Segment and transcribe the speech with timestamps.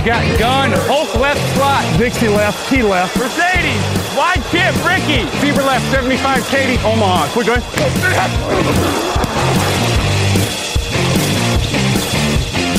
[0.05, 1.83] Got gun, Hulk left slot.
[1.99, 3.17] Dixie left, T left.
[3.17, 3.83] Mercedes,
[4.15, 5.27] wide chip, Ricky.
[5.43, 7.27] Fever left, 75, Katie, Omaha.
[7.33, 7.61] Quick going.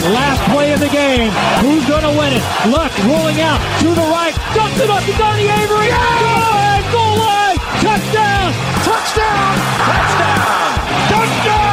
[0.08, 1.30] Last play of the game.
[1.60, 2.42] Who's going to win it?
[2.72, 4.32] Luck rolling out to the right.
[4.54, 5.88] Dumps it up to Donnie Avery.
[5.88, 6.77] Go line.
[7.80, 8.52] Touchdown.
[8.84, 9.54] Touchdown.
[9.86, 10.74] Touchdown.
[11.08, 11.68] Touchdown.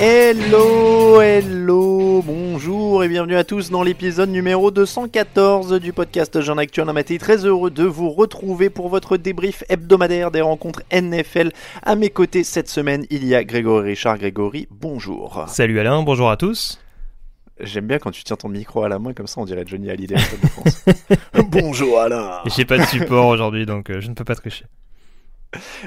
[0.00, 6.88] Hello, hello, bonjour et bienvenue à tous dans l'épisode numéro 214 du podcast Jean Actuel
[6.88, 7.18] Amaté.
[7.18, 11.52] Très heureux de vous retrouver pour votre débrief hebdomadaire des rencontres NFL.
[11.84, 14.18] À mes côtés cette semaine, il y a Grégory Richard.
[14.18, 15.44] Grégory, bonjour.
[15.46, 16.81] Salut Alain, bonjour à tous.
[17.62, 19.88] J'aime bien quand tu tiens ton micro à la main comme ça, on dirait Johnny
[19.88, 20.16] Hallyday.
[20.16, 20.84] de France.
[21.48, 22.40] bonjour Alain.
[22.44, 24.64] Et J'ai pas de support aujourd'hui donc euh, je ne peux pas tricher.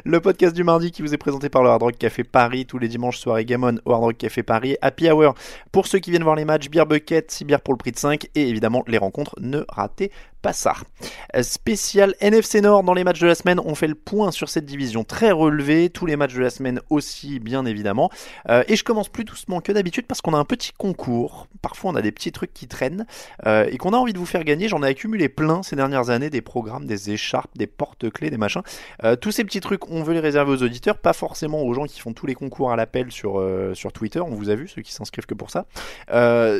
[0.03, 2.77] Le podcast du mardi qui vous est présenté par le Hard Rock Café Paris tous
[2.77, 4.77] les dimanches soirée Game On au Hard Rock Café Paris.
[4.81, 5.33] Happy Hour
[5.71, 7.97] pour ceux qui viennent voir les matchs, Beer Bucket, 6 bières pour le prix de
[7.97, 10.11] 5 et évidemment les rencontres, ne ratez
[10.45, 10.75] pas ça.
[11.35, 14.47] Euh, Spécial NFC Nord dans les matchs de la semaine, on fait le point sur
[14.47, 18.11] cette division très relevée, tous les matchs de la semaine aussi bien évidemment.
[18.49, 21.89] Euh, et je commence plus doucement que d'habitude parce qu'on a un petit concours, parfois
[21.89, 23.07] on a des petits trucs qui traînent
[23.47, 24.67] euh, et qu'on a envie de vous faire gagner.
[24.67, 28.61] J'en ai accumulé plein ces dernières années, des programmes, des écharpes, des porte-clés, des machins.
[29.03, 31.85] Euh, tous ces petits trucs, on veut les réserver aux auditeurs, pas forcément aux gens
[31.85, 34.83] qui font tous les concours à l'appel sur, sur Twitter, on vous a vu, ceux
[34.83, 35.65] qui s'inscrivent que pour ça.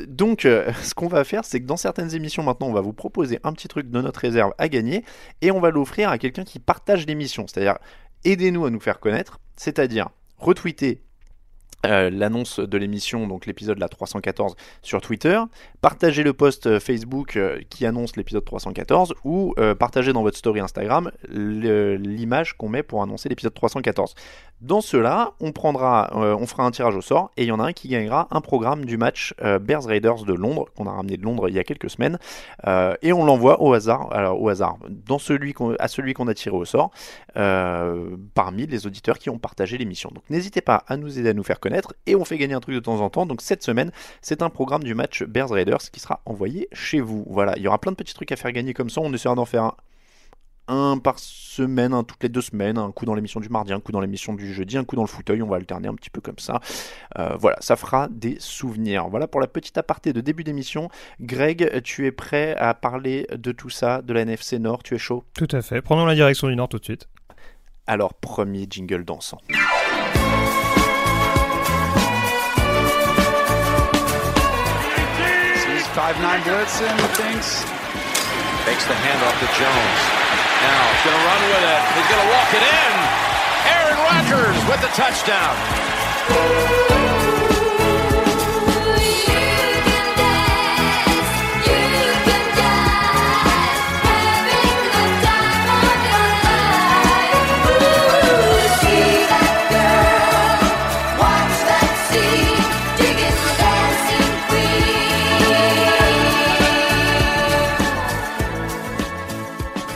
[0.08, 0.42] Donc,
[0.82, 3.54] ce qu'on va faire, c'est que dans certaines émissions maintenant, on va vous proposer un
[3.54, 5.04] petit truc de notre réserve à gagner
[5.42, 7.46] et on va l'offrir à quelqu'un qui partage l'émission.
[7.48, 7.78] C'est-à-dire,
[8.24, 11.05] aidez-nous à nous faire connaître, c'est-à-dire retweeter
[11.86, 15.40] euh, l'annonce de l'émission, donc l'épisode la 314 sur Twitter,
[15.82, 20.60] partagez le post euh, Facebook euh, qui annonce l'épisode 314 ou partagez dans votre story
[20.60, 24.16] Instagram l'image qu'on met pour annoncer l'épisode 314.
[24.62, 27.66] Dans cela, on prendra, on fera un tirage au sort et il y en a
[27.66, 31.24] un qui gagnera un programme du match Bears Raiders de Londres qu'on a ramené de
[31.24, 32.18] Londres il y a quelques semaines
[33.02, 36.56] et on l'envoie au hasard, alors au hasard, dans celui à celui qu'on a tiré
[36.56, 36.92] au sort
[37.34, 40.10] parmi les auditeurs qui ont partagé l'émission.
[40.14, 41.75] Donc n'hésitez pas à nous aider à nous faire connaître
[42.06, 43.26] et on fait gagner un truc de temps en temps.
[43.26, 43.92] Donc cette semaine,
[44.22, 47.26] c'est un programme du match Bears Raiders qui sera envoyé chez vous.
[47.30, 49.02] Voilà, il y aura plein de petits trucs à faire gagner comme ça.
[49.02, 49.76] On essaiera d'en faire un,
[50.68, 53.80] un par semaine, un toutes les deux semaines, un coup dans l'émission du mardi, un
[53.80, 55.42] coup dans l'émission du jeudi, un coup dans le fauteuil.
[55.42, 56.60] On va alterner un petit peu comme ça.
[57.20, 59.08] Euh, voilà, ça fera des souvenirs.
[59.10, 60.90] Voilà pour la petite aparté de début d'émission.
[61.22, 64.84] Greg, tu es prêt à parler de tout ça, de la NFC Nord?
[64.84, 65.24] Tu es chaud?
[65.34, 65.82] Tout à fait.
[65.82, 67.08] Prenons la direction du Nord tout de suite.
[67.88, 69.38] Alors, premier jingle dansant.
[75.96, 77.64] 5-9 blitz and thinks.
[78.68, 80.00] Takes the handoff to Jones.
[80.60, 81.82] Now he's going to run with it.
[81.96, 82.92] He's going to walk it in.
[83.72, 86.95] Aaron Rodgers with the touchdown.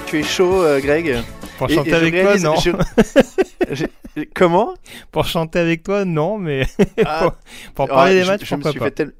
[0.09, 1.17] Tu es chaud, euh, Greg
[1.57, 2.55] Pour Et- chanter et avec toi, non.
[2.59, 2.71] je-
[3.71, 4.73] je- Comment
[5.11, 6.65] Pour chanter avec toi, non, mais
[7.05, 7.21] Ah,
[7.75, 8.85] pour, pour parler Ah, des matchs, je, me pourquoi suis pas.
[8.85, 9.13] fait tel-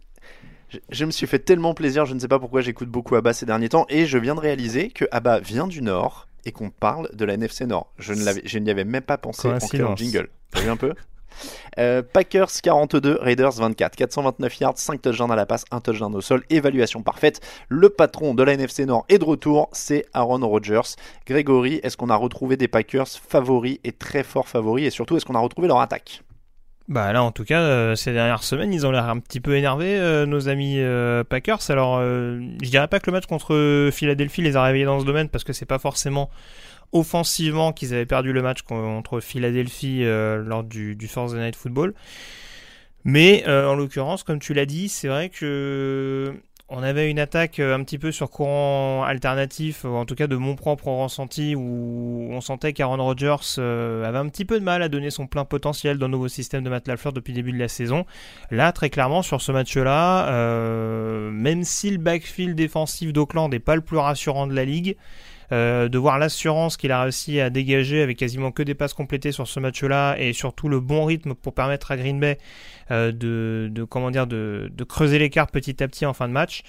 [0.69, 3.33] je, je me suis fait tellement plaisir, je ne sais pas pourquoi j'écoute beaucoup Abba
[3.33, 6.69] ces derniers temps, et je viens de réaliser que Abba vient du Nord et qu'on
[6.69, 7.92] parle de la NFC Nord.
[8.00, 8.13] Je
[8.57, 10.30] n'y avais même pas pensé en jingle.
[10.51, 10.94] T'as vu un peu?
[11.77, 16.21] Euh, Packers 42, Raiders 24, 429 yards, 5 touchdowns à la passe, 1 touchdown au
[16.21, 17.41] sol, évaluation parfaite.
[17.67, 20.95] Le patron de la NFC Nord est de retour, c'est Aaron Rodgers.
[21.25, 24.85] Grégory, est-ce qu'on a retrouvé des Packers favoris et très forts favoris?
[24.85, 26.21] Et surtout est-ce qu'on a retrouvé leur attaque?
[26.87, 29.55] Bah là, en tout cas, euh, ces dernières semaines, ils ont l'air un petit peu
[29.55, 30.79] énervés, euh, nos amis
[31.29, 31.69] Packers.
[31.69, 35.29] Alors, je dirais pas que le match contre Philadelphie les a réveillés dans ce domaine
[35.29, 36.29] parce que c'est pas forcément
[36.91, 41.94] offensivement qu'ils avaient perdu le match contre Philadelphie euh, lors du, du Thursday Night Football.
[43.06, 46.33] Mais euh, en l'occurrence, comme tu l'as dit, c'est vrai que
[46.71, 50.36] on avait une attaque euh, un petit peu sur courant alternatif, en tout cas de
[50.36, 54.89] mon propre ressenti, où on sentait qu'Aaron Rodgers avait un petit peu de mal à
[54.89, 57.59] donner son plein potentiel dans le nouveau système de Matt LaFleur depuis le début de
[57.59, 58.06] la saison.
[58.51, 60.30] Là, très clairement, sur ce match-là,
[61.31, 64.95] même si le backfield défensif d'Oakland n'est pas le plus rassurant de la ligue,
[65.51, 69.47] de voir l'assurance qu'il a réussi à dégager avec quasiment que des passes complétées sur
[69.47, 72.37] ce match-là et surtout le bon rythme pour permettre à Green Bay
[72.91, 76.33] euh, de, de, comment dire de, de creuser l'écart petit à petit en fin de
[76.33, 76.63] match.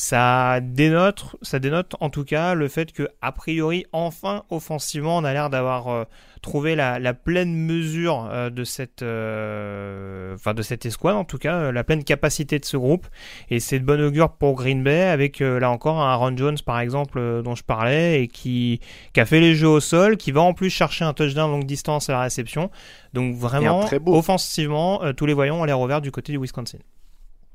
[0.00, 5.24] Ça dénote, ça dénote en tout cas le fait que a priori enfin offensivement on
[5.24, 6.04] a l'air d'avoir euh,
[6.40, 11.38] trouvé la, la, pleine mesure euh, de cette, euh, enfin de cette escouade en tout
[11.38, 13.08] cas, la pleine capacité de ce groupe.
[13.50, 16.78] Et c'est de bon augure pour Green Bay avec là encore un Aaron Jones par
[16.78, 18.78] exemple dont je parlais et qui,
[19.12, 21.66] qui a fait les jeux au sol, qui va en plus chercher un touchdown longue
[21.66, 22.70] distance à la réception.
[23.14, 26.78] Donc vraiment offensivement tous les voyants ont l'air ouverts du côté du Wisconsin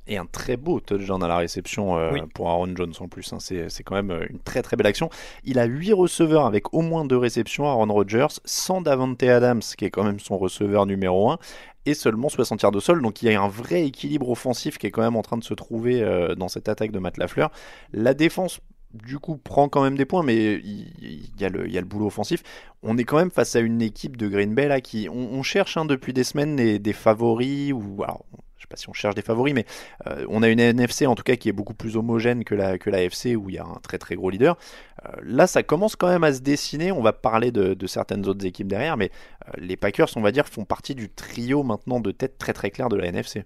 [0.08, 2.22] et un très beau touchdown à la réception euh, oui.
[2.34, 3.32] pour Aaron Jones en plus.
[3.34, 3.38] Hein.
[3.40, 5.10] C'est quand même euh, une très très belle action.
[5.44, 9.86] Il a 8 receveurs avec au moins 2 réceptions, Aaron Rodgers, sans Davante Adams, qui
[9.86, 11.40] est quand même son receveur numéro 1,
[11.86, 13.02] et seulement 60 yards de sol.
[13.02, 15.44] Donc il y a un vrai équilibre offensif qui est quand même en train de
[15.44, 17.52] se trouver euh, dans cette attaque de Matt Lafleur.
[17.94, 18.60] La défense
[18.94, 21.82] du coup prend quand même des points, mais il y, a le, il y a
[21.82, 22.44] le boulot offensif.
[22.84, 25.42] On est quand même face à une équipe de Green Bay là qui, on, on
[25.42, 28.24] cherche hein, depuis des semaines des, des favoris ou alors
[28.76, 29.66] si on cherche des favoris, mais
[30.08, 32.78] euh, on a une NFC en tout cas qui est beaucoup plus homogène que la,
[32.78, 34.58] que la FC où il y a un très très gros leader.
[35.06, 36.92] Euh, là, ça commence quand même à se dessiner.
[36.92, 39.12] On va parler de, de certaines autres équipes derrière, mais
[39.48, 42.72] euh, les Packers, on va dire, font partie du trio maintenant de tête très très
[42.72, 43.46] clair de la NFC.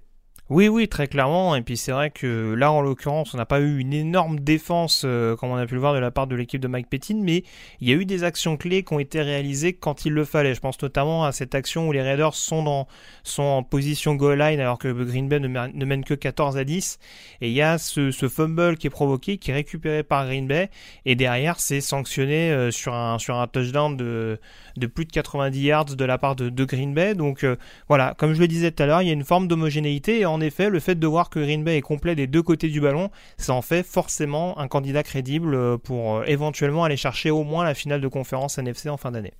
[0.49, 1.57] Oui, oui, très clairement.
[1.57, 5.01] Et puis c'est vrai que là, en l'occurrence, on n'a pas eu une énorme défense,
[5.03, 7.19] euh, comme on a pu le voir de la part de l'équipe de Mike Pettin,
[7.21, 7.43] mais
[7.81, 10.55] il y a eu des actions clés qui ont été réalisées quand il le fallait.
[10.55, 12.87] Je pense notamment à cette action où les Raiders sont, dans,
[13.23, 16.55] sont en position goal line alors que Green Bay ne, mène, ne mène que 14
[16.55, 16.97] à 10.
[17.41, 20.69] Et il y a ce, fumble qui est provoqué, qui est récupéré par Green Bay.
[21.03, 24.39] Et derrière, c'est sanctionné euh, sur, un, sur un touchdown de,
[24.77, 27.15] de plus de 90 yards de la part de, Green Bay.
[27.15, 27.57] Donc euh,
[27.89, 30.25] voilà, comme je le disais tout à l'heure, il y a une forme d'homogénéité.
[30.41, 33.09] Effet, le fait de voir que Green Bay est complet des deux côtés du ballon,
[33.37, 37.73] ça en fait forcément un candidat crédible pour euh, éventuellement aller chercher au moins la
[37.73, 39.33] finale de conférence NFC en fin d'année.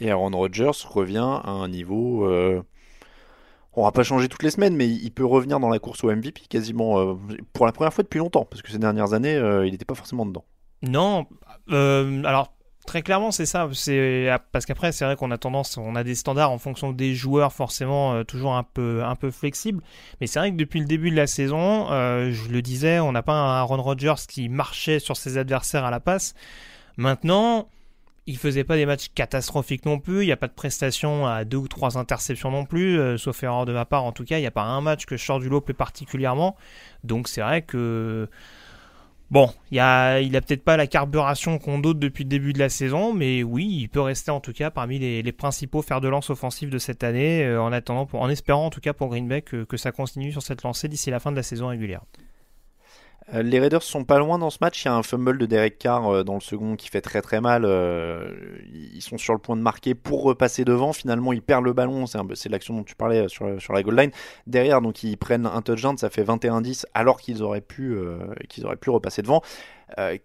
[0.00, 2.26] Et Aaron Rodgers revient à un niveau.
[2.26, 2.62] Euh...
[3.74, 6.10] On va pas changer toutes les semaines, mais il peut revenir dans la course au
[6.10, 7.14] MVP quasiment euh,
[7.52, 9.94] pour la première fois depuis longtemps, parce que ces dernières années, euh, il n'était pas
[9.94, 10.44] forcément dedans.
[10.82, 11.26] Non,
[11.70, 12.52] euh, alors
[12.88, 13.68] Très clairement, c'est ça.
[13.74, 17.14] C'est parce qu'après, c'est vrai qu'on a tendance, on a des standards en fonction des
[17.14, 19.82] joueurs, forcément euh, toujours un peu, un peu flexibles.
[20.22, 23.12] Mais c'est vrai que depuis le début de la saison, euh, je le disais, on
[23.12, 26.34] n'a pas un Aaron Rodgers qui marchait sur ses adversaires à la passe.
[26.96, 27.68] Maintenant,
[28.26, 30.22] il faisait pas des matchs catastrophiques non plus.
[30.22, 33.42] Il n'y a pas de prestations à deux ou trois interceptions non plus, euh, sauf
[33.42, 34.04] erreur de ma part.
[34.04, 35.74] En tout cas, il n'y a pas un match que je sors du lot plus
[35.74, 36.56] particulièrement.
[37.04, 38.30] Donc c'est vrai que
[39.30, 42.58] Bon, y a, il a peut-être pas la carburation qu'on doute depuis le début de
[42.58, 46.08] la saison, mais oui, il peut rester en tout cas parmi les, principaux fers de
[46.08, 49.64] lance offensifs de cette année, euh, en espérant en tout cas pour Green Bay que,
[49.64, 52.00] que ça continue sur cette lancée d'ici la fin de la saison régulière.
[53.34, 54.84] Euh, les Raiders sont pas loin dans ce match.
[54.84, 57.20] Il y a un fumble de Derek Carr euh, dans le second qui fait très
[57.20, 57.64] très mal.
[57.64, 58.34] Euh,
[58.72, 60.92] ils sont sur le point de marquer pour repasser devant.
[60.92, 62.06] Finalement, ils perdent le ballon.
[62.06, 64.10] C'est l'action dont tu parlais sur, la goal line.
[64.46, 65.98] Derrière, donc ils prennent un touchdown.
[65.98, 67.98] Ça fait 21-10 alors qu'ils auraient pu
[68.48, 69.42] qu'ils auraient pu repasser devant.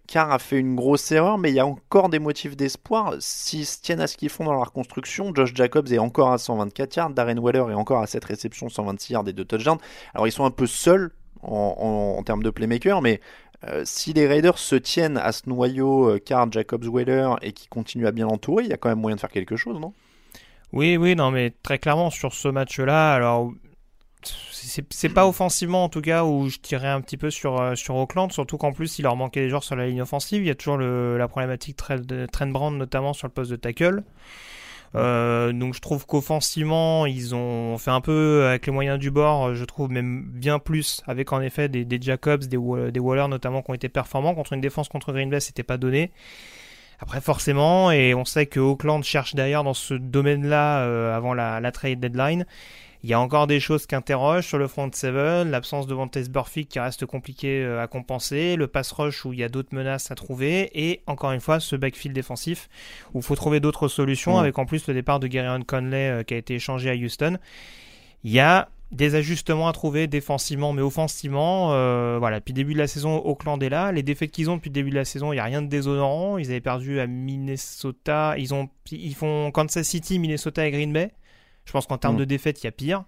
[0.07, 3.15] Carr a fait une grosse erreur, mais il y a encore des motifs d'espoir.
[3.19, 6.37] S'ils se tiennent à ce qu'ils font dans la reconstruction, Josh Jacobs est encore à
[6.37, 9.79] 124 yards, Darren Waller est encore à cette réception 126 yards et deux touchdowns.
[10.13, 11.11] Alors ils sont un peu seuls
[11.43, 13.19] en, termes de playmaker, mais
[13.67, 17.67] euh, si les Raiders se tiennent à ce noyau euh, Card, Jacobs, Weller et qui
[17.67, 19.93] continuent à bien l'entourer, il y a quand même moyen de faire quelque chose, non?
[20.73, 23.53] Oui, oui, non, mais très clairement sur ce match-là, alors
[24.23, 27.95] c'est pas offensivement en tout cas où je tirais un petit peu sur, euh, sur
[27.95, 30.41] Auckland, surtout qu'en plus il leur manquait des joueurs sur la ligne offensive.
[30.41, 34.03] Il y a toujours la problématique Trent Brand notamment sur le poste de tackle.
[34.95, 39.55] Euh, donc je trouve qu'offensivement, ils ont fait un peu avec les moyens du bord,
[39.55, 42.57] je trouve même bien plus, avec en effet des, des Jacobs, des,
[42.91, 45.77] des Waller notamment qui ont été performants contre une défense contre Green Bay, c'était pas
[45.77, 46.11] donné.
[46.99, 51.59] Après, forcément, et on sait que Auckland cherche d'ailleurs dans ce domaine-là euh, avant la,
[51.59, 52.45] la, trade deadline.
[53.03, 56.29] Il y a encore des choses qui interrogent sur le front seven, l'absence de Vontaze
[56.29, 59.75] Burfict qui reste compliqué euh, à compenser, le pass rush où il y a d'autres
[59.75, 62.69] menaces à trouver, et encore une fois ce backfield défensif
[63.13, 66.23] où il faut trouver d'autres solutions, avec en plus le départ de Gary Conley euh,
[66.23, 67.37] qui a été échangé à Houston.
[68.23, 71.73] Il y a des ajustements à trouver défensivement, mais offensivement.
[71.73, 73.91] Euh, voilà, depuis le début de la saison, Auckland est là.
[73.91, 75.67] Les défaites qu'ils ont depuis le début de la saison, il n'y a rien de
[75.67, 76.37] déshonorant.
[76.37, 78.35] Ils avaient perdu à Minnesota.
[78.37, 81.11] Ils, ont, ils font Kansas City, Minnesota et Green Bay.
[81.65, 82.19] Je pense qu'en termes mm.
[82.19, 83.03] de défaites, il y a pire.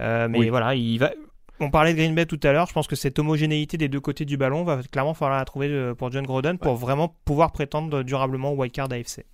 [0.00, 1.12] Euh, mais voilà, il va.
[1.60, 2.66] On parlait de Green Bay tout à l'heure.
[2.66, 5.68] Je pense que cette homogénéité des deux côtés du ballon va clairement falloir la trouver
[5.68, 9.24] euh, pour John Groden pour vraiment pouvoir prétendre durablement au wildcard AFC.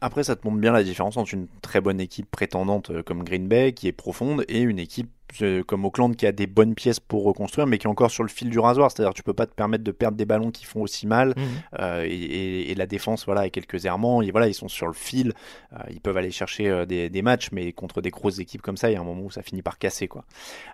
[0.00, 3.22] Après, ça te montre bien la différence entre une très bonne équipe prétendante euh, comme
[3.22, 5.10] Green Bay, qui est profonde, et une équipe
[5.66, 8.28] comme Auckland qui a des bonnes pièces pour reconstruire, mais qui est encore sur le
[8.28, 8.90] fil du rasoir.
[8.90, 11.34] C'est-à-dire tu peux pas te permettre de perdre des ballons qui font aussi mal.
[11.36, 11.44] Mhm.
[11.80, 15.32] Euh, et, la défense, voilà, avec quelques errements, et voilà, ils sont sur le fil.
[15.72, 18.88] Euh, ils peuvent aller chercher euh, des, matchs, mais contre des grosses équipes comme ça,
[18.88, 20.06] il y a un moment où ça finit par casser.
[20.06, 20.24] Quoi.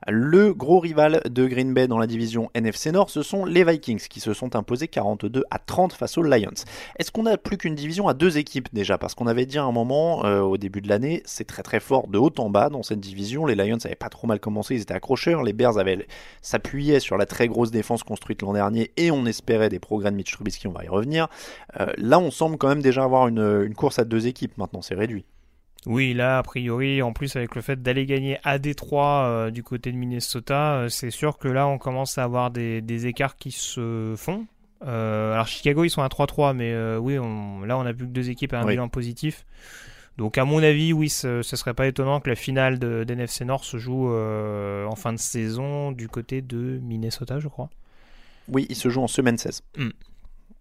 [0.06, 4.06] Le gros rival de Green Bay dans la division NFC Nord, ce sont les Vikings
[4.08, 6.50] qui se sont imposés 42 à 30 face aux Lions.
[6.98, 8.98] Est-ce qu'on a plus qu'une division à deux équipes déjà?
[8.98, 12.08] Parce qu'on avait dit à un moment au début de l'année, c'est très très fort
[12.08, 13.46] de haut en bas dans cette division.
[13.46, 15.42] Les Lions n'avaient pas trop mal commencé, ils étaient accrocheurs.
[15.42, 15.74] Les Bears
[16.42, 20.16] s'appuyaient sur la très grosse défense construite l'an dernier et on espérait des progrès de
[20.16, 21.28] Mitch Trubisky, on va y revenir.
[21.80, 24.56] Euh, là, on semble quand même déjà avoir une, course à deux équipes.
[24.58, 25.24] Maintenant, c'est réduit.
[25.86, 29.62] Oui, là, a priori, en plus avec le fait d'aller gagner à Détroit euh, du
[29.62, 33.50] côté de Minnesota, euh, c'est sûr que là, on commence à avoir des, écarts qui
[33.50, 34.46] se font.
[34.80, 37.14] alors Chicago, ils sont à 3-3, mais oui,
[37.66, 39.44] là, on a plus que deux équipes à un bilan positif.
[40.16, 43.44] Donc à mon avis, oui, ce, ne serait pas étonnant que la finale de d'NFC
[43.44, 47.68] Nord se joue euh, en fin de saison du côté de Minnesota, je crois.
[48.48, 49.62] Oui, il se joue en semaine 16.
[49.76, 49.90] Hmm.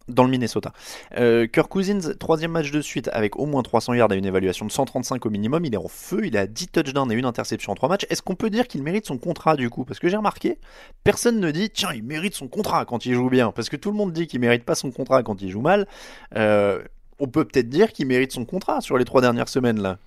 [0.10, 0.74] Dans le Minnesota.
[1.18, 4.66] Euh, Kirk Cousins, troisième match de suite avec au moins 300 yards à une évaluation
[4.66, 5.64] de 135 au minimum.
[5.64, 8.06] Il est en feu, il a 10 touchdowns et une interception en 3 matchs.
[8.10, 9.86] Est-ce qu'on peut dire qu'il mérite son contrat du coup?
[9.86, 10.60] Parce que j'ai remarqué,
[11.06, 13.54] personne ne dit tiens, il mérite son contrat quand il joue bien.
[13.54, 15.88] Parce que tout le monde dit qu'il mérite pas son contrat quand il joue mal.
[16.36, 16.84] Euh,
[17.24, 19.98] on peut peut-être dire qu'il mérite son contrat sur les trois dernières semaines là.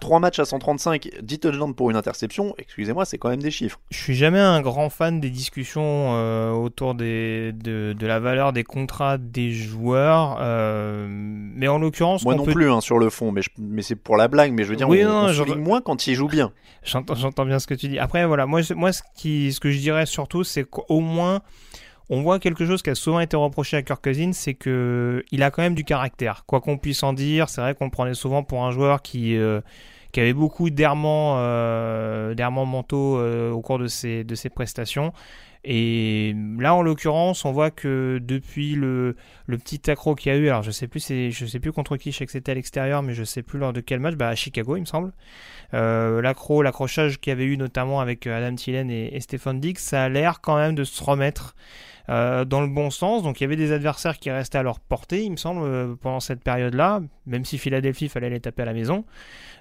[0.00, 3.78] 3 matchs à 135, 10 touchdowns pour une interception, excusez-moi, c'est quand même des chiffres.
[3.90, 8.64] Je suis jamais un grand fan des discussions euh, autour des, de, la valeur des
[8.64, 12.24] contrats des joueurs, euh, mais en l'occurrence...
[12.24, 14.70] Moi non plus hein, sur le fond, mais, mais c'est pour la blague, mais je
[14.70, 16.50] veux dire, oui, on, non, moins quand il joue bien.
[16.82, 17.98] J'entends bien ce que tu dis.
[17.98, 21.42] Après, voilà, moi, moi ce, qui, ce que je dirais surtout, c'est qu'au moins
[22.10, 25.50] on voit quelque chose qui a souvent été reproché à Kirk c'est que il a
[25.52, 26.44] quand même du caractère.
[26.44, 29.36] Quoi qu'on puisse en dire, c'est vrai qu'on le prenait souvent pour un joueur qui
[29.36, 29.60] euh,
[30.10, 32.34] qui avait beaucoup d'errements euh,
[32.66, 35.12] mentaux euh, au cours de ses de ses prestations.
[35.62, 39.14] Et là, en l'occurrence, on voit que depuis le,
[39.46, 41.98] le petit accro qu'il y a eu, alors je sais plus, je sais plus contre
[41.98, 44.14] qui, je sais que c'était à l'extérieur, mais je sais plus lors de quel match,
[44.14, 45.12] bah à Chicago, il me semble.
[45.74, 49.76] Euh, l'accro, l'accrochage qu'il y avait eu notamment avec Adam Thielen et, et Stephen Dix,
[49.78, 51.54] ça a l'air quand même de se remettre.
[52.08, 53.22] Euh, dans le bon sens.
[53.22, 55.94] Donc il y avait des adversaires qui restaient à leur portée, il me semble, euh,
[56.00, 59.04] pendant cette période-là, même si Philadelphie fallait les taper à la maison.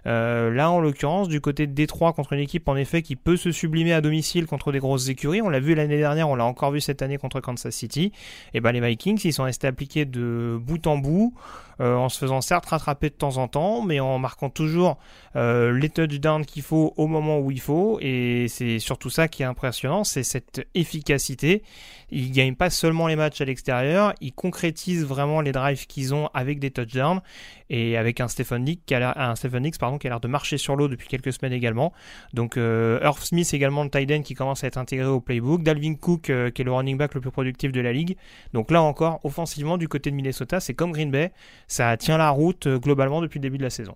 [0.08, 3.38] Euh, là, en l'occurrence, du côté de Détroit, contre une équipe en effet qui peut
[3.38, 6.46] se sublimer à domicile contre des grosses écuries, on l'a vu l'année dernière, on l'a
[6.46, 8.13] encore vu cette année contre Kansas City,
[8.53, 11.34] et ben les Vikings, ils sont restés appliqués de bout en bout.
[11.81, 14.98] Euh, en se faisant certes rattraper de temps en temps, mais en marquant toujours
[15.38, 18.00] euh, les touchdowns qu'il faut au moment où il faut.
[18.01, 21.63] Et c'est surtout ça qui est impressionnant, c'est cette efficacité.
[22.12, 26.29] Ils gagnent pas seulement les matchs à l'extérieur, ils concrétisent vraiment les drives qu'ils ont
[26.33, 27.21] avec des touchdowns
[27.69, 31.53] et avec un Stephen Dix qui a l'air, de marcher sur l'eau depuis quelques semaines
[31.53, 31.93] également.
[32.33, 35.62] Donc euh, Earth Smith également le tight end qui commence à être intégré au playbook,
[35.62, 38.17] Dalvin Cook euh, qui est le running back le plus productif de la ligue.
[38.53, 41.31] Donc là encore offensivement du côté de Minnesota, c'est comme Green Bay,
[41.69, 43.95] ça tient la route euh, globalement depuis le début de la saison.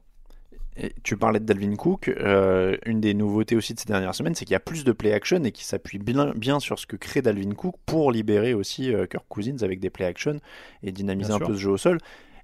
[1.01, 4.45] tu parlais de Dalvin Cook, euh, une des nouveautés aussi de ces dernières semaines, c'est
[4.45, 6.95] qu'il y a plus de play action et qui s'appuie bien, bien, sur ce que
[6.95, 10.37] crée Dalvin Cook pour libérer aussi euh, Kirk Cousins avec des play action
[10.83, 11.97] et dynamiser un peu ce jeu au sol.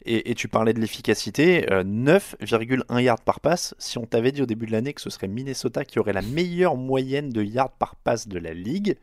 [0.06, 3.76] Et, tu parlais de l'efficacité, 9,1 yards par passe.
[3.80, 6.22] Si on t'avait dit au début de l'année que ce serait Minnesota qui aurait la
[6.22, 8.96] meilleure moyenne de yards par passe de la ligue,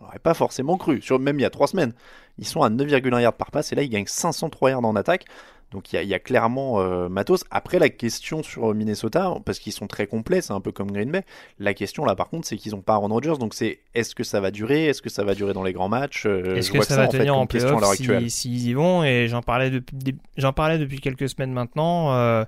[0.00, 1.00] on n'aurait pas forcément cru.
[1.00, 1.92] Sur, même il y a 3 semaines,
[2.38, 5.26] ils sont à 9,1 yards par passe et là ils gagnent 503 yards en attaque.
[5.72, 7.44] Donc il y, a clairement euh, matos.
[7.50, 11.10] Après la question sur Minnesota, parce qu'ils sont très complets, c'est un peu comme Green
[11.10, 11.22] Bay.
[11.58, 13.38] La question là par contre, c'est qu'ils n'ont pas Aaron Rodgers.
[13.38, 14.86] Donc c'est est-ce que ça va durer?
[14.86, 16.24] Est-ce que ça va durer dans les grands matchs?
[16.26, 20.16] Euh, Est-ce que ça, va tenir en, actuelle S'ils y vont, et j'en parlais, depuis,
[20.36, 22.12] j'en parlais depuis quelques semaines maintenant.
[22.14, 22.44] Euh,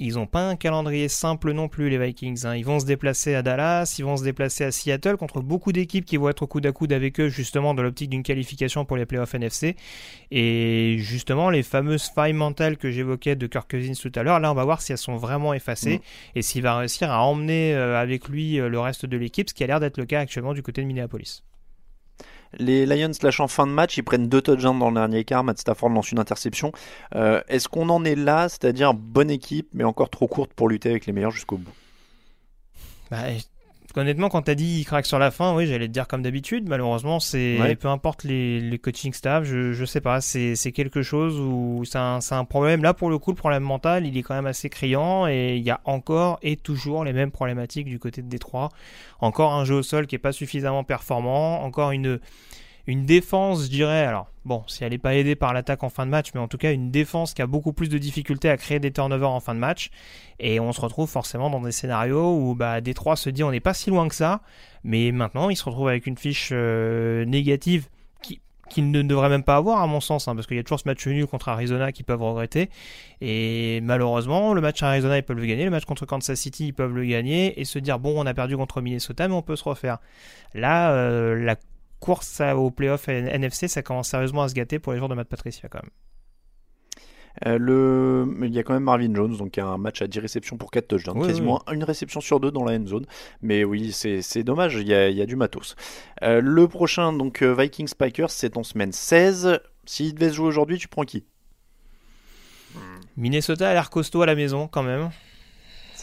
[0.00, 2.46] ils n'ont pas un calendrier simple non plus, les Vikings.
[2.46, 2.56] Hein.
[2.56, 6.04] Ils vont se déplacer à Dallas, ils vont se déplacer à Seattle contre beaucoup d'équipes
[6.04, 8.96] qui vont être au coude à coude avec eux, justement, dans l'optique d'une qualification pour
[8.96, 9.76] les playoffs NFC.
[10.32, 14.50] Et justement, les fameuses failles mentales que j'évoquais de Kirk Cousins tout à l'heure, là,
[14.50, 16.38] on va voir si elles sont vraiment effacées mm.
[16.38, 19.54] et s'il va réussir à emmener euh, avec lui euh, le reste de l'équipe, ce
[19.54, 21.44] qui a l'air d'être le cas actuellement du côté de Minneapolis.
[22.58, 25.44] Les Lions lâchent en fin de match, ils prennent deux touchdowns dans le dernier quart.
[25.44, 26.72] Matt Stafford lance une interception.
[27.14, 30.90] Euh, est-ce qu'on en est là, c'est-à-dire bonne équipe, mais encore trop courte pour lutter
[30.90, 31.72] avec les meilleurs jusqu'au bout
[33.10, 33.18] bah,
[33.96, 36.68] Honnêtement, quand t'as dit il craque sur la fin, oui, j'allais te dire comme d'habitude.
[36.68, 41.84] Malheureusement, c'est peu importe les, coaching staff, je, je sais pas, c'est quelque chose où
[41.84, 42.82] c'est un, un, problème.
[42.82, 45.62] Là, pour le coup, le problème mental, il est quand même assez criant et il
[45.62, 48.70] y a encore et toujours les mêmes problématiques du côté de Détroit.
[49.20, 52.18] Encore un jeu au sol qui est pas suffisamment performant, encore une
[52.86, 56.04] une défense, je dirais, alors bon, si elle n'est pas aidée par l'attaque en fin
[56.04, 58.56] de match, mais en tout cas une défense qui a beaucoup plus de difficultés à
[58.56, 59.90] créer des turnovers en fin de match.
[60.38, 63.60] Et on se retrouve forcément dans des scénarios où bah, Détroit se dit on n'est
[63.60, 64.40] pas si loin que ça,
[64.82, 67.88] mais maintenant il se retrouve avec une fiche euh, négative
[68.70, 70.80] qu'il ne devrait même pas avoir à mon sens, hein, parce qu'il y a toujours
[70.80, 72.70] ce match nul contre Arizona qu'ils peuvent regretter.
[73.20, 76.68] Et malheureusement, le match à Arizona, ils peuvent le gagner, le match contre Kansas City,
[76.68, 79.42] ils peuvent le gagner, et se dire, bon, on a perdu contre Minnesota, mais on
[79.42, 79.98] peut se refaire.
[80.54, 81.56] Là, euh, la
[82.04, 85.28] course au playoff NFC, ça commence sérieusement à se gâter pour les joueurs de Matt
[85.28, 85.90] Patricia quand même.
[87.46, 88.46] Euh, le...
[88.46, 90.86] Il y a quand même Marvin Jones, donc un match à 10 réceptions pour 4
[90.86, 93.06] touchdowns, quasiment une réception sur deux dans la end zone.
[93.40, 95.76] Mais oui, c'est dommage, il y, a, il y, a, du matos.
[96.22, 99.58] Euh, le prochain, donc euh, Vikings Packers, c'est en semaine 16.
[99.86, 101.24] S'il devait se jouer aujourd'hui, tu prends qui?
[103.16, 105.10] Minnesota a l'air costaud à la maison quand même.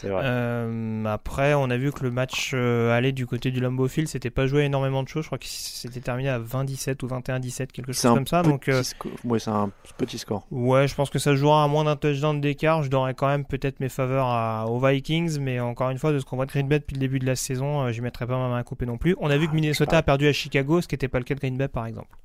[0.04, 4.08] Euh, après, on a vu que le match euh, allait du côté du Lambeau Field,
[4.08, 5.24] c'était pas joué énormément de choses.
[5.24, 8.42] Je crois que c'était terminé à 20-17 ou 21-17, quelque chose comme ça.
[8.42, 8.82] Donc, euh,
[9.24, 10.46] ouais, c'est un petit score.
[10.50, 12.82] Ouais, je pense que ça jouera à moins d'un touchdown d'écart.
[12.82, 16.24] Je donnerais quand même peut-être mes faveurs aux Vikings, mais encore une fois, de ce
[16.24, 18.48] qu'on voit de Green Bay depuis le début de la saison, je mettrais pas ma
[18.48, 19.16] main à couper non plus.
[19.20, 21.24] On a vu que ah, Minnesota a perdu à Chicago, ce qui n'était pas le
[21.24, 22.16] cas de Green Bay par exemple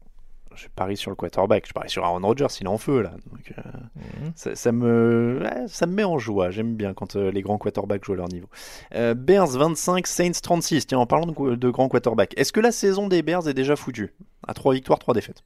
[0.57, 3.11] je parie sur le quarterback, je parie sur Aaron Rodgers, il est en feu là.
[3.57, 3.61] Euh,
[3.95, 4.31] mhm.
[4.35, 6.49] ça, me, ça me met en joie.
[6.49, 8.47] J'aime bien quand euh, les grands quarterbacks jouent à leur niveau.
[8.95, 10.87] Euh, Bears 25, Saints 36.
[10.87, 14.13] Tiens, en parlant de, grands quarterbacks, est-ce que la saison des Bears est déjà foutue?
[14.47, 15.43] À 3 victoires, 3 défaites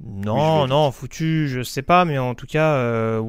[0.00, 3.20] Non, non, foutu, je sais pas, mais en tout cas,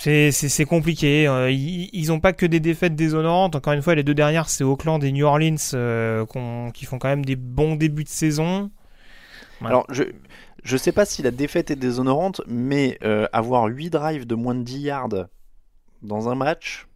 [0.00, 1.26] c'est compliqué.
[1.26, 3.56] Euh, ils n'ont pas que des défaites déshonorantes.
[3.56, 6.24] Encore une fois, les deux dernières, c'est Auckland et New Orleans euh,
[6.72, 8.70] qui font quand même des bons débuts de saison.
[9.64, 10.04] Alors, je
[10.64, 14.54] je sais pas si la défaite est déshonorante, mais euh, avoir 8 drives de moins
[14.54, 15.28] de 10 yards
[16.02, 16.86] dans un match.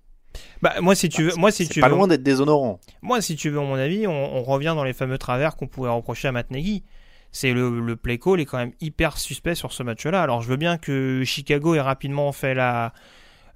[0.61, 2.81] Bah, moi, si tu veux, moi, si tu pas loin d'être déshonorant.
[3.03, 5.91] Moi, si tu veux, à mon avis, on, revient dans les fameux travers qu'on pouvait
[5.91, 6.85] reprocher à Matt Nagy
[7.33, 10.23] c'est le, le, play call est quand même hyper suspect sur ce match-là.
[10.23, 12.93] Alors je veux bien que Chicago ait rapidement fait la,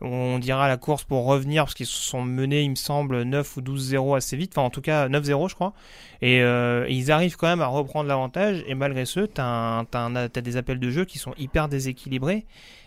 [0.00, 3.56] on dira la course pour revenir parce qu'ils se sont menés, il me semble, 9
[3.56, 5.72] ou 12-0 assez vite, enfin en tout cas 9-0 je crois.
[6.20, 10.56] Et euh, ils arrivent quand même à reprendre l'avantage et malgré ce, tu as, des
[10.56, 12.46] appels de jeu qui sont hyper déséquilibrés.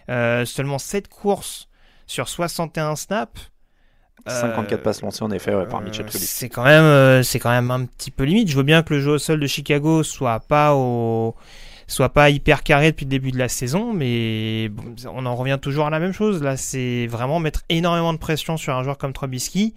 [0.10, 1.70] Euh, seulement 7 courses
[2.06, 3.52] sur 61 snaps.
[4.28, 6.34] 54 euh, passes lancées en effet par Mitchell Trubisky.
[6.34, 8.50] C'est quand même euh, c'est quand même un petit peu limite.
[8.50, 11.36] Je veux bien que le jeu au sol de Chicago soit pas au
[11.88, 14.70] soit pas hyper carré depuis le début de la saison, mais
[15.12, 16.42] on en revient toujours à la même chose.
[16.44, 19.74] Là, c'est vraiment mettre énormément de pression sur un joueur comme Trubisky,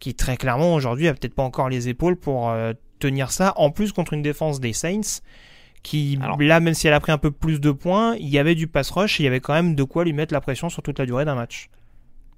[0.00, 3.52] qui très clairement aujourd'hui a peut-être pas encore les épaules pour euh, tenir ça.
[3.56, 5.22] En plus contre une défense des Saints,
[5.82, 8.54] qui là, même si elle a pris un peu plus de points, il y avait
[8.54, 10.68] du pass rush et il y avait quand même de quoi lui mettre la pression
[10.68, 11.70] sur toute la durée d'un match.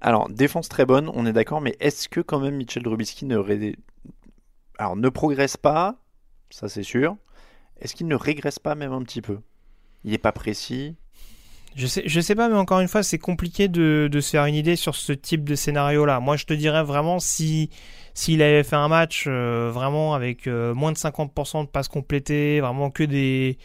[0.05, 3.41] Alors, défense très bonne, on est d'accord, mais est-ce que quand même Mitchell Trubisky ne,
[4.77, 5.95] Alors, ne progresse pas,
[6.51, 7.17] ça c'est sûr.
[7.81, 9.39] Est-ce qu'il ne régresse pas même un petit peu?
[10.03, 10.95] Il n'est pas précis?
[11.75, 14.53] Je sais, je sais pas, mais encore une fois, c'est compliqué de, se faire une
[14.53, 16.19] idée sur ce type de scénario-là.
[16.19, 17.71] Moi, je te dirais vraiment si
[18.13, 22.59] s'il avait fait un match euh, vraiment avec euh, moins de 50% de passes complétées,
[22.61, 23.57] vraiment que des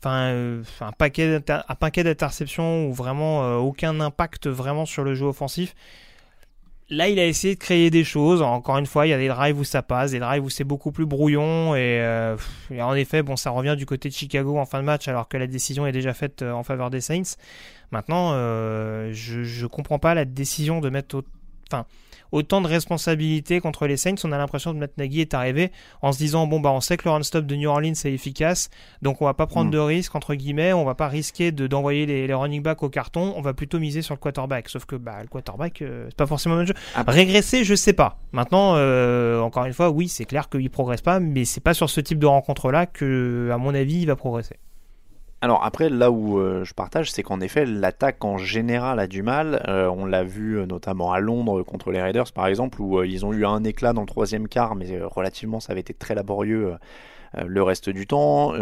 [0.00, 5.74] enfin euh, un paquet d'interceptions ou vraiment euh, aucun impact vraiment sur le jeu offensif.
[6.88, 8.42] Là, il a essayé de créer des choses.
[8.42, 10.64] Encore une fois, il y a des drives où ça passe, des drives où c'est
[10.64, 11.76] beaucoup plus brouillon.
[11.76, 12.36] Et, euh,
[12.80, 15.36] en effet, bon, ça revient du côté de Chicago en fin de match, alors que
[15.36, 17.36] la décision est déjà faite en faveur des Saints.
[17.92, 21.22] Maintenant, je ne comprends pas la décision de mettre,
[21.72, 21.86] enfin,
[22.32, 24.14] autant de responsabilités contre les Saints.
[24.24, 26.96] On a l'impression que Matt Nagy est arrivé en se disant bon bah on sait
[26.96, 28.70] que le run stop de New Orleans est efficace,
[29.02, 29.72] donc on va pas prendre mm.
[29.72, 33.34] de risques entre guillemets, on va pas risquer de d'envoyer les, running backs au carton,
[33.36, 34.68] on va plutôt miser sur le quarterback.
[34.68, 36.74] Sauf que bah le quarterback euh, c'est pas forcément le même jeu.
[36.94, 37.04] Ah.
[37.06, 38.18] Régresser, je sais pas.
[38.32, 41.90] Maintenant, euh, encore une fois, oui, c'est clair qu'il progresse pas, mais c'est pas sur
[41.90, 44.56] ce type de rencontre là que, à mon avis, il va progresser.
[45.42, 49.22] Alors après, là où euh, je partage, c'est qu'en effet, l'attaque en général a du
[49.22, 49.64] mal.
[49.68, 53.24] Euh, on l'a vu euh, notamment à Londres contre les Raiders, par exemple, où ils
[53.24, 56.74] ont eu un éclat dans le troisième quart, mais relativement, ça avait été très laborieux
[57.36, 58.54] le reste du temps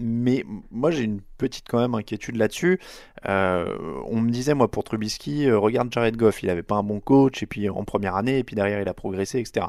[0.00, 2.78] mais moi j'ai une petite quand même inquiétude là-dessus.
[3.24, 7.42] On me disait moi pour Trubisky, regarde Jared Goff, il n'avait pas un bon coach
[7.42, 9.66] et puis en première année et puis derrière il a progressé, etc.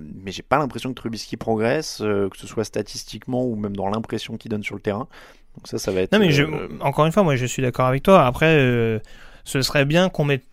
[0.00, 4.36] Mais j'ai pas l'impression que Trubisky progresse, que ce soit statistiquement ou même dans l'impression
[4.36, 5.08] qu'il donne sur le terrain.
[5.56, 6.12] Donc ça, ça va être.
[6.12, 6.32] Non mais
[6.80, 8.24] encore une fois, moi je suis d'accord avec toi.
[8.24, 9.00] Après,
[9.44, 10.44] ce serait bien qu'on mette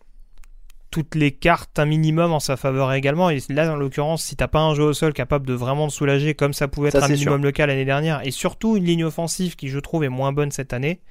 [0.96, 3.30] toutes les cartes un minimum en sa faveur également.
[3.30, 5.94] Et là, en l'occurrence, si t'as pas un jeu au sol capable de vraiment te
[5.94, 9.04] soulager, comme ça pouvait être un minimum le cas l'année dernière, et surtout une ligne
[9.04, 11.02] offensive qui, je trouve, est moins bonne cette année.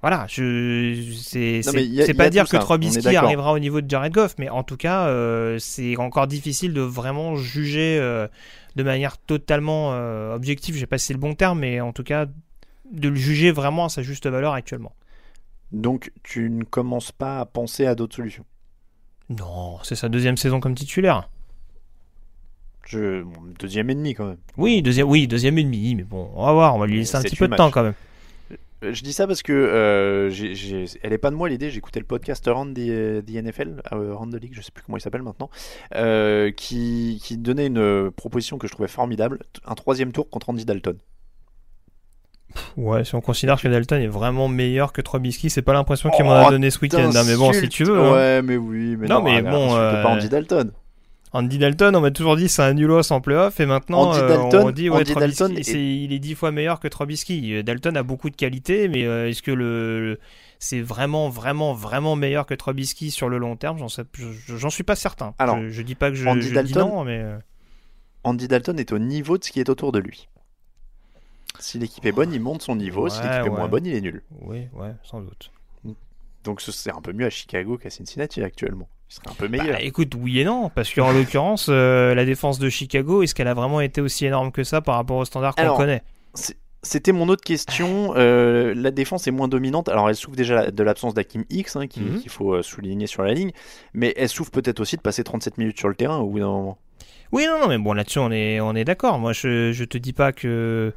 [0.00, 4.64] Voilà, je c'est pas dire que Trubisky arrivera au niveau de Jared Goff, mais en
[4.64, 8.26] tout cas, euh, c'est encore difficile de vraiment juger euh,
[8.74, 10.74] de manière totalement euh, objective.
[10.74, 12.26] Je sais pas si c'est le bon terme, mais en tout cas,
[12.92, 14.92] de le juger vraiment à sa juste valeur actuellement.
[15.72, 18.44] Donc, tu ne commences pas à penser à d'autres solutions?
[19.28, 21.28] Non, c'est sa deuxième saison comme titulaire.
[22.86, 23.22] Je...
[23.58, 24.38] Deuxième et demi quand même.
[24.56, 27.16] Oui, deuxième, oui, deuxième et demi, mais bon, on va voir, on va lui laisser
[27.16, 27.94] un petit peu de temps quand même.
[28.84, 30.30] Euh, je dis ça parce que euh,
[31.02, 31.70] elle est pas de moi l'idée.
[31.70, 34.96] J'écoutais le podcast Round the, the NFL, euh, Round the League, je sais plus comment
[34.96, 35.50] il s'appelle maintenant,
[36.56, 40.96] qui, qui, donnait une proposition que je trouvais formidable un troisième tour contre Andy Dalton.
[42.76, 46.24] Ouais, si on considère que Dalton est vraiment meilleur que Trubisky, c'est pas l'impression qu'il
[46.24, 47.10] m'en a oh, donné ce week-end.
[47.26, 47.98] Mais bon, si tu veux.
[47.98, 48.12] Hein.
[48.12, 49.76] Ouais, mais oui, mais non, mais bon.
[49.76, 50.02] Euh...
[50.02, 50.72] pas Andy Dalton.
[51.32, 54.28] Andy Dalton, on m'a toujours dit c'est un nulos en playoff et maintenant Andy euh,
[54.28, 55.68] Dalton, on dit ouais, Dalton est...
[55.68, 57.54] il est dix fois meilleur que Trubisky.
[57.54, 60.18] Euh, Dalton a beaucoup de qualités, mais euh, est-ce que le,
[60.58, 63.78] c'est vraiment vraiment vraiment meilleur que Trubisky sur le long terme?
[63.78, 65.34] J'en suis pas certain.
[65.38, 67.22] Alors, je, dis pas que je, Andy Dalton, dis non, mais
[68.24, 70.28] Andy Dalton est au niveau de ce qui est autour de lui.
[71.58, 73.08] Si l'équipe est bonne, il monte son niveau.
[73.08, 74.22] si l'équipe est moins bonne, il est nul.
[74.42, 75.50] Oui, ouais, sans doute.
[76.44, 78.88] Donc c'est un peu mieux à Chicago qu'à Cincinnati actuellement.
[79.10, 79.76] Il serait un peu meilleur.
[79.76, 83.48] Bah, écoute, oui et non, parce qu'en l'occurrence, euh, la défense de Chicago, est-ce qu'elle
[83.48, 86.02] a vraiment été aussi énorme que ça par rapport au standard qu'on connaît?
[86.82, 88.14] c'était mon autre question.
[88.16, 89.88] Euh, la défense est moins dominante.
[89.88, 92.20] Alors, elle souffre déjà de l'absence d'Akim X, hein, mhm.
[92.20, 93.50] qu'il faut euh, souligner sur la ligne.
[93.94, 96.46] Mais elle souffre peut-être aussi de passer 37 minutes sur le terrain au bout d'un
[96.46, 96.78] moment.
[97.32, 99.18] Oui, non, non, mais bon, là-dessus, on est, on est d'accord.
[99.18, 100.94] Moi, je, je te dis pas que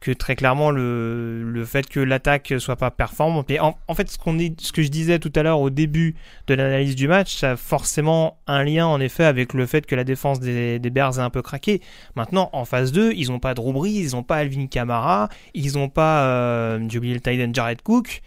[0.00, 3.50] que très clairement le, le fait que l'attaque soit pas performante.
[3.50, 6.14] Et en, fait, ce, est, ce que je disais tout à l'heure au début
[6.46, 9.94] de l'analyse du match, ça a forcément un lien en effet avec le fait que
[9.94, 11.82] la défense des, des Bears est un peu craqué.
[12.16, 15.74] Maintenant, en phase 2, ils n'ont pas Drew Brees, ils n'ont pas Alvin Kamara, ils
[15.74, 18.22] n'ont pas, euh, j'ai oublié le Titan Jared Cook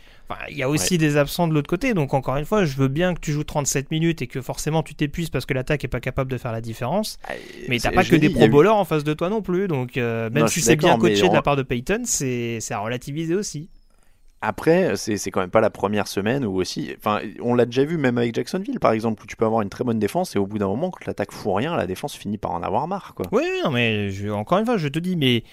[0.50, 1.94] il y a aussi des absents de l'autre côté.
[1.94, 4.84] Donc, encore une fois, je veux bien que tu joues 37 minutes et que forcément
[4.84, 7.18] tu t'épuises parce que l'attaque est pas capable de faire la différence.
[7.28, 7.34] Ah,
[7.70, 9.68] mais t'as pas que des pro bowlers en face de toi non plus.
[9.68, 13.36] Donc, euh, même si c'est bien coaché de la part de Peyton, c'est à relativiser
[13.36, 13.70] aussi.
[14.46, 16.94] Après, c'est quand même pas la première semaine où aussi.
[16.98, 19.70] Enfin, on l'a déjà vu même avec Jacksonville, par exemple, où tu peux avoir une
[19.70, 22.38] très bonne défense et au bout d'un moment, quand l'attaque fout rien, la défense finit
[22.38, 23.14] par en avoir marre.
[23.16, 23.26] Quoi.
[23.32, 25.46] Oui, non, mais encore une fois, je te dis, mais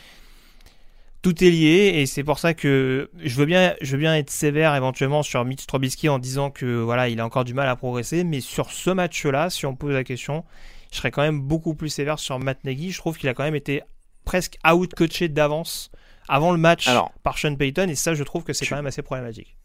[1.23, 4.31] tout est lié et c'est pour ça que je veux bien, je veux bien être
[4.31, 7.77] sévère éventuellement sur Mitch Trubisky en disant que voilà, il a encore du mal à
[7.77, 10.45] progresser, mais sur ce match-là, si on pose la question,
[10.91, 12.91] je serais quand même beaucoup plus sévère sur Matt Nagy.
[12.91, 13.83] Je trouve qu'il a quand même été
[14.25, 15.91] presque out coaché d'avance
[16.29, 16.89] avant le match
[17.23, 19.57] par Sean Payton et ça, je trouve que c'est quand même assez problématique.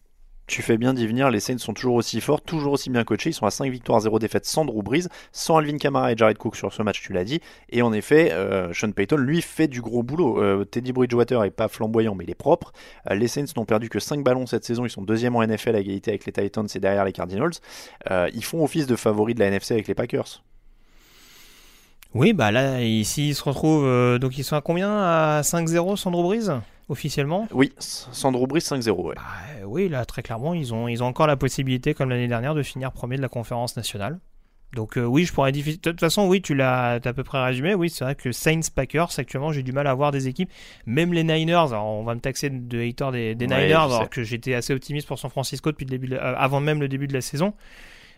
[0.47, 3.31] Tu fais bien d'y venir, les Saints sont toujours aussi forts, toujours aussi bien coachés,
[3.31, 6.37] ils sont à 5 victoires, 0 défaites sans Drew Brees, sans Alvin Kamara et Jared
[6.37, 9.67] Cook sur ce match, tu l'as dit, et en effet, euh, Sean Payton, lui, fait
[9.67, 10.39] du gros boulot.
[10.39, 12.73] Euh, Teddy Bridgewater est pas flamboyant, mais il est propre.
[13.09, 15.75] Euh, les Saints n'ont perdu que 5 ballons cette saison, ils sont deuxième en NFL
[15.75, 17.53] à égalité avec les Titans et derrière les Cardinals.
[18.33, 20.43] ils font office de favoris de la NFC avec les Packers.
[22.13, 24.91] Oui, bah là, ici, ils se retrouvent, donc ils sont à combien?
[24.91, 26.61] À 5-0 sans Drew Brees?
[26.89, 29.15] Officiellement Oui, Sandro Brice 5-0.
[29.15, 29.21] Bah,
[29.65, 32.63] oui, là, très clairement, ils ont, ils ont encore la possibilité, comme l'année dernière, de
[32.63, 34.19] finir premier de la conférence nationale.
[34.73, 35.51] Donc euh, oui, je pourrais...
[35.51, 37.73] De toute façon, oui, tu l'as à peu près résumé.
[37.73, 40.49] Oui, c'est vrai que Saints Packers, actuellement, j'ai du mal à voir des équipes.
[40.85, 44.73] Même les Niners, on va me taxer de hater des, Niners, alors que j'étais assez
[44.73, 47.53] optimiste pour San Francisco depuis le début euh, avant même le début de la saison.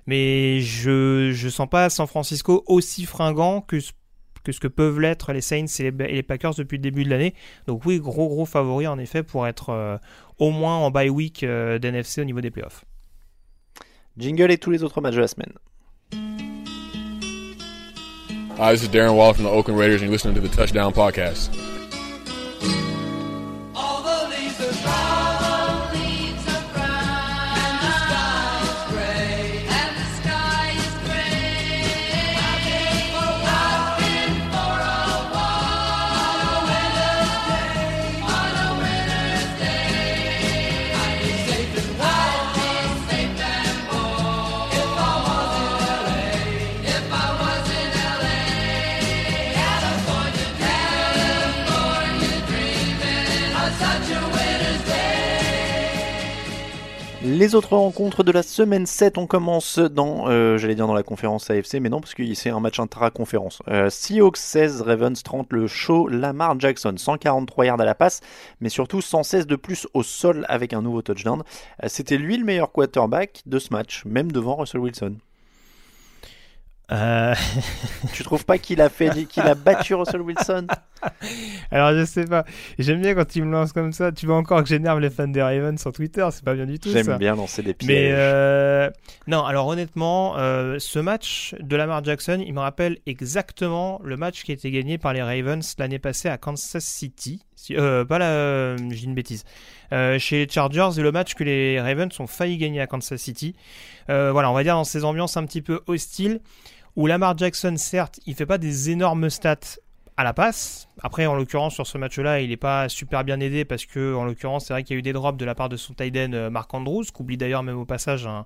[0.07, 3.77] Mais je ne sens pas San Francisco aussi fringant que
[4.47, 7.33] que ce que peuvent l'être les Saints et les, Packers depuis le début de l'année.
[7.67, 9.97] Donc oui, gros gros favori en effet pour être euh,
[10.37, 12.85] au moins en bye week euh, d'NFC au niveau des playoffs.
[14.17, 15.51] Jingle et tous les autres matchs de la semaine.
[18.57, 20.93] Hi, this is Darren Waller from the Oakland Raiders and you're listening to the Touchdown
[20.93, 21.76] Podcast.
[57.47, 61.01] Les autres rencontres de la semaine 7, on commence dans, euh, j'allais dire dans la
[61.01, 63.59] conférence AFC, mais non, parce que c'est un match intra-conférence.
[63.69, 68.19] Euh, Seahawks 16, Ravens 30, le show, Lamar Jackson 143 yards à la passe,
[68.59, 71.41] mais surtout 116 de plus au sol avec un nouveau touchdown.
[71.81, 75.15] Euh, C'était lui le meilleur quarterback de ce match, même devant Russell Wilson.
[76.91, 77.35] Euh,
[78.13, 80.67] Tu trouves pas qu'il a fait, qu'il a battu Russell Wilson?
[81.71, 82.45] Alors je sais pas.
[82.79, 84.11] J'aime bien quand il me lance comme ça.
[84.11, 86.79] Tu veux encore que j'énerve les fans des Ravens sur Twitter C'est pas bien du
[86.79, 86.89] tout.
[86.89, 87.89] J'aime bien lancer des pièges.
[87.89, 88.89] Mais euh,
[89.27, 94.43] non, alors honnêtement, euh, ce match de Lamar Jackson, il me rappelle exactement le match
[94.43, 97.43] qui a été gagné par les Ravens l'année passée à Kansas City.
[97.67, 99.43] Pas la, dis une bêtise.
[99.91, 103.55] Chez les Chargers, et le match que les Ravens ont failli gagner à Kansas City.
[104.07, 106.39] Voilà, on va dire dans ces ambiances un petit peu hostiles,
[106.97, 109.77] où Lamar Jackson, certes, il fait pas des énormes stats
[110.17, 110.87] à la passe.
[111.03, 114.25] Après, en l'occurrence, sur ce match-là, il n'est pas super bien aidé parce que, en
[114.25, 116.17] l'occurrence, c'est vrai qu'il y a eu des drops de la part de son tight
[116.17, 118.45] end euh, Mark Andrews, qui oublie d'ailleurs même au passage un,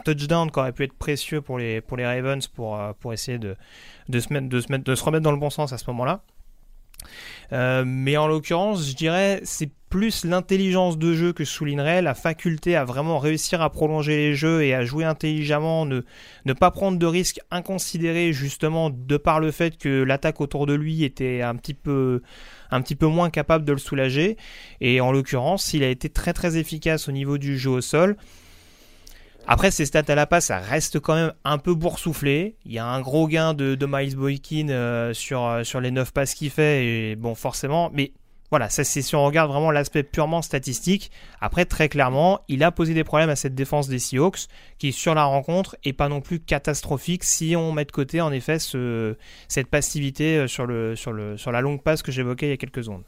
[0.00, 3.56] touchdown qui aurait pu être précieux pour les, pour Ravens pour, euh, pour essayer de,
[4.10, 6.24] se de se remettre dans le bon sens à ce moment-là.
[7.52, 12.76] Euh, mais en l'occurrence, je dirais, c'est plus l'intelligence de jeu que je la faculté
[12.76, 16.02] à vraiment réussir à prolonger les jeux et à jouer intelligemment, ne,
[16.54, 21.04] pas prendre de risques inconsidérés justement de par le fait que l'attaque autour de lui
[21.04, 22.22] était un petit peu
[22.70, 24.38] un petit peu moins capable de le soulager
[24.80, 28.16] et en l'occurrence il a été très très efficace au niveau du jeu au sol
[29.44, 32.54] après, ses stats à la passe, ça reste quand même un peu boursouflé.
[32.64, 35.90] Il y a un gros gain de, de Miles Boykin euh, sur, euh, sur les
[35.90, 38.12] 9 passes qu'il fait, et bon, forcément, mais
[38.52, 41.10] voilà, ça c'est si on regarde vraiment l'aspect purement statistique.
[41.40, 44.40] Après, très clairement, il a posé des problèmes à cette défense des Seahawks,
[44.76, 48.30] qui sur la rencontre est pas non plus catastrophique si on met de côté en
[48.30, 49.16] effet ce,
[49.48, 52.52] cette passivité euh, sur, le, sur, le, sur la longue passe que j'évoquais il y
[52.52, 53.04] a quelques secondes.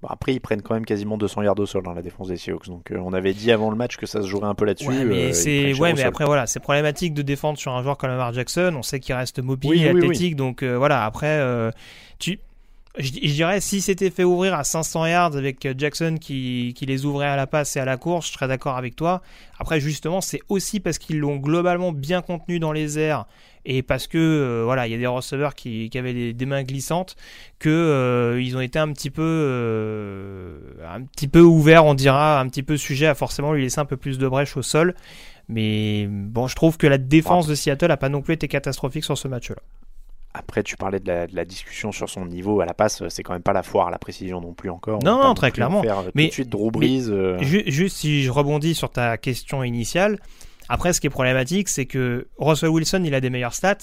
[0.00, 2.36] Bon, après, ils prennent quand même quasiment 200 yards au sol dans la défense des
[2.36, 2.68] Seahawks.
[2.68, 4.88] Donc, euh, on avait dit avant le match que ça se jouerait un peu là-dessus.
[4.88, 7.96] Ouais, mais, euh, c'est ouais, mais après voilà, c'est problématique de défendre sur un joueur
[7.96, 8.74] comme Lamar Jackson.
[8.76, 11.04] On sait qu'il reste mobile Oui, et oui, athlétique, donc euh, voilà.
[11.04, 11.42] Après,
[12.18, 12.38] tu,
[12.98, 16.86] je, je dirais si c'était fait ouvrir à 500 yards avec euh, Jackson qui, qui
[16.86, 19.22] les ouvrait à la passe et à la course, je serais d'accord avec toi.
[19.58, 23.26] Après, justement, c'est aussi parce qu'ils l'ont globalement bien contenu dans les airs
[23.66, 26.46] et parce que euh, voilà, il y a des receveurs qui, qui avaient des, des
[26.46, 27.16] mains glissantes
[27.58, 32.40] que euh, ils ont été un petit peu euh, un petit peu ouverts, on dira,
[32.40, 34.94] un petit peu sujet à forcément lui laisser un peu plus de brèche au sol.
[35.48, 39.04] Mais bon, je trouve que la défense de Seattle a pas non plus été catastrophique
[39.04, 39.56] sur ce match-là.
[40.38, 43.02] Après, tu parlais de la, de la discussion sur son niveau à la passe.
[43.08, 45.02] C'est quand même pas la foire à la précision non plus encore.
[45.02, 45.82] Non, non, très clairement.
[45.82, 47.08] Faire, Mais- tout de suite, Drew Brees.
[47.08, 50.18] euh, Ju- Juste si je rebondis sur ta question initiale,
[50.68, 53.78] après ce qui est problématique, c'est que Russell Wilson, il a des meilleures stats,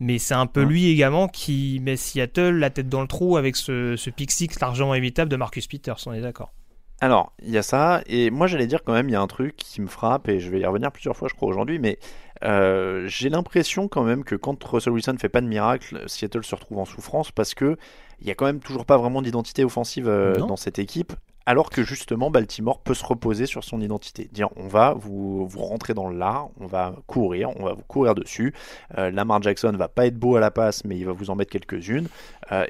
[0.00, 0.66] mais c'est un peu Ouais.
[0.68, 4.48] lui également qui met Seattle la tête dans le trou avec ce, ce pick six
[4.60, 6.52] largement évitable de Marcus Peters, on est d'accord.
[7.00, 9.26] Alors, il y a ça, et moi j'allais dire quand même, il y a un
[9.26, 11.98] truc qui me frappe, et je vais y revenir plusieurs fois, je crois, aujourd'hui, mais
[12.44, 16.44] euh, j'ai l'impression quand même que quand Russell Wilson ne fait pas de miracle, Seattle
[16.44, 17.76] se retrouve en souffrance parce que
[18.20, 21.12] il y a quand même toujours pas vraiment d'identité offensive euh, dans cette équipe,
[21.44, 24.28] alors que justement Baltimore peut se reposer sur son identité.
[24.32, 27.82] Dire on va vous, vous rentrer dans le lard, on va courir, on va vous
[27.82, 28.54] courir dessus.
[28.96, 31.34] Euh, Lamar Jackson va pas être beau à la passe, mais il va vous en
[31.34, 32.06] mettre quelques-unes.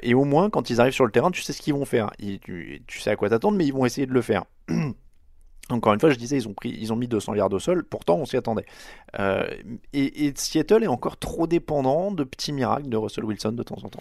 [0.01, 2.09] Et au moins, quand ils arrivent sur le terrain, tu sais ce qu'ils vont faire.
[2.17, 4.45] Ils- tu, tu sais à quoi t'attendre, mais ils vont essayer de le faire.
[5.73, 7.83] Encore une fois, je disais, ils ont, pris, ils ont mis 200 yards au sol,
[7.83, 8.65] pourtant on s'y attendait.
[9.19, 9.45] Euh,
[9.93, 13.77] et, et Seattle est encore trop dépendant de petits miracles de Russell Wilson de temps
[13.83, 13.99] en temps.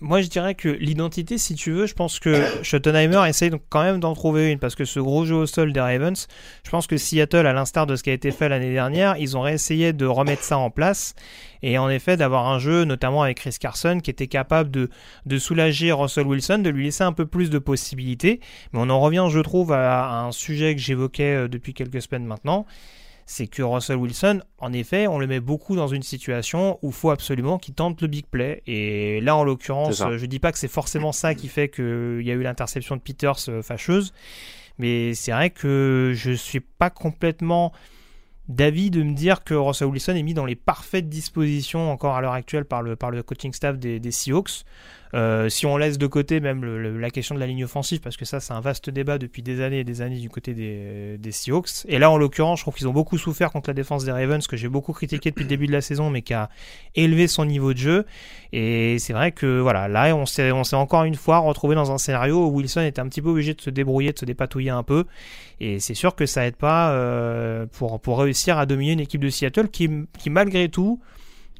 [0.00, 3.82] Moi, je dirais que l'identité, si tu veux, je pense que Schottenheimer essaye donc quand
[3.82, 6.28] même d'en trouver une parce que ce gros jeu au sol des Ravens,
[6.64, 9.36] je pense que Seattle, à l'instar de ce qui a été fait l'année dernière, ils
[9.36, 11.14] ont réessayé de remettre ça en place
[11.62, 15.90] et en effet d'avoir un jeu, notamment avec Chris Carson, qui était capable de, soulager
[15.90, 18.38] Russell Wilson, de lui laisser un peu plus de possibilités.
[18.72, 22.02] Mais on en revient, je trouve, à, à un sujet que j'évoquais euh, depuis quelques
[22.02, 22.66] semaines maintenant
[23.30, 26.94] c'est que Russell Wilson, en effet, on le met beaucoup dans une situation où il
[26.94, 28.62] faut absolument qu'il tente le big play.
[28.66, 32.30] Et là, en l'occurrence, je dis pas que c'est forcément ça qui fait qu'il y
[32.30, 34.14] a eu l'interception de Peters euh, fâcheuse,
[34.78, 37.72] mais c'est vrai que je suis pas complètement
[38.48, 42.22] d'avis de me dire que Russell Wilson est mis dans les parfaites dispositions encore à
[42.22, 44.64] l'heure actuelle par le, par le coaching staff des, des Seahawks.
[45.14, 48.00] Euh, si on laisse de côté même le- le- la question de la ligne offensive,
[48.00, 50.52] parce que ça c'est un vaste débat depuis des années et des années du côté
[50.52, 51.86] des, des Seahawks.
[51.88, 54.46] Et là en l'occurrence, je trouve qu'ils ont beaucoup souffert contre la défense des Ravens,
[54.46, 56.50] que j'ai beaucoup critiqué depuis le début de la saison, mais qui a
[56.94, 58.06] élevé son niveau de jeu.
[58.52, 61.90] Et c'est vrai que voilà, là on s'est, on s'est encore une fois retrouvé dans
[61.90, 64.70] un scénario où Wilson était un petit peu obligé de se débrouiller, de se dépatouiller
[64.70, 65.04] un peu.
[65.60, 69.22] Et c'est sûr que ça aide pas euh, pour, pour réussir à dominer une équipe
[69.22, 71.00] de Seattle qui, qui malgré tout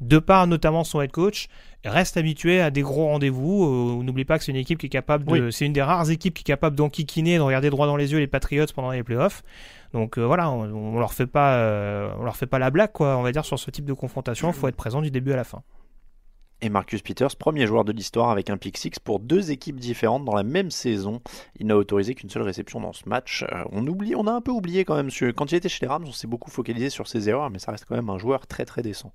[0.01, 1.49] de par notamment son head coach,
[1.85, 3.65] reste habitué à des gros rendez-vous.
[3.65, 6.09] Euh, N'oublie pas que c'est une équipe qui est capable de, c'est une des rares
[6.09, 9.03] équipes qui est capable d'enquiquiner, de regarder droit dans les yeux les Patriots pendant les
[9.03, 9.43] playoffs.
[9.93, 12.91] Donc euh, voilà, on, on, leur fait pas, euh, on leur fait pas la blague
[12.91, 13.17] quoi.
[13.17, 15.37] On va dire sur ce type de confrontation, il faut être présent du début à
[15.37, 15.63] la fin.
[16.61, 20.25] Et Marcus Peters, premier joueur de l'histoire avec un pick six pour deux équipes différentes
[20.25, 21.21] dans la même saison.
[21.57, 23.45] Il n'a autorisé qu'une seule réception dans ce match.
[23.49, 25.09] Euh, on oublie, on a un peu oublié quand même.
[25.37, 27.71] Quand il était chez les Rams, on s'est beaucoup focalisé sur ses erreurs, mais ça
[27.71, 29.13] reste quand même un joueur très très décent.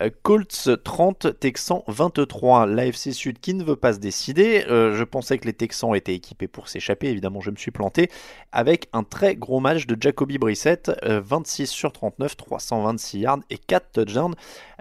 [0.00, 2.66] Euh, Colts 30, Texans 23.
[2.66, 4.64] L'AFC Sud qui ne veut pas se décider?
[4.68, 7.06] Euh, je pensais que les Texans étaient équipés pour s'échapper.
[7.10, 8.10] Évidemment, je me suis planté.
[8.50, 13.92] Avec un très gros match de Jacoby Brissett, 26 sur 39, 326 yards et 4
[13.92, 14.34] touchdowns.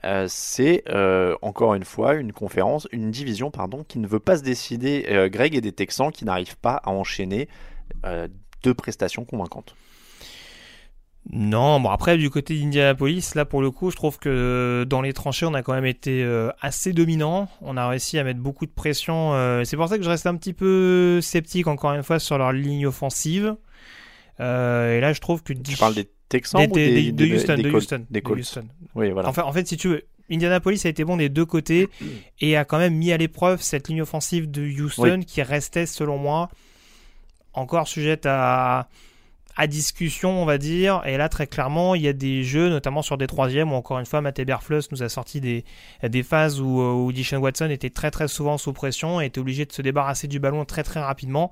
[0.03, 4.37] Euh, c'est euh, encore une fois une conférence, une division pardon, qui ne veut pas
[4.37, 5.05] se décider.
[5.09, 7.47] Euh, Greg et des Texans qui n'arrivent pas à enchaîner
[8.63, 9.75] deux prestations convaincantes.
[11.29, 15.13] Non, bon après du côté d'Indianapolis, là pour le coup, je trouve que dans les
[15.13, 16.25] tranchées, on a quand même été
[16.61, 17.47] assez dominant.
[17.61, 19.33] On a réussi à mettre beaucoup de pression.
[19.65, 22.53] c'est pour ça que je reste un petit peu sceptique encore une fois sur leur
[22.53, 23.55] ligne offensive.
[24.39, 28.05] et là, je trouve que tu parles des Texans ou des, de Houston, de Houston,
[28.09, 28.65] des Houston.
[28.95, 29.29] Oui, voilà.
[29.29, 31.89] Enfin, en fait, si tu veux, Indianapolis a été bon des deux côtés
[32.39, 36.17] et a quand même mis à l'épreuve cette ligne offensive de Houston qui restait, selon
[36.17, 36.49] moi,
[37.53, 38.87] encore sujette à,
[39.55, 41.01] à discussion, on va dire.
[41.05, 43.99] Et là, très clairement, il y a des jeux, notamment sur des troisièmes, où encore
[43.99, 45.65] une fois, Matt Eberflus nous a sorti des,
[46.03, 49.39] des phases où, euh, où Dishon Watson était très très souvent sous pression et était
[49.39, 51.51] obligé de se débarrasser du ballon très très rapidement.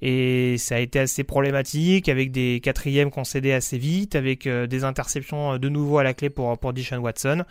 [0.00, 4.84] Et ça a été assez problématique, avec des quatrièmes concédés assez vite, avec euh, des
[4.84, 7.44] interceptions euh, de nouveau à la clé pour, pour Dishon Watson.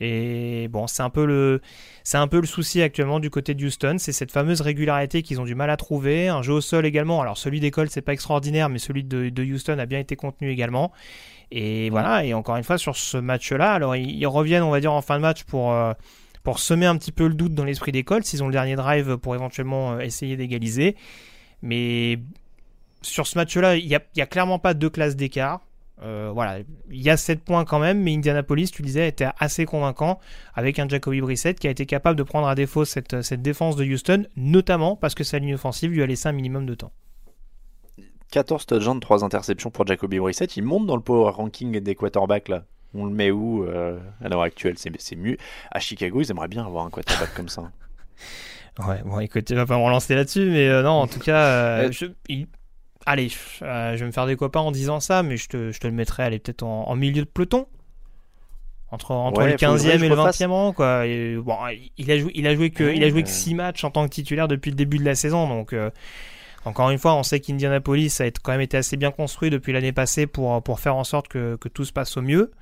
[0.00, 1.60] Et bon, c'est un peu le,
[2.44, 5.76] souci actuellement du côté de Houston, c'est cette fameuse régularité qu'ils ont du mal à
[5.76, 6.28] trouver.
[6.28, 7.22] Un jeu au sol également.
[7.22, 10.92] Alors celui d'école c'est pas extraordinaire, mais celui de, Houston a bien été contenu également.
[11.50, 12.24] Et voilà.
[12.24, 15.16] Et encore une fois sur ce match-là, alors ils, reviennent, on va dire en fin
[15.16, 15.92] de match pour euh,
[16.56, 19.34] semer un petit peu le doute dans l'esprit d'école, s'ils ont le dernier drive pour
[19.34, 20.96] éventuellement euh, essayer d'égaliser.
[21.62, 22.18] Mais
[23.02, 25.60] sur ce match-là, il n'y a, clairement pas deux classes d'écart.
[26.02, 26.58] Euh, voilà,
[26.90, 30.20] il y a 7 points quand même, mais Indianapolis, tu disais, était assez convaincant
[30.54, 33.76] avec un Jacoby Brissett qui a été capable de prendre à défaut cette, cette défense
[33.76, 36.92] de Houston, notamment parce que sa ligne offensive lui a laissé un minimum de temps.
[38.32, 40.56] 14 touchdowns, 3 interceptions pour Jacoby Brissett.
[40.56, 42.64] Il monte dans le power ranking des quarterbacks là.
[42.94, 44.76] On le met où euh, à l'heure actuelle?
[44.78, 45.36] C'est mieux.
[45.70, 47.70] À Chicago, ils aimeraient bien avoir un quarterback comme ça.
[48.86, 51.90] Ouais, bon, écoute, tu vas pas me relancer là-dessus, mais euh, non, en tout cas,
[51.90, 52.08] je,
[53.06, 53.30] allez,
[53.62, 55.86] euh, je vais me faire des copains en disant ça, mais je te, je te
[55.86, 57.66] le mettrai, allez, peut-être en, milieu de peloton.
[58.90, 61.02] Entre, entre le 15e et le 20e rang, quoi.
[61.42, 61.56] bon,
[61.96, 64.04] il a joué, il a joué que, il a joué que 6 matchs en tant
[64.04, 65.90] que titulaire depuis le début de la saison, donc, euh,
[66.64, 69.92] encore une fois, on sait qu'Indianapolis a quand même été assez bien construit depuis l'année
[69.92, 72.52] passée pour, pour faire en sorte que, que tout se passe au mieux.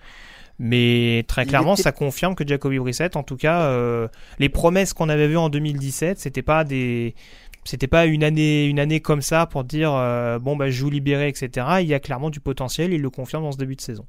[0.59, 4.07] Mais très clairement, ça confirme que Jacoby Brissett, en tout cas, euh,
[4.39, 7.17] les promesses qu'on avait vues en 2017, c'était pas des,
[7.65, 11.67] c'était pas une année, comme ça pour dire euh, bon bah je joue libéré, etc.
[11.81, 14.07] Il y a clairement du potentiel, il le confirme dans ce début de saison.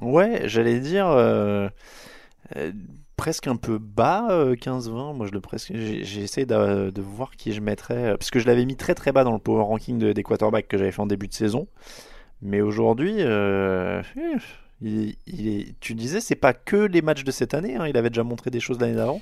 [0.00, 1.68] Ouais, j'allais dire euh,
[2.56, 2.72] euh,
[3.16, 5.16] presque un peu bas 15-20.
[5.16, 8.64] Moi je le presque, j'ai essayé de, voir qui je mettrais parce que je l'avais
[8.64, 11.06] mis très très bas dans le power ranking de, des quarterbacks que j'avais fait en
[11.06, 11.66] début de saison.
[12.40, 13.16] Mais aujourd'hui,
[14.80, 17.74] tu disais c'est pas que les matchs de cette année.
[17.74, 19.20] Hein, il avait déjà montré des choses l'année d'avant.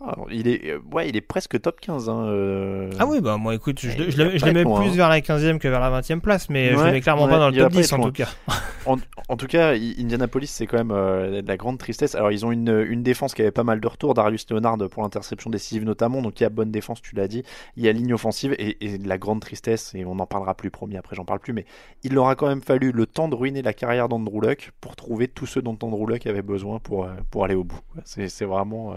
[0.00, 2.10] Ah, il est, euh, ouais, il est presque top 15.
[2.10, 2.90] Hein, euh.
[2.98, 4.90] Ah oui, bah moi écoute, je, je, je, mets plus hein.
[4.90, 7.38] vers la 15e que vers la 20e place, mais je je le mets clairement pas
[7.38, 8.28] dans le top 10 en tout cas.
[9.28, 12.14] En, tout cas, Indianapolis, c'est quand même euh, de la grande tristesse.
[12.14, 14.14] Alors, ils ont une, une, défense qui avait pas mal de retours.
[14.14, 17.42] Darius Leonard pour l'interception décisive notamment, donc il y a bonne défense, tu l'as dit.
[17.76, 20.70] Il y a ligne offensive et, et, la grande tristesse, et on n'en parlera plus,
[20.70, 21.64] promis, après j'en parle plus, mais
[22.04, 24.94] il leur a quand même fallu le temps de ruiner la carrière d'Andrew Luck pour
[24.94, 27.80] trouver tout ce dont Andrew Luck avait besoin pour, pour aller au bout.
[28.04, 28.94] C'est vraiment,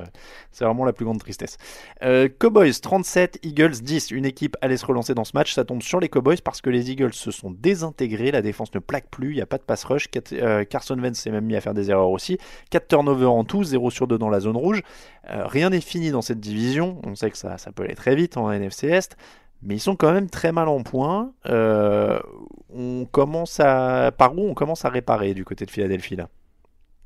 [0.51, 1.57] c'est vraiment la plus grande tristesse.
[2.03, 4.11] Euh, Cowboys 37, Eagles 10.
[4.11, 5.53] Une équipe allait se relancer dans ce match.
[5.53, 8.31] Ça tombe sur les Cowboys parce que les Eagles se sont désintégrés.
[8.31, 9.31] La défense ne plaque plus.
[9.31, 10.07] Il n'y a pas de pass rush.
[10.33, 12.37] Euh, Carson Wentz s'est même mis à faire des erreurs aussi.
[12.71, 14.81] 4 turnovers en tout, 0 sur 2 dans la zone rouge.
[15.29, 16.99] Euh, rien n'est fini dans cette division.
[17.05, 19.15] On sait que ça, peut aller très vite en NFC Est
[19.61, 21.33] mais ils sont quand même très mal en point.
[21.45, 26.29] on commence à par où on commence à réparer du côté de Philadelphie là?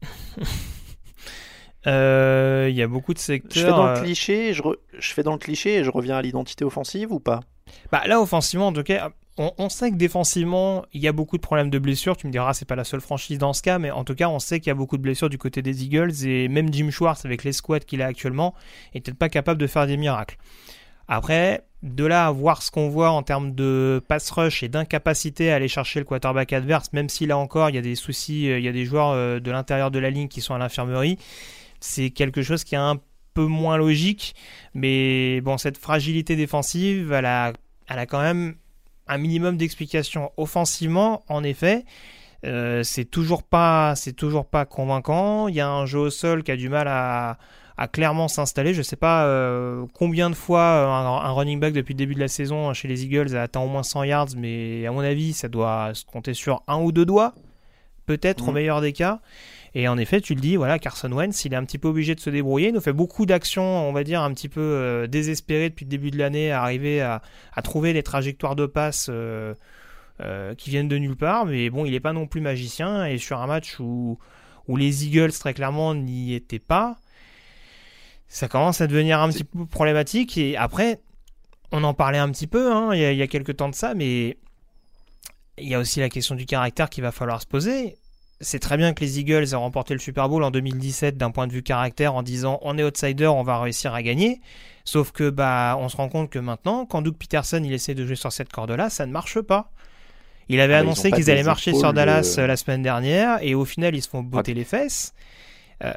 [1.87, 3.51] Euh, il y a beaucoup de secteurs.
[3.53, 4.61] Je fais dans le euh, cliché, je,
[4.97, 7.41] je fais dans le cliché et je reviens à l'identité offensive ou pas?
[7.91, 11.41] Bah là, offensivement, en tout cas, on, sait que défensivement, il y a beaucoup de
[11.41, 12.15] problèmes de blessures.
[12.15, 14.29] Tu me diras, c'est pas la seule franchise dans ce cas, mais en tout cas,
[14.29, 16.89] on sait qu'il y a beaucoup de blessures du côté des Eagles et même Jim
[16.91, 18.53] Schwartz, avec les squads qu'il a actuellement,
[18.93, 20.37] est peut-être pas capable de faire des miracles.
[21.07, 25.51] Après, de là à voir ce qu'on voit en termes de pass rush et d'incapacité
[25.51, 28.49] à aller chercher le quarterback adverse, même si là encore il y a des soucis,
[28.49, 31.17] euh, il y a des joueurs de l'intérieur de la ligne qui sont à l'infirmerie
[31.83, 32.97] c'est quelque chose qui est un
[33.33, 34.35] peu moins logique.
[34.73, 37.51] Mais bon, cette fragilité défensive, elle a,
[37.89, 38.55] elle a quand même
[39.07, 40.31] un minimum d'explication.
[40.37, 41.83] Offensivement, en effet,
[42.45, 45.49] euh, c'est toujours pas, c'est toujours pas convaincant.
[45.49, 47.37] Il y a un jeu au sol qui a du mal à,
[47.75, 48.73] à clairement s'installer.
[48.73, 52.29] Je sais pas euh, combien de fois un, running back depuis le début de la
[52.29, 55.49] saison chez les Eagles a atteint au moins 100 yards, mais à mon avis, ça
[55.49, 57.33] doit se compter sur un ou deux doigts,
[58.05, 58.53] peut-être au Mhm.
[58.53, 59.19] meilleur des cas.
[59.75, 62.13] Et en effet, tu le dis, voilà, Carson Wentz, il est un petit peu obligé
[62.13, 62.67] de se débrouiller.
[62.67, 65.89] Il nous fait beaucoup d'actions, on va dire, un petit peu euh, désespérées depuis le
[65.89, 67.21] début de l'année, à arriver à,
[67.63, 69.55] trouver les trajectoires de passe euh,
[70.21, 71.45] euh, qui viennent de nulle part.
[71.45, 73.05] Mais bon, il n'est pas non plus magicien.
[73.05, 74.19] Et sur un match où,
[74.67, 76.97] où les Eagles, très clairement, n'y étaient pas,
[78.27, 80.37] ça commence à devenir un petit peu problématique.
[80.37, 81.01] Et après,
[81.71, 83.69] on en parlait un petit peu, hein, il y, a, il y a quelques temps
[83.69, 84.37] de ça, mais
[85.57, 87.97] il y a aussi la question du caractère qu'il va falloir se poser.
[88.41, 91.47] C'est très bien que les Eagles aient remporté le Super Bowl en 2017 d'un point
[91.47, 94.41] de vue caractère en disant on est outsider, on va réussir à gagner.
[94.85, 98.05] Sauf que bah on se rend compte que maintenant, quand Doug Peterson il essaie de
[98.05, 99.71] jouer sur cette corde-là, ça ne marche pas.
[100.49, 103.39] Il avait Ah annoncé qu'ils allaient marcher sur épaules, Dallas euh, euh, la semaine dernière
[103.41, 105.13] et au final ils se font botter les fesses.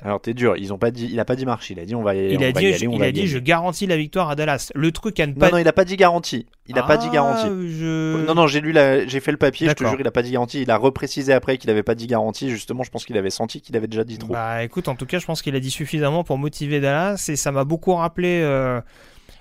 [0.02, 1.94] Alors t'es dur, ils ont pas dit, il a pas dit marche, il a dit
[1.94, 3.20] on va y, Il on a va dit, y aller, on il va a dit
[3.20, 3.26] gagner.
[3.28, 4.70] je garantis la victoire à Dallas.
[4.74, 6.46] Le truc à ne Non pas non, il a pas dit garantie.
[6.68, 7.48] Il a pas dit Ah, garantie.
[7.78, 10.10] je- Non non, j'ai lu la, j'ai fait le papier, je te jure, il a
[10.10, 10.62] pas dit garantie.
[10.62, 12.50] Il a reprécisé après qu'il avait pas dit garantie.
[12.50, 14.32] Justement, je pense qu'il avait senti qu'il avait déjà dit trop.
[14.32, 17.36] Bah écoute, en tout cas, je pense qu'il a dit suffisamment pour motiver Dallas et
[17.36, 18.80] ça m'a beaucoup rappelé euh,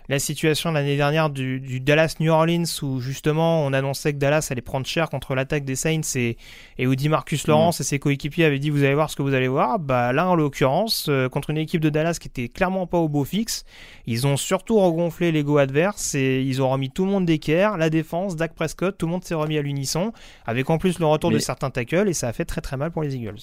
[0.10, 4.18] la situation de l'année dernière du, du Dallas New Orleans où justement on annonçait que
[4.18, 6.38] Dallas allait prendre cher contre l'attaque des Saints et,
[6.78, 9.22] et où dit Marcus Lawrence et ses coéquipiers avaient dit vous allez voir ce que
[9.22, 9.80] vous allez voir.
[9.80, 13.10] Bah là en l'occurrence, euh, contre une équipe de Dallas qui était clairement pas au
[13.10, 13.66] beau fixe,
[14.06, 17.90] ils ont surtout regonflé l'ego adverse et ils ont remis tout le monde d'équerre, la
[17.90, 20.12] défense, Dak Prescott, tout le monde s'est remis à l'unisson
[20.46, 22.92] avec en plus le retour de certains tackles et ça a fait très très mal
[22.92, 23.40] pour les Eagles.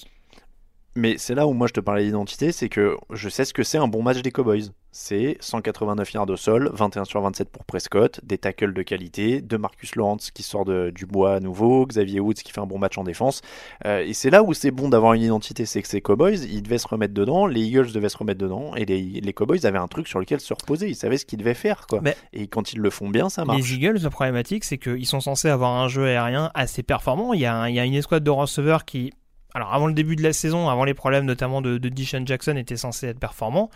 [0.95, 3.63] Mais c'est là où moi je te parlais d'identité, c'est que je sais ce que
[3.63, 4.69] c'est un bon match des Cowboys.
[4.95, 9.57] C'est 189 yards au sol, 21 sur 27 pour Prescott, des tackles de qualité, de
[9.57, 12.77] Marcus Lawrence qui sort de- du bois à nouveau, Xavier Woods qui fait un bon
[12.77, 13.41] match en défense.
[13.87, 16.61] Euh, et c'est là où c'est bon d'avoir une identité, c'est que ces Cowboys, ils
[16.61, 19.79] devaient se remettre dedans, les Eagles devaient se remettre dedans, et les, les Cowboys avaient
[19.79, 21.87] un truc sur lequel se reposer, ils savaient ce qu'ils devaient faire.
[21.87, 21.99] quoi.
[22.03, 23.61] Mais- Et quand ils le font bien, ça marche.
[23.67, 27.33] Les Eagles, la problématique, c'est qu'ils sont censés avoir un jeu aérien assez performant.
[27.33, 29.11] Il y a, un- il y a une escouade de receveurs qui,
[29.53, 32.55] alors avant le début de la saison, avant les problèmes notamment de, de Deshaun Jackson,
[32.55, 33.69] était censé être performant.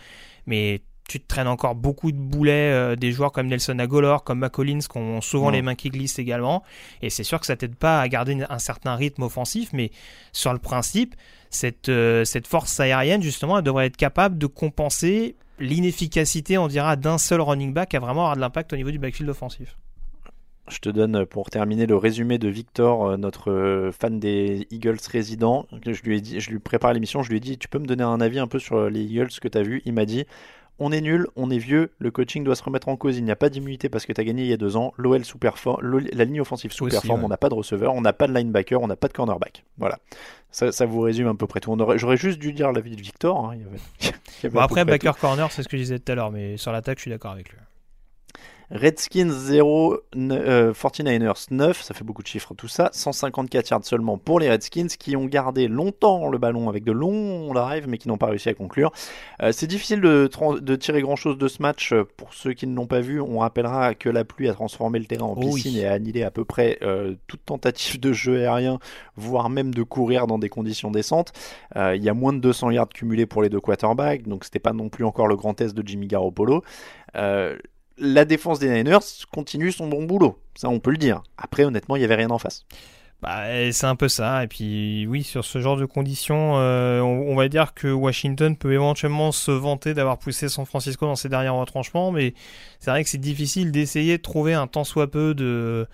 [0.46, 4.40] Mais tu te traînes encore beaucoup de boulets, euh, des joueurs comme Nelson Agolor, comme
[4.40, 6.62] McCollins, qui ont souvent les mains qui glissent également.
[7.00, 9.90] Et c'est sûr que ça t'aide pas à garder un certain rythme offensif, mais
[10.32, 11.14] sur le principe,
[11.50, 16.94] cette, euh, cette force aérienne, justement, elle devrait être capable de compenser l'inefficacité, on dira,
[16.96, 19.76] d'un seul running back à vraiment avoir de l'impact au niveau du backfield offensif.
[20.70, 24.98] Je te donne pour terminer le résumé de Victor, euh, notre euh, fan des Eagles
[25.10, 25.66] résident.
[25.86, 27.86] Je lui ai dit, je lui prépare l'émission, je lui ai dit, tu peux me
[27.86, 29.82] donner un avis un peu sur euh, les Eagles que tu as vu?
[29.86, 30.24] Il m'a dit,
[30.80, 33.16] on est nul, on est vieux, le coaching doit se remettre en cause.
[33.18, 34.92] Il n'y a pas d'immunité parce que tu as gagné il y a deux ans.
[34.96, 37.24] L'OL sous-performe, la ligne offensive sous-performe, ouais.
[37.26, 39.64] on n'a pas de receveur, on n'a pas de linebacker, on n'a pas de cornerback.
[39.78, 39.98] Voilà.
[40.52, 41.76] Ça, ça vous résume à peu près tout.
[41.96, 43.44] J'aurais juste dû dire l'avis de Victor.
[43.46, 44.06] hein, il y avait- il
[44.44, 44.88] y avait Bon, après, tout.
[44.90, 47.10] backer corner, c'est ce que je disais tout à l'heure, mais sur l'attaque, je suis
[47.10, 47.58] d'accord avec lui.
[48.70, 53.84] Redskins 0, ne- euh, 49ers 9, ça fait beaucoup de chiffres tout ça, 154 yards
[53.84, 57.98] seulement pour les Redskins qui ont gardé longtemps le ballon avec de longs drives mais
[57.98, 58.92] qui n'ont pas réussi à conclure.
[59.42, 62.86] Euh, c'est difficile de, tirer grand chose de ce match pour ceux qui ne l'ont
[62.86, 63.20] pas vu.
[63.20, 65.54] On rappellera que la pluie a transformé le terrain en oui.
[65.54, 68.78] piscine et a annihilé à peu près euh, toute tentative de jeu aérien,
[69.16, 71.32] voire même de courir dans des conditions décentes.
[71.76, 74.58] Euh, il y a moins de 200 yards cumulés pour les deux quarterbacks, donc c'était
[74.58, 76.62] pas non plus encore le grand test de Jimmy Garoppolo.
[77.16, 77.56] Euh,
[78.00, 78.98] la défense des Niners
[79.32, 81.22] continue son bon boulot, ça on peut le dire.
[81.36, 82.64] Après, honnêtement, il n'y avait rien en face.
[83.20, 84.44] Bah, c'est un peu ça.
[84.44, 88.56] Et puis, oui, sur ce genre de conditions, euh, on, on va dire que Washington
[88.56, 92.34] peut éventuellement se vanter d'avoir poussé San Francisco dans ses derniers retranchements, mais
[92.78, 95.88] c'est vrai que c'est difficile d'essayer de trouver un tant soit peu de.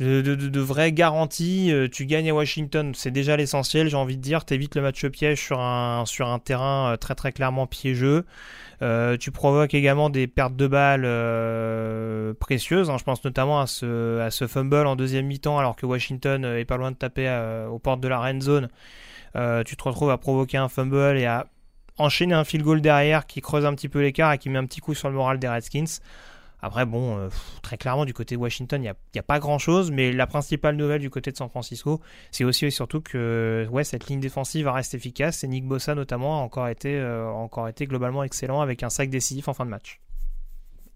[0.00, 4.44] De, vraies garanties, Euh, tu gagnes à Washington, c'est déjà l'essentiel, j'ai envie de dire,
[4.44, 6.04] t'évites le match piège sur un,
[6.44, 8.24] terrain euh, très très clairement piégeux.
[8.80, 12.90] Euh, tu provoques également des pertes de balles précieuses.
[12.90, 12.96] hein.
[12.98, 16.92] Je pense notamment à ce, fumble en deuxième mi-temps alors que Washington est pas loin
[16.92, 17.28] de taper
[17.68, 18.68] aux portes de la red zone.
[19.34, 21.46] Tu te retrouves à provoquer un fumble et à
[21.98, 24.66] enchaîner un field goal derrière qui creuse un petit peu l'écart et qui met un
[24.66, 26.00] petit coup sur le moral des Redskins.
[26.60, 27.28] Après, bon, euh,
[27.62, 31.00] très clairement, du côté de Washington, il n'y a, pas grand-chose, mais la principale nouvelle
[31.00, 32.00] du côté de San Francisco,
[32.32, 36.42] c'est aussi et surtout que cette ligne défensive reste efficace et Nick Bossa, notamment, a
[36.42, 39.70] encore été, euh, a encore été globalement excellent avec un sac décisif en fin de
[39.70, 40.00] match.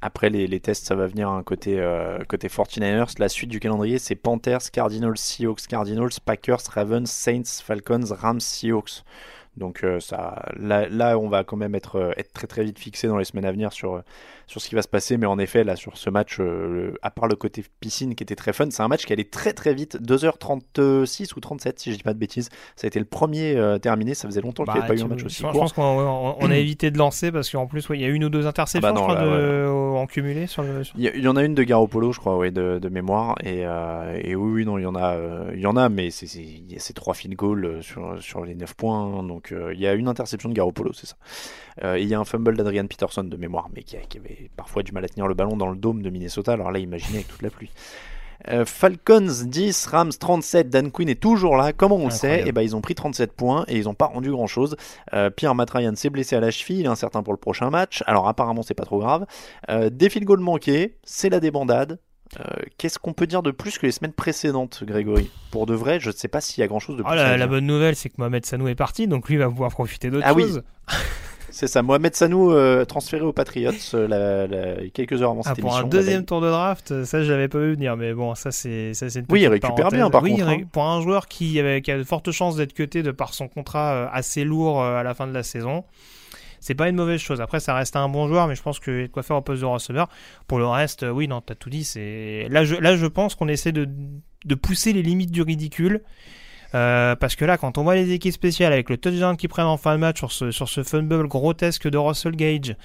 [0.04, 3.14] Après les, tests, ça va venir un côté, euh, côté 49ers.
[3.20, 9.04] La suite du calendrier, c'est Panthers, Cardinals, Seahawks, Cardinals, Packers, Ravens, Saints, Falcons, Rams, Seahawks.
[9.56, 12.78] Donc euh, ça, là, là, on va quand même être, euh, être très très vite
[12.78, 14.00] fixé dans les semaines à venir sur, euh,
[14.46, 15.18] sur ce qui va se passer.
[15.18, 18.22] Mais en effet, là, sur ce match, euh, le- à part le côté piscine qui
[18.22, 21.92] était très fun, c'est un match qui allait très très vite, 2h36 ou 37 si
[21.92, 22.48] je dis pas de bêtises.
[22.76, 25.00] Ça a été le premier euh, terminé, ça faisait longtemps qu'il n'y Bah, avait pas
[25.00, 25.60] eu un match aussi je, je court.
[25.60, 28.08] pense qu'on on- on a évité de lancer parce qu'en plus, ouais, il y a
[28.08, 30.82] une ou deux interceptions Ah bah non, je crois, là, de- en cumulé sur le.
[30.84, 32.78] sur- Il y, a- il y en a une de Garoppolo, je crois, ouais, de,
[32.80, 33.36] de mémoire.
[33.44, 35.16] Et, et oui, oui, non, il y en a,
[35.54, 38.98] il y en a, mais c'est trois field goals sur, sur les 9 points.
[38.98, 39.22] hein.
[39.42, 41.16] Donc euh, il y a une interception de Garoppolo, c'est ça.
[41.82, 44.92] Euh, il y a un fumble d'Adrian Peterson de mémoire, mais qui, avait parfois du
[44.92, 46.52] mal à tenir le ballon dans le dôme de Minnesota.
[46.52, 47.70] Alors là, imaginez avec toute la pluie.
[48.48, 51.72] Euh, Falcons 10, Rams 37, Dan Quinn est toujours là.
[51.72, 52.46] Comment on le sait.
[52.46, 54.76] Et ben ils ont pris 37 points et ils n'ont pas rendu grand chose.
[55.36, 58.02] Pierre Matt Ryan s'est blessé à la cheville, il est incertain pour le prochain match.
[58.06, 59.26] Alors apparemment c'est pas trop grave.
[59.70, 62.00] Euh, des field goals manqués, c'est la débandade.
[62.40, 62.44] Euh,
[62.78, 65.30] Qu'est-ce qu'on peut dire de plus que les semaines précédentes, Grégory?
[65.50, 67.10] Pour de vrai, je ne sais pas s'il y a grand chose de plus.
[67.12, 69.70] Ah, à la, bonne nouvelle, c'est que Mohamed Sanou est parti, donc lui va pouvoir
[69.70, 70.42] profiter d'autre Ah oui.
[70.42, 70.62] chose.
[71.54, 75.50] C'est ça, Mohamed Sanou euh, transféré aux Patriots euh, la- la- quelques heures avant Ah,
[75.50, 75.80] cette pour émission.
[75.80, 78.50] un la deuxième tour de draft, ça je l'avais pas vu venir, mais bon, ça
[78.50, 79.98] c'est ça c'est une Oui, il récupère parenthèse.
[79.98, 80.60] bien, par Oui, contre, hein.
[80.72, 83.48] pour un joueur qui avait qui a de fortes chances d'être cuté de par son
[83.48, 85.84] contrat assez lourd à la fin de la saison.
[86.62, 87.40] C'est pas une mauvaise chose.
[87.40, 89.60] Après, ça reste un bon joueur, mais je pense a de quoi faire au poste
[89.60, 90.08] de receveur.
[90.46, 91.84] Pour le reste, oui, non, t'as tout dit.
[91.84, 93.88] C'est là, je, là, je pense qu'on essaie de,
[94.44, 96.02] de pousser les limites du ridicule.
[96.74, 99.66] Euh, parce que là, quand on voit les équipes spéciales avec le touchdown qu'ils prennent
[99.66, 102.76] en fin de match sur ce, sur ce fumble grotesque de Russell Gage,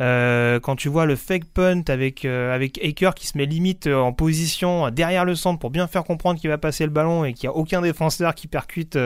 [0.00, 3.86] euh, quand tu vois le fake punt avec, euh, avec Aker qui se met limite
[3.86, 7.34] en position derrière le centre pour bien faire comprendre qu'il va passer le ballon et
[7.34, 8.98] qu'il n'y a aucun défenseur qui percute,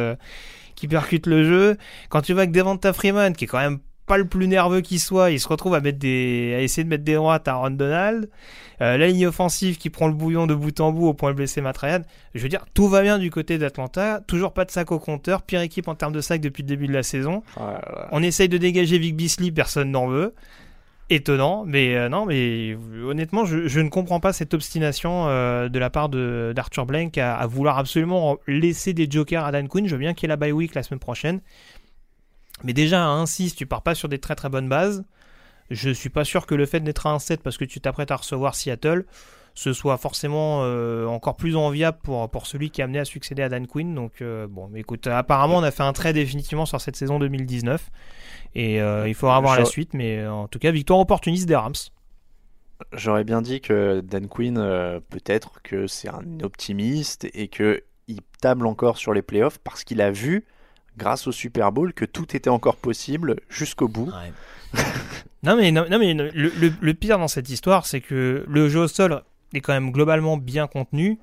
[0.77, 1.77] qui percute le jeu,
[2.09, 4.99] quand tu vois que Devonta Freeman, qui est quand même pas le plus nerveux qui
[4.99, 7.71] soit, il se retrouve à mettre des, à essayer de mettre des droites à Ron
[7.71, 8.29] Donald.
[8.81, 11.37] Euh, la ligne offensive qui prend le bouillon de bout en bout au point de
[11.37, 12.03] blesser Matt Ryan.
[12.35, 14.21] Je veux dire, tout va bien du côté d'Atlanta.
[14.27, 15.43] Toujours pas de sac au compteur.
[15.43, 17.43] Pire équipe en termes de sac depuis le début de la saison.
[18.13, 20.35] On essaye de dégager Vic Beasley, personne n'en veut.
[21.11, 25.79] Étonnant, mais euh, non, mais honnêtement, je, je ne comprends pas cette obstination euh, de
[25.79, 29.87] la part d'Arthur Blank à, à vouloir absolument laisser des jokers à Dan Quinn.
[29.87, 31.41] Je veux bien qu'il ait la bye week la semaine prochaine.
[32.65, 35.05] Mais déjà, à 1-6, tu pars pas sur des très très bonnes bases.
[35.71, 38.17] Je suis pas sûr que le fait d'être à 1-7 parce que tu t'apprêtes à
[38.17, 39.05] recevoir Seattle,
[39.55, 43.43] ce soit forcément euh, encore plus enviable pour, pour celui qui est amené à succéder
[43.43, 43.95] à Dan Quinn.
[43.95, 47.19] Donc, euh, bon, mais écoute, apparemment, on a fait un trait définitivement sur cette saison
[47.19, 47.91] 2019.
[48.55, 49.95] Et euh, il faudra voir la suite.
[49.95, 51.75] Mais en tout cas, victoire opportuniste des Rams.
[52.93, 54.55] J'aurais bien dit que Dan Quinn,
[55.11, 60.01] peut-être que c'est un optimiste et que il table encore sur les playoffs parce qu'il
[60.01, 60.47] a vu,
[60.99, 64.13] grâce au Super Bowl, que tout était encore possible jusqu'au bout.
[65.45, 69.23] Non mais, non, mais le, pire dans cette histoire, c'est que le jeu au sol
[69.55, 71.21] est quand même globalement bien contenu,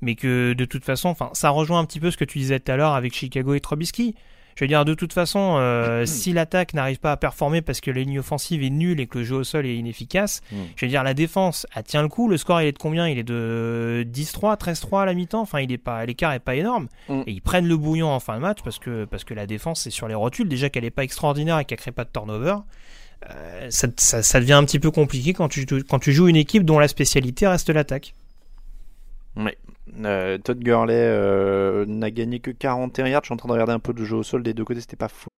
[0.00, 2.72] mais que de toute façon, ça rejoint un petit peu ce que tu disais tout
[2.72, 4.14] à l'heure avec Chicago et Trubisky.
[4.56, 7.90] Je veux dire, de toute façon, euh, si l'attaque n'arrive pas à performer parce que
[7.90, 10.56] la ligne offensive est nulle et que le jeu au sol est inefficace, Mm.
[10.76, 12.28] je veux dire, la défense, elle tient le coup.
[12.28, 13.08] Le score, il est de combien?
[13.08, 15.40] Il est de 10-3, 13-3 à la mi-temps?
[15.40, 16.88] Enfin, il est pas, l'écart est pas énorme.
[17.08, 17.22] Mm.
[17.26, 19.86] Et ils prennent le bouillon en fin de match parce que, parce que la défense
[19.86, 20.48] est sur les rotules.
[20.48, 22.56] Déjà qu'elle est pas extraordinaire et qu'elle crée pas de turnover.
[23.30, 26.34] Euh, ça, ça- ça devient un petit peu compliqué quand tu, quand tu joues une
[26.36, 28.14] équipe dont la spécialité reste l'attaque.
[29.36, 29.56] Ouais.
[30.04, 33.22] Euh, Todd Gurley euh, n'a gagné que 41 yards.
[33.24, 34.80] Je suis en train de regarder un peu de jeu au sol des deux côtés,
[34.80, 35.28] c'était pas fou.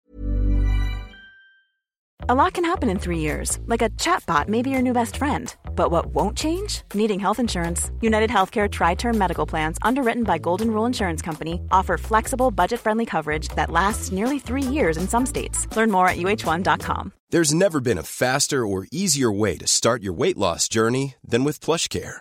[2.27, 5.17] A lot can happen in three years, like a chatbot may be your new best
[5.19, 5.55] friend.
[5.77, 6.81] But what won't change?
[6.95, 7.91] Needing health insurance.
[8.01, 12.81] United Healthcare Tri Term Medical Plans, underwritten by Golden Rule Insurance Company, offer flexible, budget
[12.81, 15.69] friendly coverage that lasts nearly three years in some states.
[15.77, 17.13] Learn more at uh1.com.
[17.29, 21.45] There's never been a faster or easier way to start your weight loss journey than
[21.45, 22.21] with PlushCare.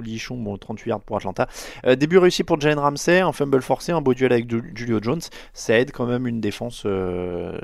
[0.00, 1.46] Lichon, bon, 38 yards pour Atlanta.
[1.86, 5.00] Euh, début réussi pour Jalen Ramsey, un fumble forcé, un beau duel avec Ju- Julio
[5.02, 5.20] Jones.
[5.52, 7.58] Ça aide quand même une défense euh,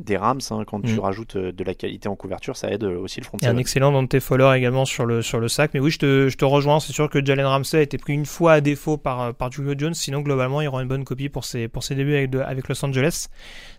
[0.00, 0.40] des Rams.
[0.50, 0.64] hein.
[0.66, 1.00] quand tu Mm.
[1.00, 3.92] rajoutes euh, de la qualité en couverture, ça aide aussi le front a un excellent
[3.92, 5.72] Dante Fowler également sur le, sur le sac.
[5.74, 6.80] Mais oui, je te, je te rejoins.
[6.80, 9.74] C'est sûr que Jalen Ramsey a été pris une fois à défaut par, par Julio
[9.76, 9.94] Jones.
[9.94, 12.66] Sinon, globalement, il aura une bonne copie pour ses, pour ses débuts avec, de- avec
[12.68, 13.26] Los Angeles.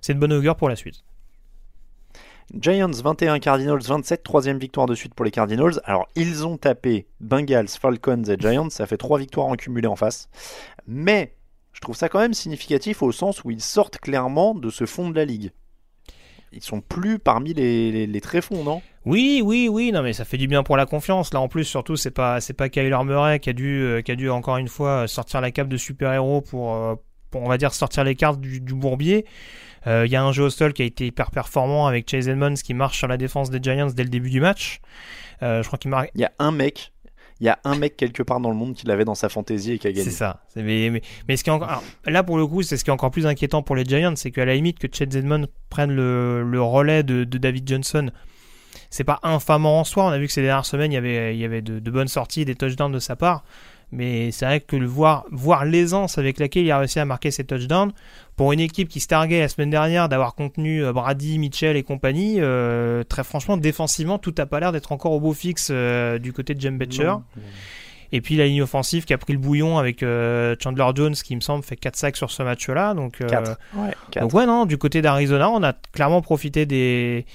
[0.01, 1.03] C'est de bonne augure pour la suite.
[2.57, 5.79] Giants 21, Cardinals 27, troisième victoire de suite pour les Cardinals.
[5.83, 9.95] Alors, ils ont tapé Bengals, Falcons et Giants, ça fait trois victoires en cumulé en
[9.95, 10.29] face.
[10.87, 11.35] Mais,
[11.73, 15.11] je trouve ça quand même significatif au sens où ils sortent clairement de ce fond
[15.11, 15.51] de la ligue.
[16.51, 18.81] ils sont plus parmi les, les, les tréfonds, non?
[19.05, 21.31] Oui, oui, oui, non mais ça fait du bien pour la confiance.
[21.33, 24.15] Là en plus, surtout, c'est pas pas Kyler Murray qui a dû euh, qui a
[24.15, 26.95] dû encore une fois sortir la cape de super-héros pour, euh,
[27.33, 29.25] on va dire sortir les cartes du bourbier.
[29.87, 32.27] Euh, Il y a un jeu au sol qui a été hyper performant avec Chase
[32.27, 34.79] Edmonds qui marche sur la défense des Giants dès le début du match.
[35.41, 36.11] Euh, je crois qu'il marque.
[36.15, 36.91] Il y a un mec,
[37.39, 39.73] il y a un mec quelque part dans le monde qui l'avait dans sa fantaisie
[39.73, 40.03] et qui a gagné.
[40.03, 40.41] C'est ça.
[40.55, 42.89] Mais, mais, mais ce qui est encore, alors, là, pour le coup, c'est ce qui
[42.89, 45.91] est encore plus inquiétant pour les Giants, c'est qu'à la limite que Chet Edmonds prenne
[45.91, 48.11] le, le relais de, de David Johnson,
[48.89, 50.03] c'est pas infamant en soi.
[50.05, 51.91] On a vu que ces dernières semaines, il y avait, il y avait de, de
[51.91, 53.43] bonnes sorties, des touchdowns de sa part.
[53.91, 57.31] Mais c'est vrai que le voir, voir l'aisance avec laquelle il a réussi à marquer
[57.31, 57.91] ses touchdowns,
[58.35, 61.83] pour une équipe qui se targuait la semaine dernière d'avoir contenu euh, Brady, Mitchell et
[61.83, 66.19] compagnie, euh, très franchement, défensivement, tout a pas l'air d'être encore au beau fixe euh,
[66.19, 67.13] du côté de Jem Betcher.
[68.11, 71.35] Et puis la ligne offensive qui a pris le bouillon avec euh, Chandler Jones qui
[71.35, 72.93] me semble fait 4 sacs sur ce match-là.
[72.93, 73.27] Donc, euh.
[73.75, 77.25] Ouais, donc ouais non, du côté d'Arizona, on a clairement profité des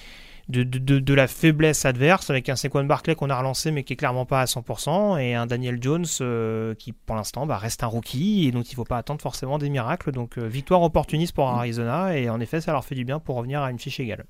[0.48, 4.26] de, la faiblesse adverse avec un Saquon Barclay qu'on a relancé mais qui est clairement
[4.26, 8.46] pas à 100% et un Daniel Jones euh, qui pour l'instant bah, reste un rookie
[8.46, 10.12] et donc il faut pas attendre forcément des miracles.
[10.12, 13.36] Donc euh, victoire opportuniste pour Arizona et en effet ça leur fait du bien pour
[13.36, 14.26] revenir à une fiche égale.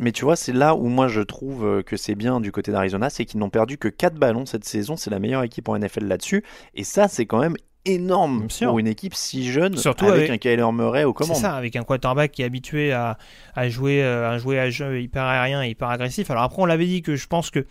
[0.00, 2.72] Mais tu vois, c'est là où moi je trouve euh, que c'est bien du côté
[2.72, 4.96] d'Arizona, c'est qu'ils n'ont perdu que 4 ballons cette saison.
[4.96, 6.42] C'est la meilleure équipe en NFL là-dessus.
[6.74, 10.38] Et ça, c'est quand même énorme pour une équipe si jeune, Surtout avec, avec- un
[10.38, 11.36] Kyler Murray aux C'est commandes.
[11.40, 13.16] ça, avec un quarterback qui est habitué à,
[13.54, 16.30] à jouer euh, à jouer à jeu hyper aérien et hyper agressif.
[16.30, 17.66] Alors après, on l'avait dit que je pense que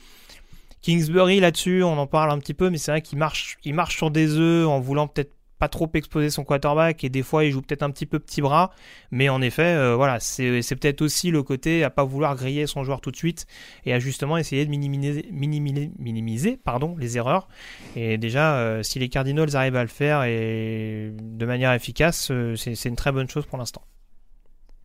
[0.81, 3.97] Kingsbury là-dessus, on en parle un petit peu, mais c'est vrai qu'il marche, il marche
[3.97, 7.51] sur des œufs en voulant peut-être pas trop exposer son quarterback et des fois il
[7.51, 8.71] joue peut-être un petit peu petit bras.
[9.11, 12.83] Mais en effet euh, voilà c'est peut-être aussi le côté à pas vouloir griller son
[12.83, 13.45] joueur tout de suite
[13.85, 16.59] et à justement essayer de minimiser minimiser,
[16.97, 17.47] les erreurs.
[17.95, 22.55] Et déjà euh, si les Cardinals arrivent à le faire et de manière efficace euh,
[22.55, 23.83] c'est une très bonne chose pour l'instant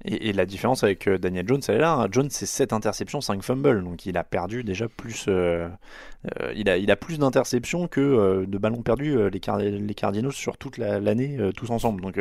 [0.06, 1.94] Et, et la différence avec euh, Daniel Jones, elle est là.
[1.94, 2.08] hein.
[2.10, 3.82] Jones, c'est 7 interceptions, 5 fumbles.
[3.82, 5.24] Donc il a perdu déjà plus.
[5.28, 5.68] euh,
[6.40, 9.94] euh, il, a, il a plus d'interceptions que euh, de ballons perdus, les, Card- les
[9.94, 12.02] Cardinals, sur toute la- l'année, tous ensemble.
[12.02, 12.18] Donc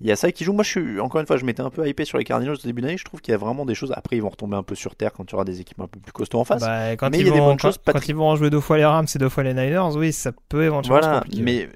[0.00, 0.52] il y a ça qui joue.
[0.52, 2.66] Moi, je suis, encore une fois, je m'étais un peu hypé sur les Cardinals au
[2.66, 2.96] début d'année.
[2.98, 3.92] Je trouve qu'il y a vraiment des choses.
[3.96, 5.86] Après, ils vont retomber un peu sur terre quand il y aura des équipes un
[5.88, 6.60] peu plus costauds en face.
[6.62, 7.78] Bah, quand, mais il y a des bonnes quand, choses.
[7.78, 9.96] quand Patrick- ils vont en jouer deux fois les Rams et deux fois les Niners,
[9.96, 11.68] oui, ça peut éventuellement Voilà, mais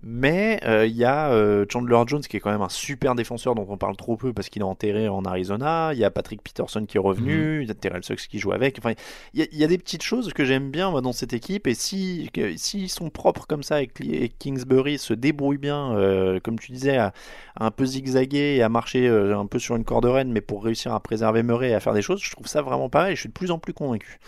[0.00, 3.54] mais euh, il y a euh, Chandler Jones qui est quand même un super défenseur
[3.54, 5.90] dont on parle trop peu parce qu'il est enterré en Arizona.
[5.92, 7.58] Il y a Patrick Peterson qui est revenu.
[7.58, 7.62] Mhm.
[7.62, 8.78] Il y a Terrell Suggs qui joue avec.
[8.78, 8.94] Enfin,
[9.34, 11.32] il y, a, il y a des petites choses que j'aime bien moi, dans cette
[11.34, 15.96] équipe et si s'ils sont propres comme ça et que et Kingsbury se débrouille bien,
[15.96, 17.12] euh, comme tu disais, à,
[17.54, 20.64] à un peu zigzaguer et à marcher un peu sur une corde reine, mais pour
[20.64, 23.20] réussir à préserver Murray et à faire des choses, je trouve ça vraiment et je
[23.20, 24.18] suis de plus en plus convaincu.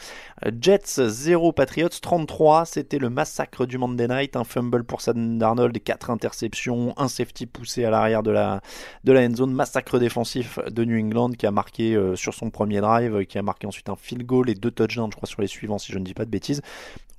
[0.61, 5.83] Jets 0, Patriots 33, c'était le massacre du Monday Night, un fumble pour Sam Darnold,
[5.83, 8.61] 4 interceptions, un safety poussé à l'arrière de la,
[9.05, 12.51] de la end zone, massacre défensif de New England qui a marqué euh, sur son
[12.51, 15.41] premier drive, qui a marqué ensuite un field goal et deux touchdowns, je crois, sur
[15.41, 16.63] les suivants, si je ne dis pas de bêtises.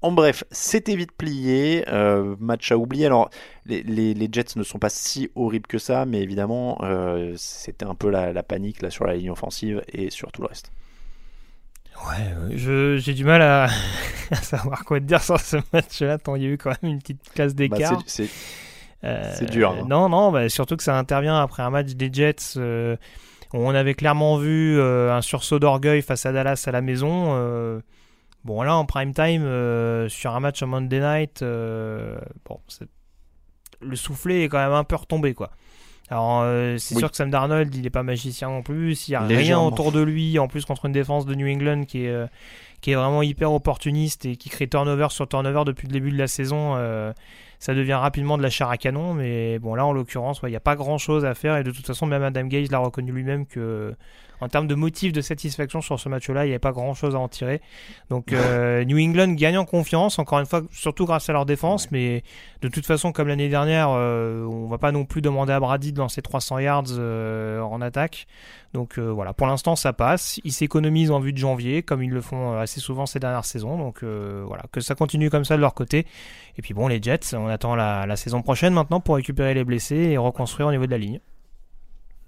[0.01, 3.07] En bref, c'était vite plié, euh, match à oublier.
[3.07, 3.29] Alors,
[3.65, 7.85] les, les- les Jets ne sont pas si horribles que ça, mais évidemment, euh, c'était
[7.85, 10.71] un peu la, la panique là sur la ligne offensive et sur tout le reste.
[12.07, 13.63] Ouais, je- j'ai du mal à,
[14.31, 16.91] à savoir quoi te dire sur ce match-là, tant il y a eu quand même
[16.93, 18.01] une petite classe Bah, d'écart.
[18.05, 19.85] c'est- c'est Euh, dur, hein.
[19.87, 22.95] Non, non, bah, surtout que ça intervient après un match des Jets euh,
[23.53, 27.81] où on avait clairement vu euh, un sursaut d'orgueil face à Dallas à la maison.
[28.43, 29.43] bon, là, en prime time,
[30.09, 32.59] sur un match à Monday Night, bon,
[33.81, 35.51] le soufflet est quand même un peu retombé, quoi.
[36.09, 36.99] Alors, euh, c'est Oui.
[36.99, 39.07] sûr que Sam Darnold, il n'est pas magicien non plus.
[39.07, 41.85] Il n'y a rien autour de lui, en plus contre une défense de New England
[41.85, 42.27] qui est, euh,
[42.81, 46.17] qui est vraiment hyper opportuniste et qui crée turnover sur turnover depuis le début de
[46.17, 46.75] la saison.
[46.77, 47.11] euh,
[47.57, 49.13] ça devient rapidement de la chair à canon.
[49.15, 51.57] Mais bon, là, en l'occurrence, ouais, il n'y a pas grand chose à faire.
[51.57, 53.95] Et de toute façon, même Adam Gaze l'a reconnu lui-même que,
[54.41, 57.15] en termes de motif de satisfaction sur ce match-là, il n'y avait pas grand chose
[57.15, 57.61] à en tirer.
[58.09, 61.91] Donc, euh, New England gagne en confiance, encore une fois, surtout grâce à leur défense.
[61.91, 62.23] Mais
[62.65, 65.93] de toute façon, comme l'année dernière, euh, on va pas non plus demander à Brady
[65.93, 68.25] de lancer 300 yards euh, en attaque.
[68.73, 70.39] Donc euh, voilà, pour l'instant ça passe.
[70.43, 73.77] Ils s'économisent en vue de janvier, comme ils le font assez souvent ces dernières saisons.
[73.77, 76.07] Donc voilà, que ça continue comme ça de leur côté.
[76.57, 79.63] Et puis bon, les Jets, on attend la, la saison prochaine maintenant pour récupérer les
[79.63, 81.19] blessés et reconstruire au niveau de la ligne.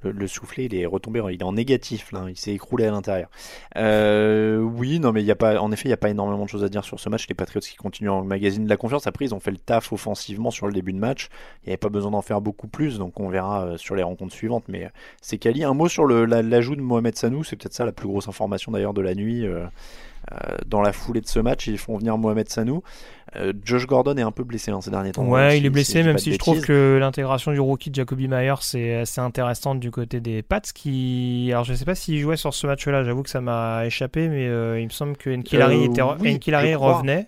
[0.04, 3.30] Le, le soufflet, il est retombé, il est en négatif, il s'est écroulé à l'intérieur.
[3.78, 6.46] Euh, oui, non, mais il y a pas, en effet, il n'y a pas énormément
[6.46, 7.28] de choses à dire sur ce match.
[7.28, 9.08] Les Patriots qui continuent en magazine de la confiance.
[9.08, 11.30] Après, ils ont fait le taf offensivement sur le début de match.
[11.64, 14.04] Il n'y avait pas besoin d'en faire beaucoup plus, donc on verra euh, sur les
[14.04, 14.66] rencontres suivantes.
[14.68, 14.90] Mais euh,
[15.22, 15.64] c'est Kali.
[15.64, 18.94] Un mot sur l'ajout de Mohamed Sanou, c'est peut-être ça la plus grosse information d'ailleurs
[18.94, 19.48] de la nuit.
[20.66, 22.82] Dans la foulée de ce match, ils font venir Mohamed Sanou.
[23.36, 25.26] Euh, Josh Gordon est un peu blessé hein, ces derniers temps.
[25.26, 28.54] Ouais, si- il est blessé, même si je trouve que l'intégration du rookie Jacoby Myers
[28.62, 31.50] c'est assez intéressante du côté des Pats qui.
[31.52, 34.46] Alors je sais pas s'il jouait sur ce match-là, j'avoue que ça m'a échappé, mais
[34.82, 36.02] il me semble que Nkilari, était...
[36.76, 37.28] revenait.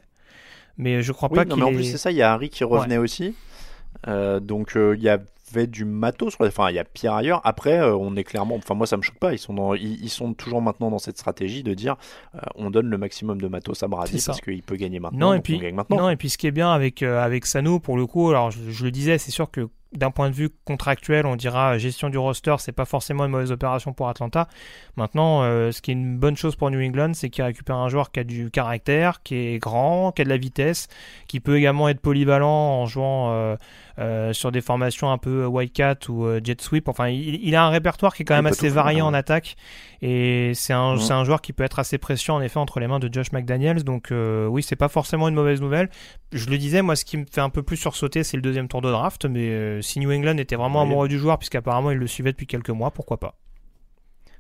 [0.78, 1.56] Mais je crois pas qu'il.
[1.58, 3.36] mais en plus, c'est ça, il y a Harry qui revenait aussi.
[4.08, 5.20] donc il y a
[5.52, 6.36] avait du matos.
[6.40, 7.42] Enfin, il y a pire ailleurs.
[7.44, 8.56] Après, euh, on est clairement.
[8.56, 9.34] Enfin, moi, ça me choque pas.
[9.34, 11.96] Ils sont, ils, sont toujours maintenant dans cette stratégie de dire
[12.36, 15.30] euh, on donne le maximum de matos à Brady parce qu'il peut gagner maintenant.
[15.30, 15.98] Non, et puis, maintenant.
[15.98, 18.52] non, et puis ce qui est bien avec, euh, avec Sano, pour le coup, alors
[18.52, 22.18] je le disais, c'est sûr que d'un point de vue contractuel, on dira gestion du
[22.18, 24.48] roster, c'est pas forcément une mauvaise opération pour Atlanta.
[24.98, 27.90] Maintenant, euh, ce qui est une bonne chose pour New England, c'est qu'il récupère un
[27.90, 30.88] joueur qui a du caractère, qui est grand, qui a de la vitesse,
[31.28, 33.56] qui peut également être polyvalent en jouant euh,
[34.00, 36.88] euh, sur des formations un peu Wildcat ou Jet Sweep.
[36.88, 39.56] Enfin, il, a un répertoire qui est quand même assez varié en attaque
[40.02, 43.00] et c'est un, un, joueur qui peut être assez précieux en effet entre les mains
[43.00, 43.84] de Josh McDaniels.
[43.84, 45.90] Donc oui, c'est pas forcément une mauvaise nouvelle.
[46.32, 48.68] Je le disais, moi, ce qui me fait un peu plus sursauter, c'est le deuxième
[48.68, 52.08] tour de draft, mais si New England était vraiment amoureux du joueur, puisqu'apparemment il le
[52.08, 53.36] suivait depuis quelques mois, pourquoi pas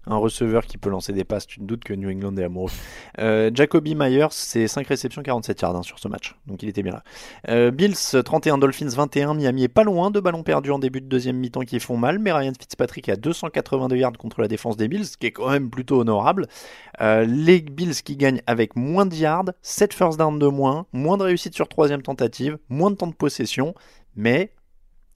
[0.09, 2.71] un receveur qui peut lancer des passes, tu ne doutes que New England est amoureux.
[3.19, 6.83] Euh, Jacoby Myers, c'est 5 réceptions, 47 yards hein, sur ce match, donc il était
[6.83, 7.03] bien là.
[7.49, 11.07] Euh, Bills, 31, Dolphins, 21, Miami est pas loin, de ballons perdus en début de
[11.07, 14.87] deuxième mi-temps qui font mal, mais Ryan Fitzpatrick a 282 yards contre la défense des
[14.87, 16.47] Bills, ce qui est quand même plutôt honorable.
[17.01, 21.17] Euh, les Bills qui gagnent avec moins de yards, 7 first down de moins, moins
[21.17, 23.73] de réussite sur troisième tentative, moins de temps de possession,
[24.15, 24.51] mais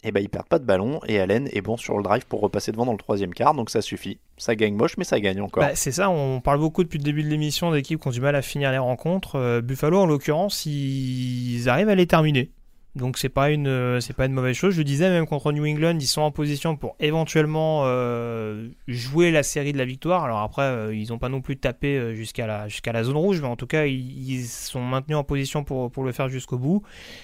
[0.03, 2.25] et eh ben, ils perdent pas de ballon et Allen est bon sur le drive
[2.27, 4.19] pour repasser devant dans le troisième quart, donc ça suffit.
[4.37, 5.63] Ça gagne moche, mais ça gagne encore.
[5.63, 8.19] Bah, c'est ça, on parle beaucoup depuis le début de l'émission d'équipes qui ont du
[8.19, 9.37] mal à finir les rencontres.
[9.37, 12.51] Euh, Buffalo, en l'occurrence, ils arrivent à les terminer.
[12.95, 14.75] Donc c'est pas une euh, pas une mauvaise chose.
[14.75, 19.41] Je disais même contre New England, ils sont en position pour éventuellement euh, jouer la
[19.41, 20.23] série de la victoire.
[20.23, 23.55] Alors après, euh, ils n'ont pas non plus tapé jusqu'à la zone rouge, mais en
[23.55, 26.83] tout cas, ils, sont maintenus en position pour le faire jusqu'au bout.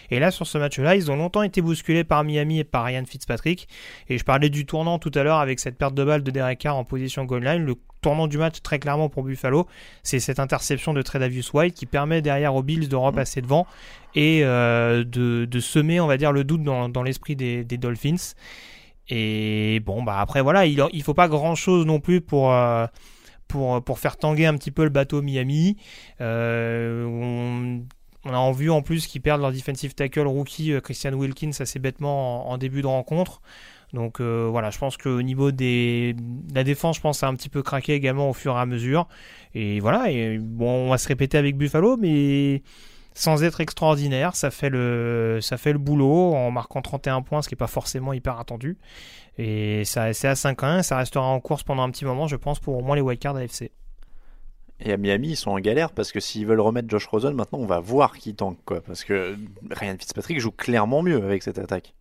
[0.10, 3.04] Et là, sur ce match-là, ils ont longtemps été bousculés par Miami et par Ryan
[3.06, 3.68] Fitzpatrick.
[4.08, 6.60] Et je parlais du tournant tout à l'heure avec cette perte de balle de Derek
[6.60, 7.66] Carr en position goal line.
[8.02, 9.68] Tournant du match très clairement pour Buffalo,
[10.04, 13.68] c'est cette interception de Tredavious White qui permet derrière aux Bills de repasser devant
[14.16, 18.34] et euh, de, semer, on va dire, le doute dans, l'esprit des, Dolphins.
[19.08, 22.54] Et bon, bah après voilà, il, il faut pas grand chose non plus pour.
[22.54, 22.86] Euh,
[23.48, 25.76] pour, pour faire tanguer un petit peu le bateau Miami.
[26.22, 27.84] Euh, on,
[28.24, 32.48] on, a vu en plus qu'ils perdent leur defensive tackle rookie Christian Wilkins assez bêtement
[32.48, 33.42] en début de rencontre.
[33.94, 37.36] Donc euh, voilà, je pense qu'au niveau des, de la défense, je pense, a un
[37.36, 39.08] petit peu craqué également au fur et à mesure.
[39.56, 40.06] Et voilà,
[40.40, 42.62] bon, on va se répéter avec Buffalo, mais
[43.16, 47.50] sans être extraordinaire, ça fait le, ça fait le boulot en marquant 31 points, ce
[47.50, 48.78] qui n'est pas forcément hyper attendu.
[49.38, 52.60] Et ça, c'est à 5-1, ça restera en course pendant un petit moment, je pense,
[52.60, 53.72] pour au moins les wildcards AFC.
[54.82, 57.60] Et à Miami, ils sont en galère parce que s'ils veulent remettre Josh Rosen, maintenant
[57.60, 58.80] on va voir qui tank quoi.
[58.82, 59.36] Parce que
[59.72, 61.94] Ryan Fitzpatrick joue clairement mieux avec cette attaque.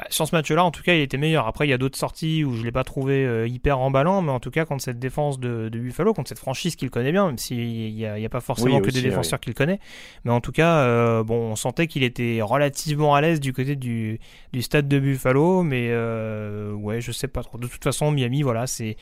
[0.00, 1.46] Bah, sur ce match-là, en tout cas, il était meilleur.
[1.46, 4.22] Après, il y a d'autres sorties où je ne l'ai pas trouvé euh, hyper emballant,
[4.22, 7.26] mais en tout cas, contre cette défense de, Buffalo, contre cette franchise qu'il connaît bien,
[7.26, 9.78] même s'il n'y a, pas forcément que des défenseurs qu'il connaît,
[10.24, 13.76] mais en tout cas, euh, bon, on sentait qu'il était relativement à l'aise du côté
[13.76, 14.18] du,
[14.60, 17.58] stade de Buffalo, mais euh, ouais, je sais pas trop.
[17.58, 18.96] De toute façon, Miami, voilà, c'est,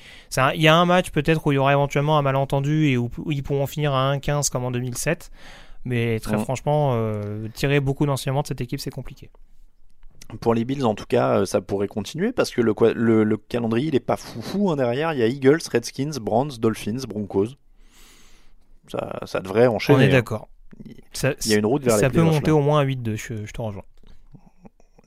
[0.55, 3.09] il y a un match peut-être où il y aura éventuellement un malentendu et où,
[3.31, 5.31] ils pourront finir à 1-15 comme en 2007.
[5.85, 7.01] Mais très franchement,
[7.55, 9.31] tirer beaucoup d'enseignements de cette équipe, c'est compliqué.
[10.41, 12.75] Pour les Bills, en tout cas, euh, ça pourrait continuer parce que le,
[13.25, 15.15] le, calendrier, il est pas foufou hein, derrière.
[15.15, 17.57] Il y a Eagles, Redskins, Browns, Dolphins, Broncos.
[18.89, 19.99] Ça, ça devrait enchaîner.
[19.99, 20.13] On est hein.
[20.13, 20.49] d'accord.
[20.85, 23.53] Il y a une route vers Ça peut monter au moins à 8-2, je, je
[23.53, 23.85] te rejoins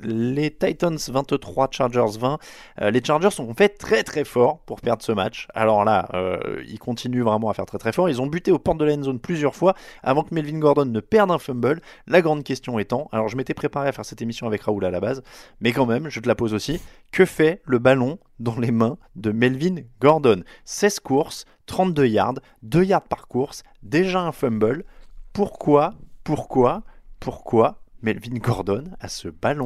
[0.04, 2.39] les Titans 23, Chargers 20.
[2.82, 5.47] Euh, les Chargers sont fait très très fort pour perdre ce match.
[5.54, 8.10] Alors là, euh, ils continuent vraiment à faire très très fort.
[8.10, 9.74] Ils ont buté aux portes de la zone plusieurs fois
[10.04, 11.82] avant que Melvin Gordon ne perde un fumble.
[12.08, 14.91] La grande question étant, alors je m'étais préparé à faire cette émission avec Raoul à
[14.91, 15.24] la base,
[15.60, 16.82] mais quand même, je te la pose aussi.
[17.12, 20.43] Que fait le ballon dans les mains de Melvin Gordon?
[20.66, 24.86] 16 courses, 32 yards, 2 yards par course, déjà un fumble.
[25.34, 25.93] Pourquoi,
[26.24, 26.84] pourquoi,
[27.20, 29.66] pourquoi Melvin Gordon a ce ballon?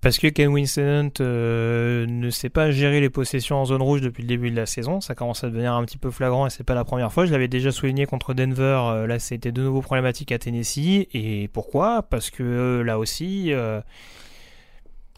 [0.00, 4.22] Parce que Ken Winston euh, ne sait pas gérer les possessions en zone rouge depuis
[4.22, 5.02] le début de la saison.
[5.02, 7.26] Ça commence à devenir un petit peu flagrant et c'est pas la première fois.
[7.26, 8.80] Je l'avais déjà souligné contre Denver.
[8.84, 11.06] Euh, là, c'était de nouveau problématique à Tennessee.
[11.12, 12.02] Et pourquoi?
[12.02, 13.52] Parce que euh, là aussi,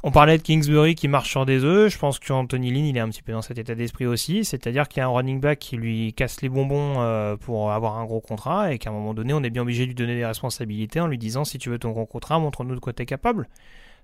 [0.02, 1.92] on parlait de Kingsbury qui marche sur des œufs.
[1.92, 4.44] Je pense qu'Anthony Lynn, il est un petit peu dans cet état d'esprit aussi.
[4.44, 8.04] C'est-à-dire qu'il y a un running back qui lui casse les bonbons pour avoir un
[8.04, 10.26] gros contrat et qu'à un moment donné, on est bien obligé de lui donner des
[10.26, 13.06] responsabilités en lui disant si tu veux ton gros contrat, montre-nous de quoi tu es
[13.06, 13.46] capable.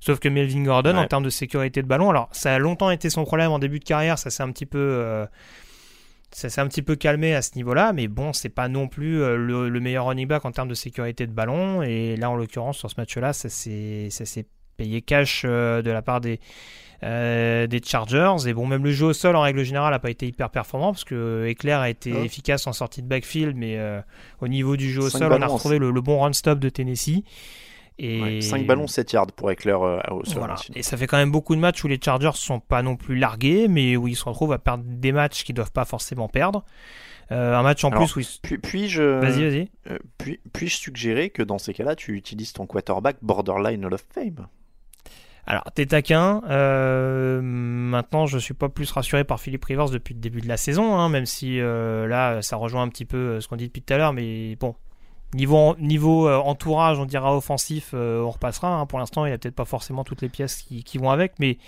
[0.01, 3.11] Sauf que Melvin Gordon, en termes de sécurité de ballon, alors ça a longtemps été
[3.11, 4.79] son problème en début de carrière, ça s'est un petit peu.
[4.79, 5.27] Euh,
[6.31, 9.23] ça s'est un petit peu calmé à ce niveau-là, mais bon, c'est pas non plus
[9.23, 11.83] euh, le, meilleur running back en termes de sécurité de ballon.
[11.83, 14.47] Et là, en l'occurrence, sur ce match-là, ça s'est
[14.77, 16.39] payé cash de la part des,
[17.03, 18.47] des Chargers.
[18.47, 20.93] Et bon, même le jeu au sol en règle générale n'a pas été hyper performant
[20.93, 23.81] parce que Eclair a été efficace en sortie de backfield, mais
[24.43, 26.69] au niveau du jeu au sol, on a retrouvé le, le bon run stop de
[26.69, 27.25] Tennessee.
[27.99, 28.41] Et...
[28.41, 30.55] 5 ballons, 7 yards pour Eckler euh, au sol.
[30.75, 33.17] Et ça fait quand même beaucoup de matchs où les Chargers sont pas non plus
[33.17, 36.65] largués, mais où ils se retrouvent à perdre des matchs qu'ils doivent pas forcément perdre.
[37.31, 39.71] Euh, un match en plus où puis, puis-je, vas-y, vas-y.
[39.91, 44.05] Euh, puis, puis-je suggérer que dans ces cas-là, tu utilises ton quarterback borderline Hall of
[44.15, 44.47] Fame?
[45.47, 46.41] Alors, t'es taquin.
[47.41, 50.97] maintenant, je suis pas plus rassuré par Philippe Rivers depuis le début de la saison,
[50.97, 53.99] hein, même si là, ça rejoint un petit peu ce qu'on dit depuis tout à
[53.99, 54.13] l'heure.
[54.13, 54.75] Mais bon,
[55.35, 58.81] Niveau, niveau euh, entourage, on dira offensif, euh, on repassera.
[58.81, 58.87] Hein.
[58.87, 61.59] Pour l'instant, il n'y a peut-être pas forcément toutes les pièces qui, vont avec, mais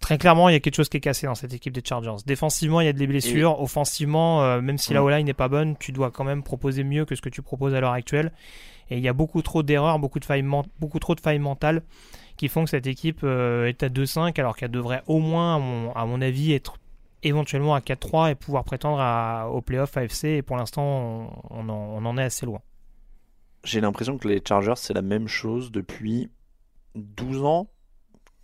[0.00, 2.24] très clairement, il y a quelque chose qui est cassé dans cette équipe des Chargers.
[2.26, 3.60] Défensivement, il y a des blessures.
[3.60, 5.04] Offensivement, euh, même si la mm.
[5.04, 7.72] O-line n'est pas bonne, tu dois quand même proposer mieux que ce que tu proposes
[7.72, 8.32] à l'heure actuelle.
[8.90, 10.44] Et il y a beaucoup trop d'erreurs, beaucoup, de failles
[10.80, 11.82] beaucoup trop de failles mentales
[12.36, 16.20] qui font que cette équipe est à 2-5 alors qu'elle devrait au moins, à mon
[16.20, 16.78] avis, être
[17.22, 20.24] éventuellement à 4-3 et pouvoir prétendre à, au playoff AFC.
[20.24, 22.60] Et pour l'instant, on, on, en est assez loin.
[23.64, 26.30] J'ai l'impression que les Chargers, c'est la même chose depuis
[26.94, 27.70] 12 ans,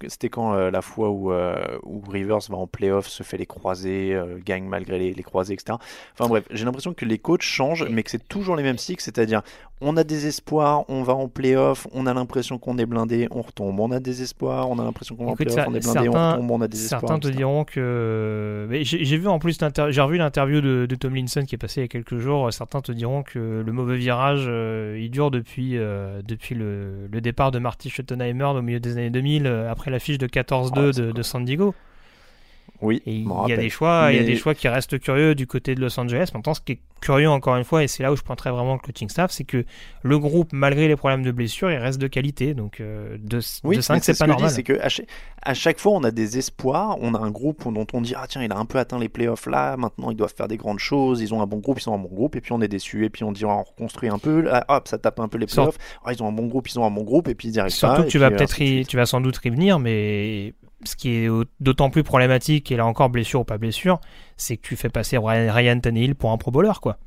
[0.07, 3.47] c'était quand euh, la fois où, euh, où, Rivers va en playoff, se fait les
[3.47, 5.79] croisés, euh, gagne malgré les, les, croisés, etc.
[6.15, 9.03] Enfin bref, j'ai l'impression que les coachs changent, mais que c'est toujours les mêmes cycles,
[9.03, 9.43] c'est-à-dire
[9.81, 13.43] on a des espoirs, on va en playoff, on a l'impression qu'on est blindé, on
[13.43, 16.09] retombe, on a des espoirs, on a l'impression qu'on va en playoff, on est blindé,
[16.09, 17.01] on retombe, on a des espoirs.
[17.01, 18.69] Certains te diront que.
[18.83, 19.59] J'ai vu en plus,
[19.91, 22.81] j'ai revu l'interview de, de, Tomlinson qui est passé il y a quelques jours, certains
[22.81, 24.51] te diront que le mauvais virage,
[24.99, 29.47] il dure depuis, depuis le, le, départ de Marty Schottenheimer au milieu des années 2000,
[29.47, 31.75] après la fiche de 14-2 ah, de, de San Diego.
[32.81, 35.47] Oui, il y a des choix, il y a des choix qui restent curieux du
[35.47, 36.31] côté de Los Angeles.
[36.33, 38.75] Maintenant, ce qui est curieux encore une fois, et c'est là où je pointerai vraiment
[38.75, 39.65] le coaching staff, c'est que
[40.03, 42.55] le groupe, malgré les problèmes de blessure, il reste de qualité.
[42.55, 44.51] Donc euh, de, oui, 5, c'est pas normal.
[44.51, 44.79] C'est que
[45.43, 46.97] à chaque, fois, on a des espoirs.
[47.01, 49.09] On a un groupe dont on dit ah tiens, il a un peu atteint les
[49.09, 49.77] playoffs là.
[49.77, 51.21] Maintenant, ils doivent faire des grandes choses.
[51.21, 52.37] Ils ont un bon groupe, ils sont un bon groupe.
[52.37, 53.05] Et puis on est déçu.
[53.05, 54.49] Et puis on dit on reconstruit un peu.
[54.69, 55.79] hop, ça tape un peu les playoffs.
[56.05, 57.27] Ah, ils ont un bon groupe, ils ont un bon groupe.
[57.27, 58.55] Et puis ils y arrivent Surtout que tu vas peut-être,
[58.87, 60.55] tu vas sans doute revenir, mais
[60.85, 61.29] ce qui est
[61.61, 64.01] d'autant plus problématique, et là encore blessure ou pas blessure,
[64.37, 66.99] c'est que tu fais passer Ryan Tannehill pour un pro bowler, quoi.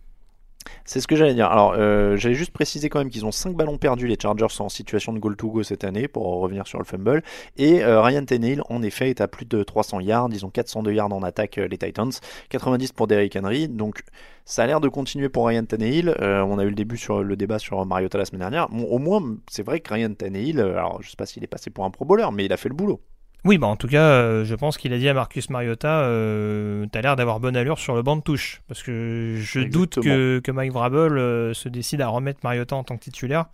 [0.86, 1.47] C'est ce que j'allais dire.
[1.47, 4.65] Alors, euh, j'allais juste préciser quand même qu'ils ont 5 ballons perdus, les Chargers sont
[4.65, 7.24] en situation de goal to go cette année, pour revenir sur le fumble.
[7.57, 10.30] Et euh, Ryan Tannehill, en effet, est à plus de 300 yards.
[10.32, 12.11] Ils ont 402 yards en attaque, euh, les Titans.
[12.49, 13.67] 90 pour Derrick Henry.
[13.67, 14.01] Donc,
[14.45, 16.15] ça a l'air de continuer pour Ryan Tannehill.
[16.19, 18.67] on a eu le début sur le débat sur Mariota la semaine dernière.
[18.72, 21.86] au moins, c'est vrai que Ryan Tannehill, alors je sais pas s'il est passé pour
[21.86, 23.01] un pro bowler, mais il a fait le boulot.
[23.44, 26.86] Oui, bah en tout cas, euh, je pense qu'il a dit à Marcus Mariota euh,
[26.92, 28.62] T'as l'air d'avoir bonne allure sur le banc de touche.
[28.68, 32.84] Parce que je doute que, que, Mike Vrabel euh, se décide à remettre Mariota en
[32.84, 33.46] tant que titulaire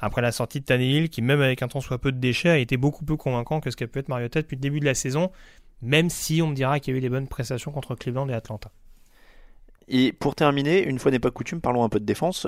[0.00, 2.58] après la sortie de Tannehill, qui, même avec un temps soit peu de déchets, a
[2.58, 4.94] été beaucoup plus convaincant que ce qu'a pu être Mariota depuis le début de la
[4.94, 5.30] saison,
[5.82, 8.34] même si on me dira qu'il y a eu des bonnes prestations contre Cleveland et
[8.34, 8.70] Atlanta.
[9.88, 12.46] Et pour terminer, une fois n'est pas coutume, parlons un peu de défense,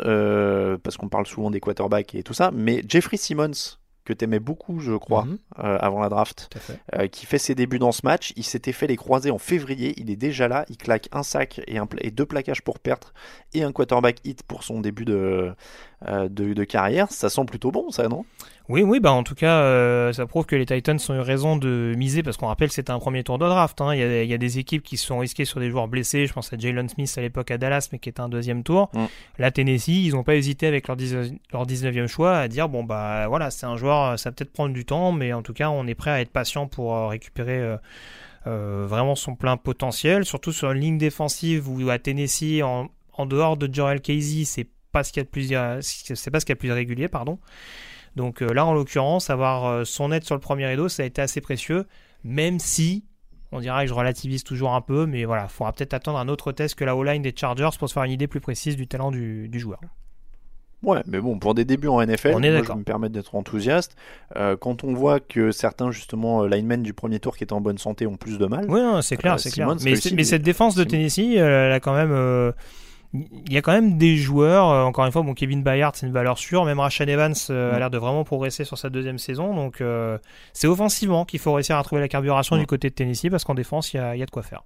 [0.82, 3.78] parce qu'on parle souvent des quarterbacks et tout ça, mais Jeffrey Simmons,
[4.08, 5.38] que tu aimais beaucoup, je crois, mhm.
[5.58, 6.48] euh, avant la draft,
[6.94, 8.32] euh, qui fait ses débuts dans ce match.
[8.36, 11.60] Il s'était fait les croisés en février, il est déjà là, il claque un sac
[11.66, 13.12] et, un, et deux plaquages pour perdre
[13.52, 15.52] et un quarterback hit pour son début de,
[16.06, 17.10] euh, de, carrière.
[17.10, 18.24] Ça sent plutôt bon, ça, non?
[18.68, 21.56] Oui, oui, bah en tout cas, euh, ça prouve que les Titans ont eu raison
[21.56, 23.80] de miser parce qu'on rappelle c'était un premier tour de draft.
[23.80, 23.94] Hein.
[23.94, 26.26] Il, y a, des équipes qui se sont risquées sur des joueurs blessés.
[26.26, 28.90] Je pense à Jalen Smith à l'époque à Dallas, mais qui était un deuxième tour.
[28.94, 29.04] Mm.
[29.38, 33.50] La Tennessee, ils n'ont pas hésité avec leur, 19e choix à dire bon bah voilà,
[33.50, 35.96] c'est un joueur, ça va peut-être prendre du temps, mais en tout cas, on est
[35.96, 37.76] prêt à être patient pour euh, récupérer.
[38.46, 43.56] vraiment son plein potentiel, surtout sur une ligne défensive où à Tennessee, en, en dehors
[43.56, 45.48] de Jorel Casey, c'est pas ce qu'il y a de plus,
[45.80, 47.38] c'est pas ce qu'il y a de plus régulier, pardon.
[48.16, 51.06] Donc euh, là, en l'occurrence, avoir euh, son aide sur le premier rideau, ça a
[51.06, 51.86] été assez précieux,
[52.24, 53.04] même si
[53.52, 56.28] on dirait que je relativise toujours un peu, mais voilà, il faudra peut-être attendre un
[56.28, 58.86] autre test que la O-line des Chargers pour se faire une idée plus précise du
[58.86, 59.80] talent du, joueur.
[60.82, 63.96] Ouais, mais bon, pour des débuts en NFL, on est je me permettre d'être enthousiaste.
[64.36, 67.78] Euh, quand on voit que certains, justement, linemen du premier tour qui étaient en bonne
[67.78, 68.66] santé ont plus de mal.
[68.68, 69.74] Oui, c'est clair, c'est clair.
[69.82, 72.52] Mais, mais cette défense de Tennessee, elle a quand même
[73.14, 76.06] il y a quand même des joueurs, euh, encore une fois, bon, Kevin Bayard, c'est
[76.06, 77.78] une valeur sûre, même Rashad Evans euh, a mm.
[77.78, 80.18] l'air de vraiment progresser sur sa deuxième saison, donc euh,
[80.52, 82.60] c'est offensivement qu'il faut réussir à trouver la carburation mm.
[82.60, 84.62] du côté de Tennessee, parce qu'en défense, il y, a, de quoi faire.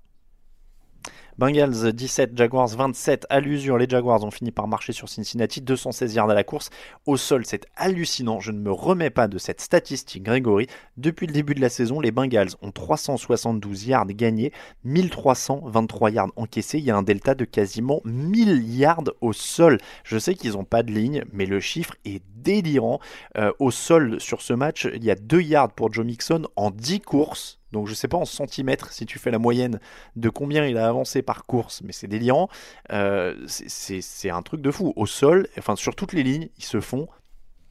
[1.39, 3.78] Bengals 17, Jaguars 27 à l'usure.
[3.78, 6.68] Les Jaguars ont fini par marcher sur Cincinnati, 216 yards à la course.
[7.07, 8.39] Au sol, c'est hallucinant.
[8.39, 10.66] Je ne me remets pas de cette statistique, Grégory.
[10.99, 14.53] Depuis le début de la saison, les Bengals ont 372 yards gagnés,
[14.85, 16.78] 1323 yards encaissés.
[16.78, 19.78] Il y a un delta de quasiment 1000 yards au sol.
[20.05, 23.01] Je sais qu'ils n'ont pas de ligne, mais le chiffre est délirant.
[23.39, 26.70] Euh, au sol sur ce match, il y a 2 yards pour Joe Mixon en
[26.70, 27.61] 10 courses.
[27.73, 29.81] Donc je sais pas en centimètres si tu fais la moyenne
[30.16, 32.49] de combien il a avancé par course, mais c'est délirant.
[32.93, 34.93] Euh, c'est un truc de fou.
[34.97, 37.09] Au sol, enfin sur toutes les lignes, ils se font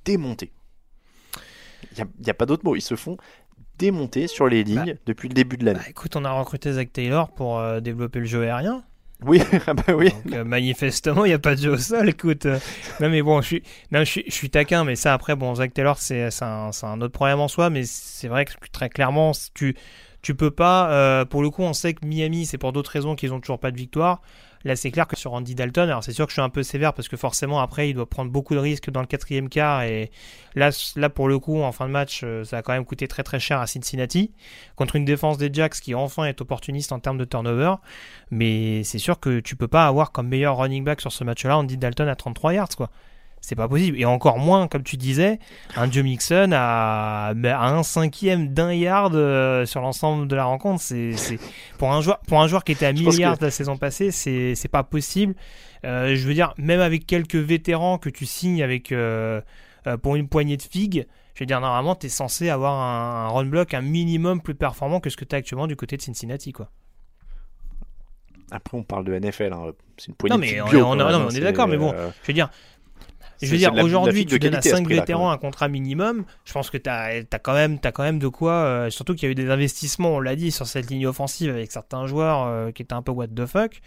[0.05, 0.51] démonter.
[1.97, 2.75] Il n'y a, pas d'autre mot.
[2.75, 3.17] Ils se font
[3.77, 5.79] démonter sur les lignes Bah, depuis le début de l'année.
[5.79, 8.83] Bah, écoute, on a recruté Zach Taylor pour euh, développer le jeu aérien.
[9.25, 10.09] Oui, ah bah oui.
[10.33, 12.09] Euh, manifestement, il n'y a pas de jeu au sol.
[12.09, 12.59] Écoute, euh,
[12.99, 15.73] non mais bon, je suis, je suis, je suis taquin, mais ça après, bon, Zach
[15.73, 19.75] Taylor, c'est un, un autre problème en soi, mais c'est vrai que très clairement, tu,
[20.23, 20.91] tu peux pas.
[20.91, 23.59] euh, pour le coup, on sait que Miami, c'est pour d'autres raisons qu'ils ont toujours
[23.59, 24.21] pas de victoire.
[24.63, 26.63] Là, c'est clair que sur Andy Dalton, alors c'est sûr que je suis un peu
[26.63, 29.83] sévère parce que forcément après, il doit prendre beaucoup de risques dans le quatrième quart
[29.83, 30.11] et
[30.55, 33.07] là, là pour le coup, en fin de match, euh, ça a quand même coûté
[33.07, 34.31] très très cher à Cincinnati
[34.75, 37.75] contre une défense des Jacks qui enfin est opportuniste en termes de turnover.
[38.29, 41.57] Mais c'est sûr que tu peux pas avoir comme meilleur running back sur ce match-là
[41.57, 42.89] Andy Dalton à 33 yards, quoi.
[43.43, 43.99] C'est pas possible.
[43.99, 45.39] Et encore moins, comme tu disais,
[45.75, 50.79] un Joe Mixon à, à un cinquième d'un yard euh, sur l'ensemble de la rencontre.
[50.81, 51.39] C'est, c'est-
[51.79, 53.77] pour, un joueur, pour un joueur qui était à 1000 pense que- yards la saison
[53.77, 55.33] passée, c'est, c'est pas possible.
[55.85, 59.41] Euh, je veux dire, même avec quelques vétérans que tu signes avec, euh,
[60.03, 63.29] pour une poignée de figues, je veux dire, normalement, tu es censé avoir un, un
[63.29, 66.01] run block un minimum plus performant que ce que tu as actuellement du côté de
[66.03, 66.51] Cincinnati.
[66.51, 66.69] Quoi.
[68.51, 69.53] Après, on parle de NFL.
[69.53, 69.71] hein.
[69.97, 71.19] C'est une poignée Non, de mais bio, on, même, non, hein.
[71.19, 72.49] mais on est d'accord, mais bon, je veux dire,
[73.41, 75.67] je veux dire, aujourd'hui, tu donnes à qualité, à ce 5 prix-là, vétérans un contrat
[75.67, 76.25] minimum.
[76.45, 78.53] Je pense que tu as, quand, même- t'as quand même de quoi.
[78.53, 81.49] euh, surtout qu'il y a eu des investissements, on l'a dit, sur cette ligne offensive
[81.49, 83.81] avec certains joueurs euh, qui étaient un peu what the fuck.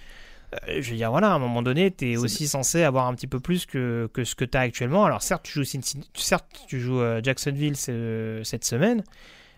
[0.68, 3.14] Euh, je veux dire, voilà, à un moment donné, tu es aussi censé avoir un
[3.14, 5.05] petit peu plus que, que ce que tu as actuellement.
[5.05, 9.02] Alors, certes, tu joues, Cincinnati- certes, tu joues Jacksonville ce- cette semaine.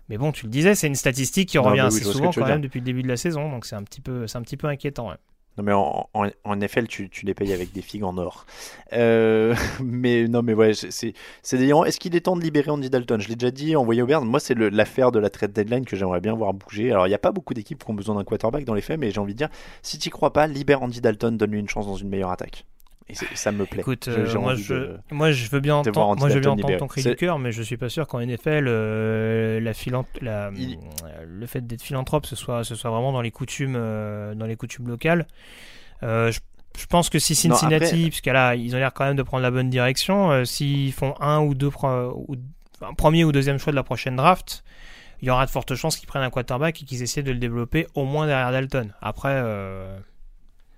[0.09, 2.47] Mais bon, tu le disais, c'est une statistique qui Non, revient oui, assez souvent quand
[2.47, 3.51] même depuis le début de la saison.
[3.51, 5.09] Donc, c'est un petit peu, c'est un petit peu inquiétant.
[5.09, 5.17] ouais.
[5.59, 8.45] Non mais en, en, NFL tu, les payes avec des figues en or.
[8.93, 11.15] Euh, mais non mais ouais c'est
[11.53, 11.85] délirant.
[11.85, 13.21] Est-ce qu'il est temps de libérer Andy Dalton?
[13.21, 14.25] Je l'ai déjà dit envoyé au Bears.
[14.25, 16.91] Moi c'est l'affaire de la trade deadline que j'aimerais bien voir bouger.
[16.91, 18.99] Alors il n'y a pas beaucoup d'équipes qui ont besoin d'un quarterback dans les faits,
[18.99, 19.49] mais j'ai envie de dire
[19.83, 22.67] si tu crois pas, libère Andy Dalton, donne-lui une chance dans une meilleure attaque.
[23.09, 23.81] Et ça me plaît.
[23.83, 26.69] Écoute, euh, moi, je, de- moi je veux bien entendre, moi je veux bien entendre
[26.79, 30.51] ton cri du cœur, mais je suis pas sûr qu'en NFL, euh, la philan- la-
[30.57, 34.35] Il- euh, le fait d'être philanthrope, ce soit, ce soit vraiment dans les coutumes, euh,
[34.35, 35.27] dans les coutumes locales.
[36.03, 36.39] Je,
[36.79, 39.23] je pense que si Non, Cincinnati, après- puisque là ils ont l'air quand même de
[39.23, 42.37] prendre la bonne direction, s'ils font un ou deux, ou,
[42.99, 44.65] premier ou deuxième choix de la prochaine draft,
[45.23, 47.39] il y aura de fortes chances qu'ils prennent un quarterback et qu'ils essaient de le
[47.39, 48.93] développer au moins derrière Dalton.
[49.01, 49.41] Après.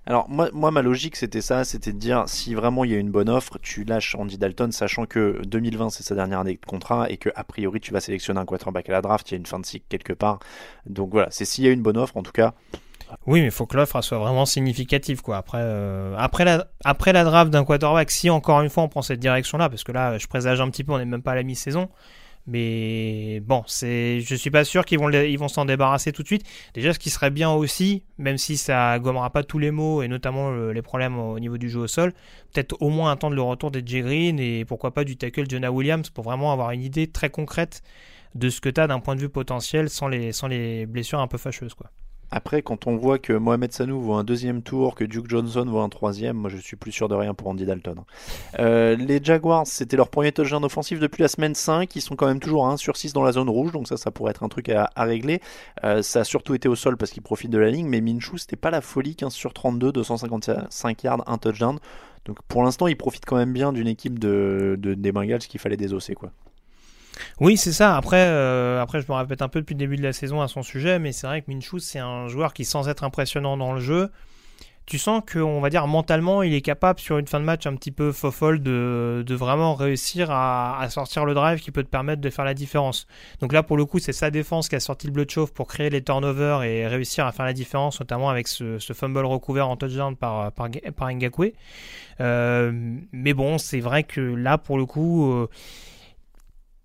[0.08, 2.98] Alors moi, moi ma logique c'était ça, c'était de dire si vraiment il y a
[2.98, 6.66] une bonne offre, tu lâches Andy Dalton, sachant que 2020 c'est sa dernière année de
[6.66, 9.36] contrat et que a priori tu vas sélectionner un quarterback à la draft, il y
[9.36, 10.38] a une fin de cycle quelque part.
[10.86, 12.54] Donc voilà, c'est s'il y a une bonne offre en tout cas.
[13.26, 15.20] Oui, mais il faut que l'offre soit vraiment significative.
[15.20, 15.36] Quoi.
[15.36, 19.02] Après, euh, après, la, après la draft d'un quarterback, si encore une fois on prend
[19.02, 21.34] cette direction-là, parce que là, je présage un petit peu, on n'est même pas à
[21.34, 21.88] la mi-saison.
[22.50, 26.44] Mais bon, c'est, je suis pas sûr qu'ils vont, s'en débarrasser tout de suite.
[26.72, 30.08] Déjà, ce qui serait bien aussi, même si ça gommera pas tous les mots et
[30.08, 32.12] notamment le- les problèmes au niveau du jeu au sol,
[32.52, 36.08] peut-être au moins attendre le retour Jay Green et pourquoi pas du tackle Jonah Williams
[36.10, 37.82] pour vraiment avoir une idée très concrète
[38.34, 41.20] de ce que tu as d'un point de vue potentiel sans les, sans les blessures
[41.20, 41.74] un peu fâcheuses.
[41.74, 41.90] Quoi.
[42.30, 45.78] Après, quand on voit que Mohamed Sanou vaut un deuxième tour, que Duke Johnson vaut
[45.80, 48.00] un troisième, moi je suis plus sûr de rien pour Andy Dalton.
[48.58, 51.96] Euh, les Jaguars, c'était leur premier touchdown offensif depuis la semaine 5.
[51.96, 53.96] Ils sont quand même toujours à 1 sur 6 dans la zone rouge, donc ça,
[53.96, 55.40] ça pourrait être un truc à, régler.
[55.84, 58.36] Euh, ça a surtout été au sol parce qu'ils profitent de la ligne, mais Minshew,
[58.36, 61.78] c'était pas la folie, 15 sur 32, 255 yards, un touchdown.
[62.26, 65.60] Donc pour l'instant, ils profitent quand même bien d'une équipe de, de- des Bengals qu'il
[65.60, 66.30] fallait désosser, quoi.
[67.40, 67.96] Oui, c'est ça.
[67.96, 70.48] Après, euh, après, je me répète un peu depuis le début de la saison à
[70.48, 73.72] son sujet, mais c'est vrai que Minshew, c'est un joueur qui, sans être impressionnant dans
[73.72, 74.10] le jeu,
[74.86, 77.76] tu sens qu'on va dire mentalement, il est capable sur une fin de match un
[77.76, 81.90] petit peu fofolle de, de vraiment réussir à, à sortir le drive qui peut te
[81.90, 83.06] permettre de faire la différence.
[83.40, 85.52] Donc là, pour le coup, c'est sa défense qui a sorti le bleu de chauffe
[85.52, 89.26] pour créer les turnovers et réussir à faire la différence, notamment avec ce, ce fumble
[89.26, 91.52] recouvert en touchdown par, par, par Ngakwe.
[92.20, 92.72] Euh,
[93.12, 95.50] mais bon, c'est vrai que là, pour le coup, euh,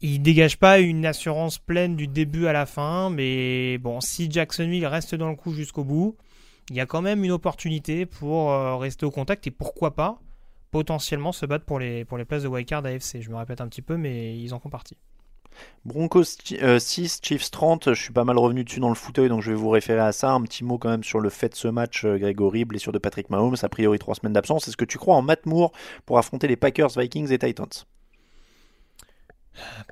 [0.03, 4.85] il dégage pas une assurance pleine du début à la fin, mais bon, si Jacksonville
[4.85, 6.17] reste dans le coup jusqu'au bout,
[6.69, 10.19] il y a quand même une opportunité pour euh, rester au contact et pourquoi pas
[10.71, 13.21] potentiellement se battre pour les, places de wildcard AFC.
[13.21, 14.97] Je me répète un petit peu, mais ils en font partie.
[15.85, 16.23] Broncos
[16.79, 19.57] 6, Chiefs 30, je suis pas mal revenu dessus dans le fauteuil, donc je vais
[19.57, 20.31] vous référer à ça.
[20.31, 23.29] Un petit mot quand même sur le fait de ce match, Grégory, blessure de Patrick
[23.29, 24.67] Mahomes, a priori trois semaines d'absence.
[24.67, 25.71] Est-ce que tu crois en Matt Moore
[26.05, 27.85] pour affronter les Packers, Vikings et Titans?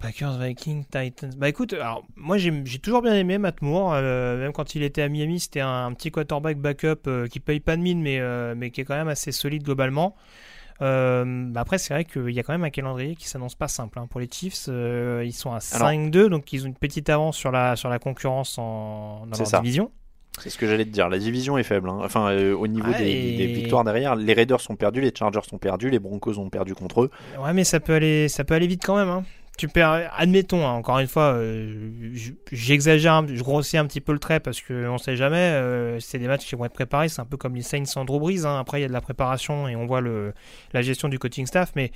[0.01, 1.33] Packers, Vikings, Titans.
[1.37, 5.01] Bah écoute, alors moi j'ai toujours bien aimé Matt Moore, euh, même quand il était
[5.01, 8.55] à Miami, c'était un, petit quarterback backup euh, qui paye pas de mine, mais, euh,
[8.57, 10.15] mais qui est quand même assez solide globalement.
[10.79, 13.99] Bah après, c'est vrai qu'il y a quand même un calendrier qui s'annonce pas simple
[13.99, 14.07] hein.
[14.09, 14.67] pour les Chiefs.
[14.67, 18.57] ils sont à 5-2, donc ils ont une petite avance sur la, sur la concurrence
[18.57, 19.91] en, dans leur division.
[20.39, 21.07] C'est ce que j'allais te dire.
[21.07, 21.87] La division est faible.
[21.89, 21.99] Hein.
[22.01, 25.91] Enfin, au niveau des, des, victoires derrière, les Raiders sont perdus, les Chargers sont perdus,
[25.91, 27.11] les Broncos ont perdu contre eux.
[27.39, 29.09] Ouais, mais ça peut aller, ça peut aller vite quand même.
[29.09, 29.23] Hein
[29.61, 32.15] tu perds, admettons, hein, encore une fois, euh,
[32.51, 36.17] j'exagère, je grossis un petit peu le trait parce qu'on ne sait jamais, euh, c'est
[36.17, 38.59] des matchs qui vont être préparés, c'est un peu comme les Saints sans Drew hein.
[38.59, 41.73] après il y a de la préparation et on voit la gestion du coaching staff,
[41.75, 41.91] mais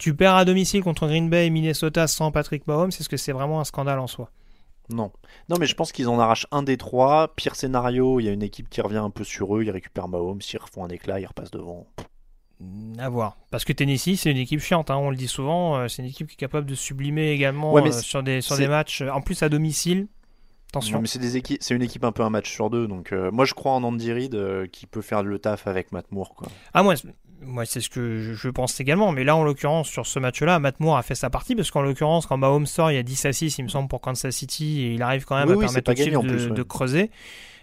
[0.00, 3.30] tu perds à domicile contre Green Bay et Minnesota sans Patrick Mahomes, est-ce que c'est
[3.30, 4.32] vraiment un scandale en soi?
[4.88, 5.12] Non.
[5.48, 7.34] Non, mais je pense qu'ils en arrachent un des trois.
[7.34, 10.08] Pire scénario, il y a une équipe qui revient un peu sur eux, ils récupèrent
[10.08, 11.86] Mahomes, s'ils refont un éclat, ils repassent devant.
[12.98, 13.36] À voir.
[13.50, 15.76] Parce que Tennessee, c'est une équipe chiante, hein, on le dit souvent.
[15.76, 18.68] Euh, c'est une équipe qui est capable de sublimer également euh, sur, des, sur des
[18.68, 20.08] matchs, en plus à domicile.
[20.70, 21.00] Attention.
[21.00, 22.88] mais c'est des équipes, c'est une équipe un peu un match sur deux.
[22.88, 26.10] Donc euh, moi, je crois en Andy Reid qui peut faire le taf avec Matt
[26.12, 26.34] Moore.
[26.34, 26.48] Quoi.
[26.72, 26.94] Ah, moi,
[27.42, 29.12] moi c'est ce que je, pense également.
[29.12, 31.54] Mais là, en l'occurrence, sur ce match-là, Matt Moore a fait sa partie.
[31.54, 33.88] Parce qu'en l'occurrence, quand Mahomes sort, il y a 10 à 6, il me semble,
[33.88, 34.80] pour Kansas City.
[34.80, 37.10] Et il arrive quand même à permettre au de, de creuser.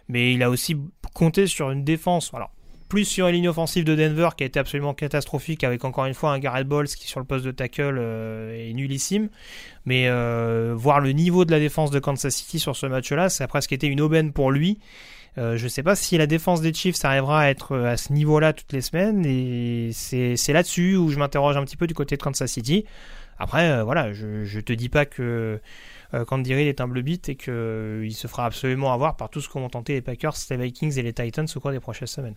[0.08, 0.78] Mais il a aussi
[1.14, 2.32] compté sur une défense.
[2.34, 2.52] Alors,
[2.94, 6.14] plus sur une ligne offensive de Denver qui a été absolument catastrophique avec encore une
[6.14, 9.30] fois un Garrett Bowles qui sur le poste de tackle euh, est nullissime.
[9.88, 13.46] Mais euh, voir le niveau de la défense de Kansas City sur ce match-là, ça
[13.46, 14.78] a presque été une aubaine pour lui.
[15.40, 18.14] Euh, je ne sais pas si la défense des Chiefs arrivera à être à ce
[18.14, 22.16] niveau-là toutes les semaines et c'est là-dessus où je m'interroge un petit peu du côté
[22.16, 22.86] de Kansas City.
[23.40, 25.60] Après, voilà, je, ne te dis pas que
[26.12, 29.68] Reid est un bleu bit et qu'il se fera absolument avoir par tout ce qu'ont
[29.68, 32.36] tenté les Packers, les Vikings et les Titans au cours des prochaines semaines.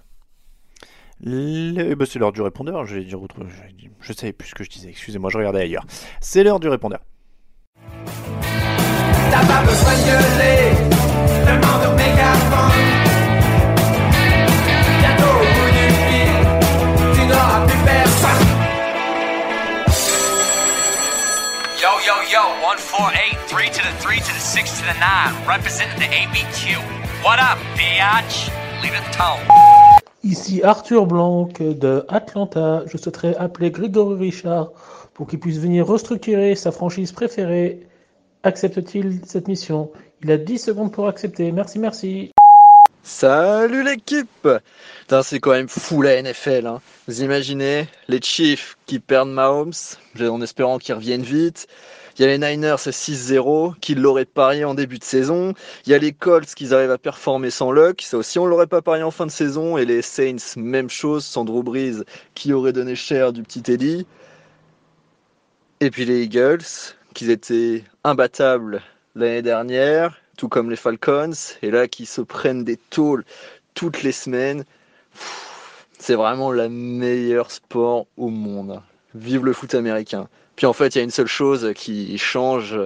[1.24, 2.84] Eh ben, c'est l'heure du répondeur.
[2.84, 3.36] Je, dire autre...
[3.46, 4.90] je, je savais plus ce que je disais.
[4.90, 5.84] Excusez-moi, je regardais ailleurs.
[6.20, 7.00] C'est l'heure du répondeur.
[9.30, 10.72] T'as pas besoin de gueuler,
[11.44, 12.72] demande au mégaphone.
[15.00, 16.36] Bientôt au bout du fil,
[17.14, 18.48] tu n'auras plus personne.
[21.82, 24.94] Yo, yo, yo, 1, 4, 8, 3 to the 3 to the 6 to the
[24.94, 26.78] 9, representing the ABQ.
[27.24, 28.50] What up, bitch?
[28.82, 29.65] Leave it town.
[30.26, 32.82] Ici Arthur Blanc de Atlanta.
[32.88, 34.72] Je souhaiterais appeler Grégory Richard
[35.14, 37.86] pour qu'il puisse venir restructurer sa franchise préférée.
[38.42, 39.92] Accepte-t-il cette mission?
[40.24, 41.52] Il a 10 secondes pour accepter.
[41.52, 42.32] Merci, merci.
[43.04, 44.48] Salut l'équipe
[45.22, 46.66] C'est quand même fou la NFL.
[46.66, 46.80] Hein.
[47.06, 49.70] Vous imaginez les Chiefs qui perdent Mahomes
[50.20, 51.68] en espérant qu'ils reviennent vite.
[52.18, 55.52] Il y a les Niners, c'est 6-0, qui l'auraient parié en début de saison.
[55.84, 58.00] Il y a les Colts qui arrivent à performer sans luck.
[58.00, 59.76] Ça aussi, on l'aurait pas parié en fin de saison.
[59.76, 61.62] Et les Saints, même chose, sans Drew
[62.34, 64.06] qui aurait donné cher du petit Eddie.
[65.80, 66.64] Et puis les Eagles,
[67.12, 68.80] qui étaient imbattables
[69.14, 73.24] l'année dernière, tout comme les Falcons, et là qui se prennent des tôles
[73.74, 74.64] toutes les semaines.
[75.98, 78.80] C'est vraiment le meilleur sport au monde.
[79.14, 80.28] Vive le foot américain.
[80.56, 82.78] Puis en fait, il y a une seule chose qui change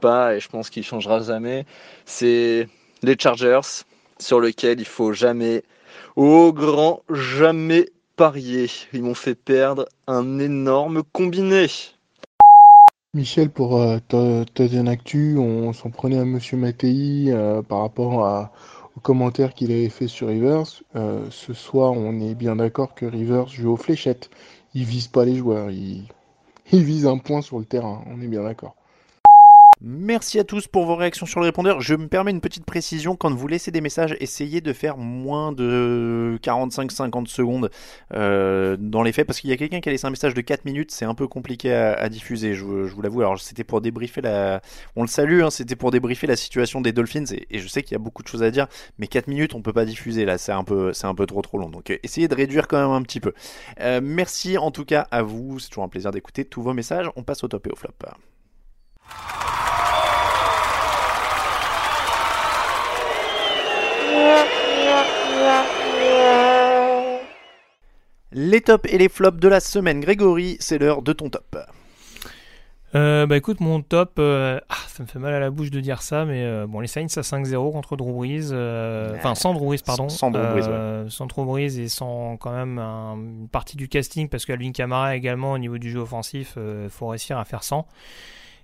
[0.00, 1.66] pas, et je pense qu'il changera jamais,
[2.04, 2.68] c'est
[3.02, 3.84] les Chargers,
[4.18, 5.62] sur lesquels il faut jamais,
[6.14, 8.70] au grand jamais parier.
[8.92, 11.66] Ils m'ont fait perdre un énorme combiné.
[13.14, 13.98] Michel, pour euh,
[14.86, 18.50] Actu, on s'en prenait à Monsieur Mattei euh, par rapport
[18.94, 20.82] aux commentaires qu'il avait fait sur Rivers.
[20.96, 24.30] Euh, ce soir, on est bien d'accord que Rivers joue aux fléchettes.
[24.74, 25.70] Il vise pas les joueurs,
[26.72, 28.75] il vise un point sur le terrain, on est bien d'accord.
[29.82, 31.82] Merci à tous pour vos réactions sur le répondeur.
[31.82, 33.14] Je me permets une petite précision.
[33.14, 37.70] Quand vous laissez des messages, essayez de faire moins de 45-50 secondes
[38.14, 39.26] euh, dans les faits.
[39.26, 40.92] Parce qu'il y a quelqu'un qui a laissé un message de 4 minutes.
[40.92, 43.20] C'est un peu compliqué à, diffuser, je, vous l'avoue.
[43.20, 44.62] Alors c'était pour débriefer la...
[44.96, 47.26] On le salue, hein, c'était pour débriefer la situation des Dolphins.
[47.50, 48.68] Et, je sais qu'il y a beaucoup de choses à dire.
[48.98, 50.38] Mais 4 minutes, on peut pas diffuser là.
[50.38, 51.68] C'est un, peu, un peu trop trop long.
[51.68, 53.34] Donc euh, essayez de réduire quand même un petit peu.
[53.80, 55.58] Euh, merci en tout cas à vous.
[55.58, 57.10] C'est toujours un plaisir d'écouter tous vos messages.
[57.14, 57.92] On passe au top et au flop.
[68.32, 70.00] Les tops et les flops de la semaine.
[70.00, 71.56] Grégory, c'est l'heure de ton top.
[72.94, 75.80] Euh, bah écoute, mon top, euh, ah, ça me fait mal à la bouche de
[75.80, 78.52] dire ça, mais euh, bon, les Saints à 5-0 contre Drew Brees,
[79.16, 80.08] enfin sans Drew Brees, pardon.
[80.08, 84.46] Sans Drew Brees, Sans Drew Brees et sans quand même une partie du casting, parce
[84.46, 87.86] qu'Alvin Kamara également au niveau du jeu offensif, il faut réussir à faire sans.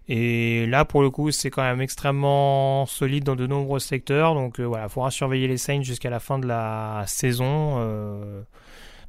[0.09, 4.35] Et là, pour le coup, c'est quand même extrêmement solide dans de nombreux secteurs.
[4.35, 7.77] Donc euh, voilà, il faudra surveiller les Saints jusqu'à la fin de la saison.
[7.79, 8.43] Euh.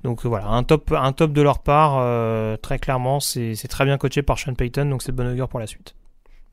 [0.04, 3.20] donc voilà, un top, un top de leur part, euh, très clairement.
[3.20, 5.96] C'est très bien coaché par Sean Payton, donc c'est de bonne augure pour la suite.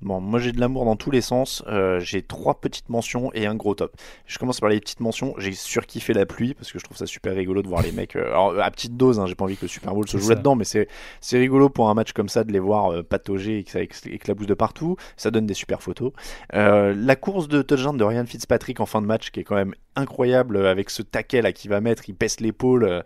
[0.02, 1.62] Bon, moi j'ai de l'amour dans tous les sens.
[1.68, 3.94] Euh, j'ai trois petites mentions et un gros top.
[4.26, 5.34] Je commence par les petites mentions.
[5.36, 8.16] J'ai surkiffé la pluie parce que je trouve ça super rigolo de voir les mecs.
[8.16, 10.30] Euh, alors à petite dose, hein, j'ai pas envie que le Super Bowl se joue
[10.30, 10.88] là-dedans, mais c'est
[11.32, 14.46] rigolo pour un match comme ça de les voir euh, patauger et que ça éclabousse
[14.46, 14.96] de partout.
[15.16, 16.12] Ça donne des super photos.
[16.52, 19.74] la course de touchdown de Ryan Fitzpatrick en fin de match qui est quand même
[19.96, 23.04] incroyable avec ce taquet là qui va mettre, il baisse l'épaule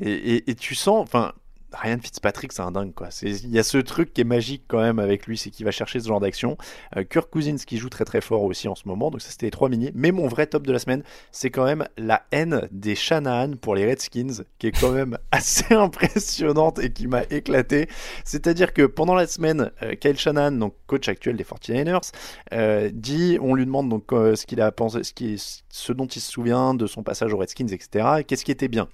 [0.00, 1.32] et, et, et, tu sens, enfin
[1.74, 3.08] Ryan Fitzpatrick, c'est un dingue quoi.
[3.22, 5.70] Il y a ce truc qui est magique quand même avec lui, c'est qu'il va
[5.70, 6.56] chercher ce genre d'action.
[6.96, 9.46] Euh, Kirk Cousins qui joue très très fort aussi en ce moment, donc ça c'était
[9.46, 9.90] les trois mini.
[9.94, 13.74] Mais mon vrai top de la semaine, c'est quand même la haine des Shanahan pour
[13.74, 17.88] les Redskins, qui est quand même assez impressionnante et qui m'a éclaté.
[18.24, 22.12] C'est-à-dire que pendant la semaine, euh, Kyle Shanahan, donc coach actuel des 49ers,
[22.52, 26.20] euh, dit, on lui demande donc ce qu'il a pensé, ce, qui, ce dont il
[26.20, 28.22] se souvient de son passage aux Redskins, etc.
[28.26, 28.88] Qu'est-ce qui était bien?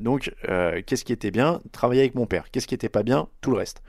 [0.00, 0.34] Donc,
[0.86, 1.60] qu'est-ce qui était bien?
[2.00, 2.50] Avec mon père.
[2.50, 3.28] Qu'est-ce qui était pas bien?
[3.40, 3.82] Tout le reste.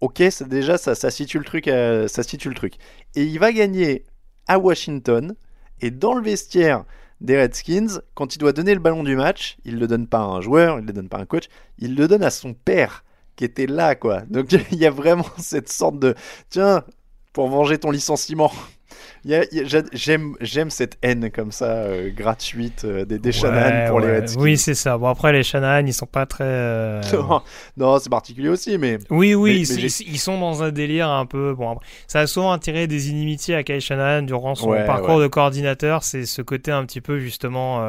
[0.00, 2.74] Ok, déjà ça, situe le truc, ça situe le truc.
[3.14, 4.04] Et il va gagner
[4.48, 5.34] à Washington
[5.80, 6.84] et dans le vestiaire
[7.20, 10.24] des Redskins, quand il doit donner le ballon du match, il le donne pas à
[10.24, 13.04] un joueur, il le donne pas à un coach, il le donne à son père
[13.36, 14.22] qui était là quoi.
[14.22, 16.14] Donc il y a vraiment cette sorte de
[16.48, 16.84] tiens
[17.32, 18.52] pour venger ton licenciement
[19.24, 24.40] J'aime cette haine comme ça, euh, gratuite, euh, des, des Shanahan pour les Redskins.
[24.40, 24.96] Oui, c'est ça.
[24.98, 26.44] Bon, après, les Shanahan, ils sont pas très.
[26.44, 27.02] Euh,
[27.76, 28.98] non, c'est particulier aussi, mais.
[29.10, 31.54] Oui, oui, ils, sont dans un délire un peu.
[31.54, 36.02] Bon, ça a souvent attiré des inimitiés à Kyle Shanahan durant son parcours de coordinateur.
[36.02, 37.80] C'est ce côté un petit peu, justement.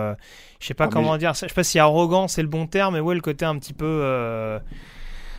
[0.59, 1.33] je sais pas ah, comment dire.
[1.33, 3.73] Je sais pas si arrogant, c'est le bon terme, mais ouais, le côté un petit
[3.73, 4.59] peu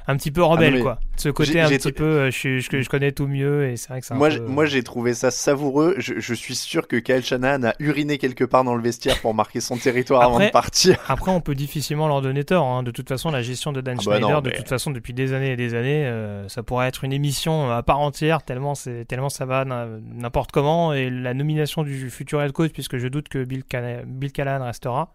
[0.07, 1.01] un petit peu rebelle, ah quoi.
[1.17, 4.01] Ce côté un petit peu, euh, je, je, je, connais tout mieux et c'est vrai
[4.01, 5.95] que c'est Moi, moi j'ai trouvé ça savoureux.
[5.99, 9.35] Je, je, suis sûr que Kyle Shanahan a uriné quelque part dans le vestiaire pour
[9.35, 10.99] marquer son territoire avant de partir.
[11.09, 12.67] Après, on peut difficilement leur donner tort.
[12.67, 12.83] Hein.
[12.83, 15.33] De toute façon, la gestion de Dan ah bah Schneider, de toute façon, depuis des
[15.33, 18.73] années et des années, euh, ça pourrait être une émission à part entière, tellement,
[19.07, 20.93] tellement ça va n'importe comment.
[20.93, 23.63] Et la nomination du futur head coach, puisque je doute que Bill,
[24.07, 25.15] Bill Callahan restera,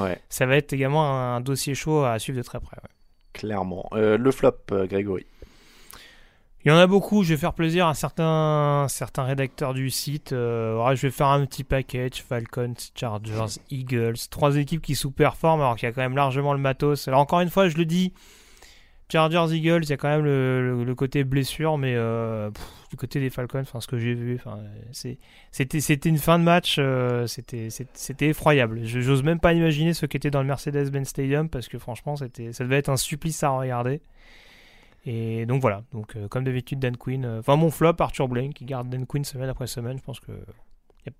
[0.00, 0.18] ouais.
[0.28, 2.76] ça va être également un, dossier chaud à suivre de très près.
[3.34, 3.86] Clairement.
[3.92, 5.26] Euh, le flop, euh, Grégory.
[6.64, 7.24] Il y en a beaucoup.
[7.24, 10.32] Je vais faire plaisir à certains, certains rédacteurs du site.
[10.32, 14.14] Euh, je vais faire un petit package Falcons, Chargers, Eagles.
[14.30, 17.06] Trois équipes qui sous-performent alors qu'il y a quand même largement le matos.
[17.06, 18.14] Alors, encore une fois, je le dis.
[19.10, 21.94] Chargers, Eagles, il y a quand même le, côté blessure, mais
[22.90, 24.40] du côté des Falcons, enfin ce que j'ai vu,
[25.50, 26.80] c'était c'était une fin de match,
[27.26, 28.84] c'était c'était effroyable.
[28.84, 32.64] J'ose même pas imaginer ce qu'était dans le Mercedes-Benz Stadium parce que franchement, c'était ça
[32.64, 34.00] devait être un supplice à regarder.
[35.06, 38.88] Et donc voilà, donc comme d'habitude Dan Quinn, enfin mon flop Arthur Blank qui garde
[38.88, 40.32] Dan Quinn semaine après semaine, je pense que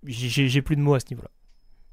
[0.07, 1.31] j'ai plus de mots à ce niveau-là.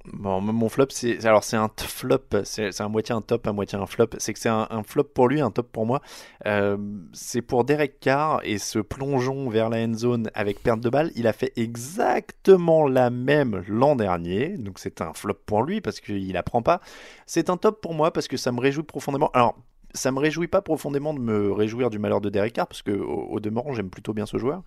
[0.05, 3.77] Bon, mon flop, c'est alors c'est un flop, c'est à moitié un top, à moitié
[3.77, 4.07] un flop.
[4.17, 6.01] C'est que c'est un, flop pour lui, un top pour moi.
[6.47, 6.77] Euh,
[7.13, 11.11] c'est pour Derek Carr et ce plongeon vers la end zone avec perte de balle.
[11.15, 15.99] Il a fait exactement la même l'an dernier, donc c'est un flop pour lui parce
[15.99, 16.81] qu'il apprend pas.
[17.27, 19.29] C'est un top pour moi parce que ça me réjouit profondément.
[19.33, 19.55] Alors
[19.93, 22.91] ça me réjouit pas profondément de me réjouir du malheur de Derek Carr, parce que
[22.91, 24.63] au, demeurant, j'aime plutôt bien ce joueur.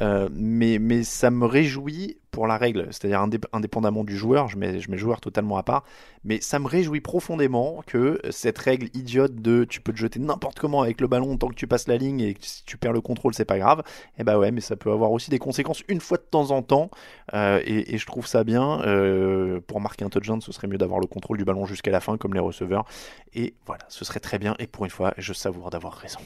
[0.00, 4.80] Euh, mais, mais ça me réjouit pour la règle, c'est-à-dire indépendamment du joueur, je mets,
[4.80, 5.84] je joueur totalement à part,
[6.24, 10.58] mais ça me réjouit profondément que cette règle idiote de tu peux te jeter n'importe
[10.58, 13.00] comment avec le ballon tant que tu passes la ligne et si tu perds le
[13.00, 13.82] contrôle, c'est pas grave.
[13.86, 16.50] Et eh bah ouais, mais ça peut avoir aussi des conséquences une fois de temps
[16.50, 16.90] en temps,
[17.34, 18.82] euh, et, je trouve ça bien.
[18.82, 22.00] Euh, pour marquer un touchdown, ce serait mieux d'avoir le contrôle du ballon jusqu'à la
[22.00, 22.84] fin, comme les receveurs.
[23.32, 26.20] Et voilà, ce serait très bien, et pour une fois, je savoure d'avoir raison.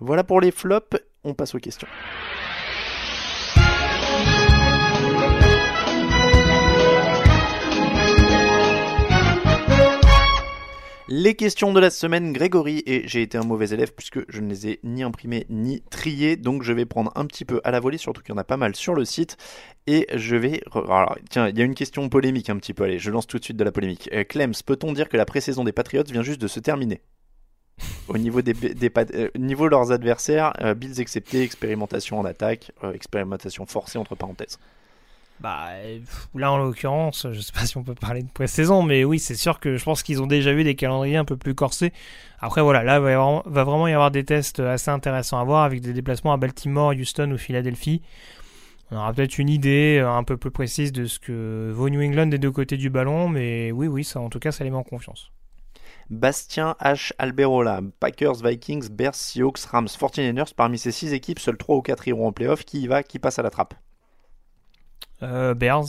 [0.00, 1.88] Voilà pour les flops, on passe aux questions.
[11.10, 14.50] Les questions de la semaine, Grégory, et j'ai été un mauvais élève puisque je ne
[14.50, 17.80] les ai ni imprimées ni triées, donc je vais prendre un petit peu à la
[17.80, 19.38] volée, surtout qu'il y en a pas mal sur le site,
[19.86, 20.60] et je vais...
[20.74, 23.38] Alors, tiens, il y a une question polémique un petit peu, allez, je lance tout
[23.38, 24.10] de suite de la polémique.
[24.12, 27.00] Euh, Clems, peut-on dire que la pré-saison des Patriots vient juste de se terminer?
[28.08, 33.64] Au niveau, des, euh, niveau de leurs adversaires, euh, Bills excepté, expérimentation en attaque, expérimentation
[33.64, 34.58] forcée entre parenthèses.
[35.40, 35.68] Bah,
[36.34, 39.36] là en l'occurrence, je sais pas si on peut parler de pré-saison, mais oui, c'est
[39.36, 41.92] sûr que je pense qu'ils ont déjà eu des calendriers un peu plus corsés.
[42.40, 45.92] Après, voilà, là, va, vraiment y avoir des tests assez intéressants à voir avec des
[45.92, 48.02] déplacements à Baltimore, Houston ou Philadelphie.
[48.90, 52.00] On aura peut-être une idée euh, un peu plus précise de ce que vaut New
[52.00, 54.70] England des deux côtés du ballon, mais oui, oui, ça, en tout cas, ça les
[54.70, 55.30] met en confiance.
[56.10, 57.12] Bastien H.
[57.18, 60.54] Alberola, Packers, Vikings, Bears, Seahawks, Rams, 49ers.
[60.56, 62.64] Parmi ces six équipes, seuls 3 ou 4 iront en playoff.
[62.64, 63.02] Qui y va?
[63.02, 63.74] Qui passe à la trappe?
[65.22, 65.84] Euh, Bears.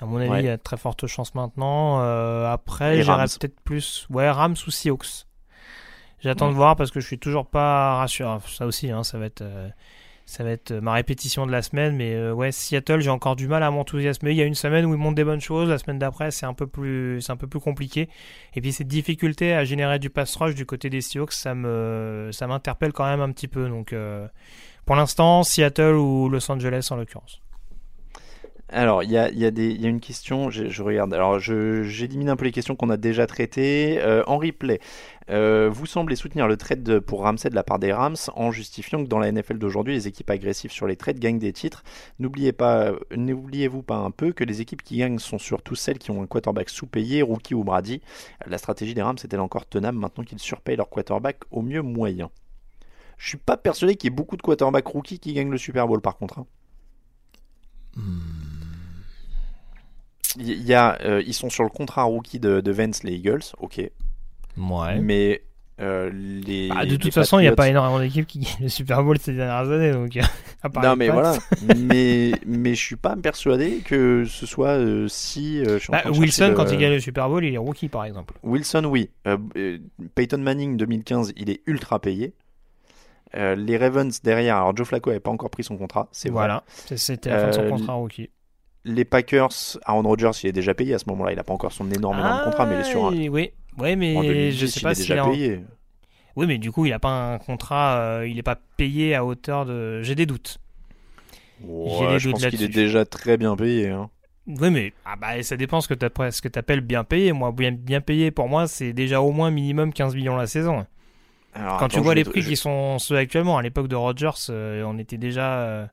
[0.00, 0.40] À mon avis, Ouais.
[0.42, 2.00] il y a de très fortes chances maintenant.
[2.02, 3.26] Euh, après, Rams.
[3.40, 4.06] peut-être plus.
[4.10, 5.26] Ouais, Rams ou Seahawks.
[6.20, 6.52] J'attends Ouais.
[6.52, 8.28] de voir parce que je suis toujours pas rassuré.
[8.30, 9.42] Enfin, Ça aussi, hein, ça va être.
[9.42, 9.68] euh,
[10.30, 13.48] Ça va être ma répétition de la semaine, mais euh, ouais, Seattle, j'ai encore du
[13.48, 14.32] mal à m'enthousiasmer.
[14.32, 16.44] Il y a une semaine où ils montent des bonnes choses, la semaine d'après, c'est
[16.44, 18.10] un peu plus, c'est un peu plus compliqué.
[18.52, 22.28] Et puis cette difficulté à générer du pass rush du côté des Seahawks, ça me,
[22.32, 23.70] ça m'interpelle quand même un petit peu.
[23.70, 24.28] Donc, euh,
[24.84, 27.40] pour l'instant, Seattle ou Los Angeles en l'occurrence.
[28.70, 31.14] Alors, il y a, une question, je, regarde.
[31.14, 33.98] Alors, j'élimine un peu les questions qu'on a déjà traitées.
[34.02, 34.78] Euh, en replay,
[35.30, 38.52] euh, vous semblez soutenir le trade de- pour Ramsey de la part des Rams en
[38.52, 41.82] justifiant que dans la NFL d'aujourd'hui, les équipes agressives sur les trades gagnent des titres.
[42.58, 46.22] Pas, n'oubliez-vous pas un peu que les équipes qui gagnent sont surtout celles qui ont
[46.22, 48.02] un quarterback sous-payé, rookie ou Brady.
[48.46, 52.30] La stratégie des Rams est-elle encore tenable maintenant qu'ils surpayent leur quarterback au mieux moyen?
[53.16, 55.88] Je suis pas persuadé qu'il y ait beaucoup de quarterbacks rookies qui gagnent le Super
[55.88, 56.40] Bowl par contre.
[56.40, 56.46] hein.
[60.36, 63.42] Il y a, euh, ils sont sur le contrat rookie de, de Vance, les Eagles,
[63.58, 63.80] ok.
[64.58, 64.98] Ouais.
[65.00, 65.42] Mais
[65.80, 66.68] euh, les.
[66.68, 69.16] Bah, de toute façon, il n'y a pas énormément d'équipes qui gagnent le Super Bowl
[69.18, 69.92] ces dernières années.
[69.92, 70.18] Donc,
[70.62, 71.12] à part Non, mais Pats.
[71.14, 71.38] voilà.
[71.76, 75.60] mais, mais je suis pas persuadé que ce soit euh, si.
[75.60, 77.54] euh, je suis en Bah, train de Wilson, quand il gagne le Super Bowl, il
[77.54, 78.34] est rookie par exemple.
[78.42, 79.10] Wilson, oui.
[79.28, 79.78] Euh, euh,
[80.16, 82.34] Peyton Manning 2015, il est ultra payé.
[83.36, 86.34] Euh, les Ravens derrière, alors Joe Flacco n'avait pas encore pris son contrat, c'est vrai.
[86.46, 86.64] Voilà,
[86.96, 88.30] c'était la fin de son Euh, contrat rookie.
[88.88, 89.50] Les Packers,
[89.84, 91.32] Aaron Rodgers, il est déjà payé à ce moment-là.
[91.32, 93.12] Il n'a pas encore son énorme, énorme contrat, mais il est sur un.
[93.14, 93.28] Ah,
[93.80, 95.60] Oui, mais en 2010, je sais il pas est déjà est en- payé.
[96.36, 99.24] Oui, mais du coup, il n'a pas un contrat, euh, il n'est pas payé à
[99.24, 100.02] hauteur de.
[100.02, 100.58] J'ai des doutes.
[101.60, 103.88] Ouais, des je doutes pense qu'il est déjà très bien payé.
[103.88, 104.08] hein.
[104.46, 107.32] Oui, mais ah bah, ça dépend ce que tu appelles bien payé.
[107.32, 110.86] Moi, bien, bien payé pour moi, c'est déjà au moins minimum 15 millions la saison.
[111.54, 114.30] Alors, Quand attends, tu vois les prix qui sont ceux actuellement, à l'époque de Rodgers,
[114.50, 115.58] euh, on était déjà.
[115.60, 115.86] euh,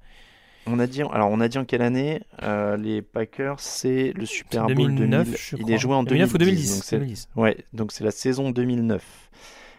[0.68, 4.26] On a dit, alors on a dit en quelle année euh, Les Packers, c'est le
[4.26, 5.38] Super Bowl 2009, 2000.
[5.38, 5.76] je Il crois.
[5.76, 7.30] est joué en 2009 ou 2010, donc c'est- 2010.
[7.36, 9.04] Ouais, donc c'est la saison 2009.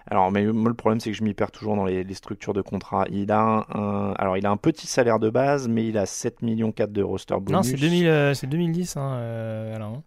[0.09, 2.53] Alors, mais moi, le problème, c'est que je m'y perds toujours dans les, les structures
[2.53, 3.07] de contrat.
[3.11, 6.07] Il a un, un- alors, il a un petit salaire de base, mais il a
[6.07, 7.51] 7 millions 4 de roster bonus.
[7.51, 10.03] Non, c'est 2000, euh, c'est 2010, hein, euh, Alain, hein.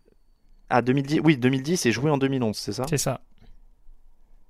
[0.70, 3.20] Ah, 2010, oui, 2010 et joué en 2011, c'est ça C'est ça.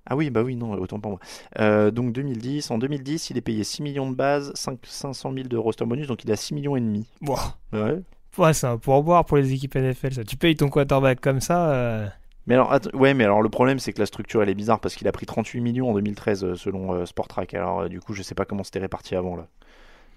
[0.06, 1.20] Ah oui, bah oui, non, autant pour moi.
[1.60, 5.48] Euh, donc 2010, en 2010, il est payé 6 millions de base, 5, 500 000
[5.48, 7.06] de roster bonus, donc il a 6 millions et demi.
[7.22, 7.36] Bon.
[7.74, 8.02] Ouais.
[8.38, 10.24] Ouais, c'est un pourboire pour les équipes NFL, ça.
[10.24, 11.70] Tu payes ton quarterback comme ça.
[11.72, 12.08] euh,
[12.48, 14.96] Mais alors, ouais, mais alors le problème, c'est que la structure, elle est bizarre parce
[14.96, 17.54] qu'il a pris 38 millions en 2013 euh, selon euh, Sportrack.
[17.54, 19.48] Alors, du coup, je sais pas comment c'était réparti avant là.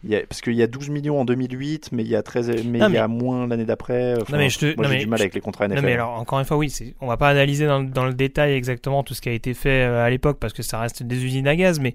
[0.04, 2.22] Il y a- parce qu'il y a 12 millions en 2008, mais il y a
[2.22, 4.14] 13, mais Non, il y a moins l'année d'après.
[4.20, 5.80] Enfin, Non mais je te, moi, j'ai du mal je- avec les contrats NFL.
[5.80, 8.12] Non mais alors encore une fois oui, c'est, on va pas analyser dans, dans le
[8.14, 11.02] détail exactement tout ce qui a été fait euh, à l'époque parce que ça reste
[11.04, 11.94] des usines à gaz, mais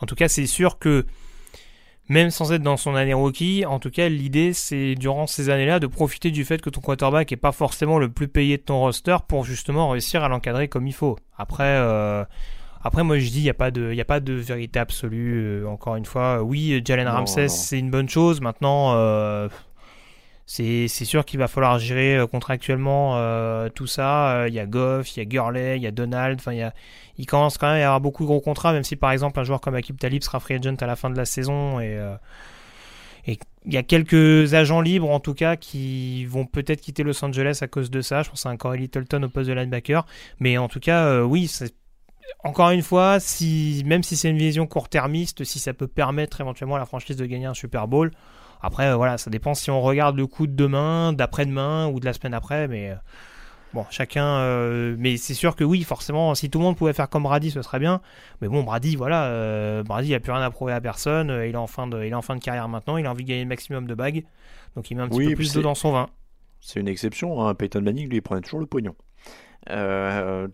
[0.00, 1.06] en tout cas c'est sûr que
[2.08, 5.78] même sans être dans son année rookie, en tout cas l'idée c'est durant ces années-là
[5.80, 8.80] de profiter du fait que ton quarterback est pas forcément le plus payé de ton
[8.80, 11.16] roster pour justement réussir à l'encadrer comme il faut.
[11.38, 11.62] Après.
[11.64, 12.24] euh,
[12.84, 15.62] après, moi, je dis, il n'y a, pas de- y a pas de vérité absolue.
[15.62, 17.48] euh, encore une fois, oui, Jalen Ramsey, non.
[17.48, 18.40] c'est une bonne chose.
[18.40, 19.48] Maintenant, euh,
[20.46, 24.44] c'est sûr qu'il va falloir gérer euh, contractuellement euh, tout ça.
[24.48, 26.38] Il y a Goff, il y a Gurley, il y a Donald.
[26.38, 26.52] Enfin,
[27.16, 29.40] il commence quand même à y avoir beaucoup de gros contrats, même si par exemple
[29.40, 31.96] un joueur comme Akib Talib sera free agent à la fin de la saison et
[31.96, 32.14] euh,
[33.26, 37.24] et il y a quelques agents libres en tout cas qui vont peut-être quitter Los
[37.24, 38.22] Angeles à cause de ça.
[38.22, 40.04] Je pense à un Corey Littleton au poste de linebacker.
[40.40, 41.72] Mais en tout cas, euh, oui, c'est
[42.42, 46.76] encore une fois, si, même si c'est une vision court-termiste, si ça peut permettre éventuellement
[46.76, 48.10] à la franchise de gagner un Super Bowl,
[48.62, 52.04] après, euh, voilà, ça dépend si on regarde le coup de demain, d'après-demain ou de
[52.04, 52.94] la semaine après, mais euh,
[53.72, 54.24] bon, chacun.
[54.38, 57.50] euh, mais c'est sûr que oui, forcément, si tout le monde pouvait faire comme Brady,
[57.50, 58.00] ce serait bien.
[58.40, 61.28] Mais bon, Brady, voilà, euh, Brady, il a plus rien à prouver à personne.
[61.46, 62.96] il est en fin de, il est en fin de carrière maintenant.
[62.96, 64.24] Il a envie de gagner le maximum de bagues,
[64.76, 66.08] donc il met un petit Oui, peu plus d'eau dans son vin.
[66.60, 67.46] C'est une exception.
[67.46, 67.54] Hein.
[67.54, 68.94] Peyton Manning, lui, il prenait toujours le pognon.
[69.70, 70.46] Euh,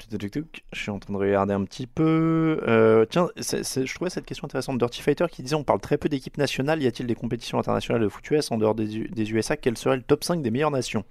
[0.72, 2.60] je suis en train de regarder un petit peu.
[2.68, 4.78] Euh, tiens, je trouvais cette question intéressante.
[4.78, 6.82] Dirty Fighter qui disait on parle très peu d'équipes nationales.
[6.82, 9.96] Y a-t-il des compétitions internationales de foot US en dehors des, des USA Quel serait
[9.96, 11.04] le top 5 des meilleures nations?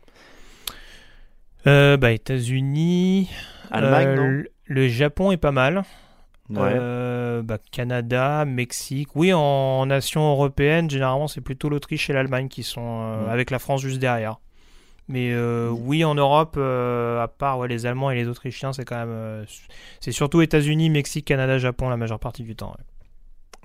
[1.68, 3.30] Euh, bah, États-Unis.
[3.72, 5.84] Allemagne, le- Japon est pas mal.
[6.50, 6.80] Ouais.
[7.44, 9.10] Bah, Canada, Mexique.
[9.16, 13.82] Oui, en nation européenne, généralement, c'est plutôt l'Autriche et l'Allemagne qui sont avec la France
[13.82, 14.40] juste derrière.
[15.10, 18.86] Mais euh, oui, en Europe, euh, à part ouais, les Allemands et les Autrichiens, c'est
[18.86, 19.10] quand même.
[19.10, 19.46] euh,
[20.00, 22.70] c'est surtout États-Unis, Mexique, Canada, Japon la majeure partie du temps.
[22.78, 22.86] ouais.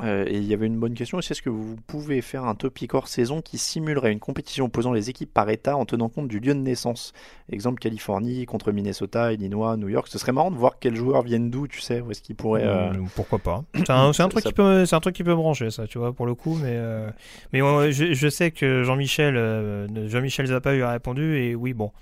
[0.03, 2.57] Euh, et il y avait une bonne question aussi, est-ce que vous pouvez faire un
[2.57, 6.27] topic hors saison qui simulerait une compétition opposant les équipes par État en tenant compte
[6.27, 7.13] du lieu de naissance?
[7.49, 10.09] Exemple Californie contre Minnesota, Illinois, New York.
[10.09, 12.65] Ce serait marrant de voir quels joueurs viennent d'où, tu sais, où est-ce qu'ils pourraient...
[12.67, 15.71] euh, Pourquoi pas C'est un, un truc ça- qui peut, un truc qui peut brancher,
[15.71, 16.57] ça, tu vois, pour le coup.
[16.57, 17.09] Mais, euh,
[17.53, 17.61] mais
[17.93, 21.93] je, je sais que Jean-Michel, euh, Jean-Michel Zappa lui a répondu et oui, bon.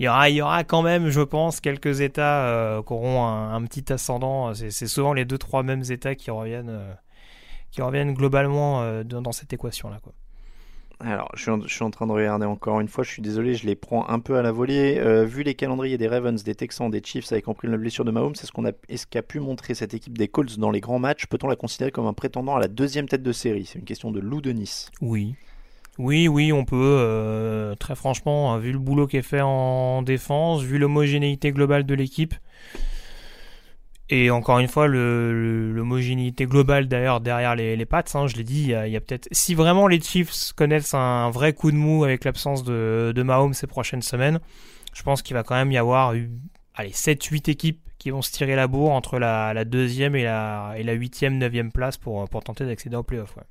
[0.00, 3.24] Il y aura, il y aura quand même, je pense, quelques États euh, qui auront
[3.26, 4.54] un, un petit ascendant.
[4.54, 6.92] C'est c'est souvent les deux, trois mêmes États qui reviennent, euh,
[7.70, 9.98] qui reviennent globalement euh, dans, cette équation-là.
[10.02, 10.12] Quoi.
[11.00, 13.22] Alors, je suis, en, je suis en train de regarder encore une fois, je suis
[13.22, 14.98] désolé, je les prends un peu à la volée.
[14.98, 18.10] Euh, vu les calendriers des Ravens, des Texans, des Chiefs, avec compris la blessure de
[18.10, 20.80] Mahomes, c'est ce qu'on a, est-ce qu'a pu montrer cette équipe des Colts dans les
[20.80, 21.26] grands matchs?
[21.26, 23.66] Peut-on la considérer comme un prétendant à la deuxième tête de série?
[23.66, 24.90] C'est une question de Lou de Nice.
[25.00, 25.36] Oui.
[25.98, 26.76] Oui, oui, on peut.
[26.76, 31.84] euh, très franchement, hein, vu le boulot qui est fait en défense, vu l'homogénéité globale
[31.86, 32.34] de l'équipe,
[34.10, 38.62] et encore une fois, l'homogénéité globale d'ailleurs derrière les, les Pats, hein, je l'ai dit,
[38.62, 39.28] il y a, a peut-être.
[39.32, 43.54] Si vraiment les Chiefs connaissent un vrai coup de mou avec l'absence de, de Mahomes
[43.54, 44.40] ces prochaines semaines,
[44.94, 46.14] je pense qu'il va quand même y avoir
[46.74, 50.74] allez, 7-8 équipes qui vont se tirer la bourre entre la, la deuxième et la,
[50.76, 53.36] et la huitième, neuvième place pour, pour tenter d'accéder au playoff.
[53.36, 53.42] Ouais.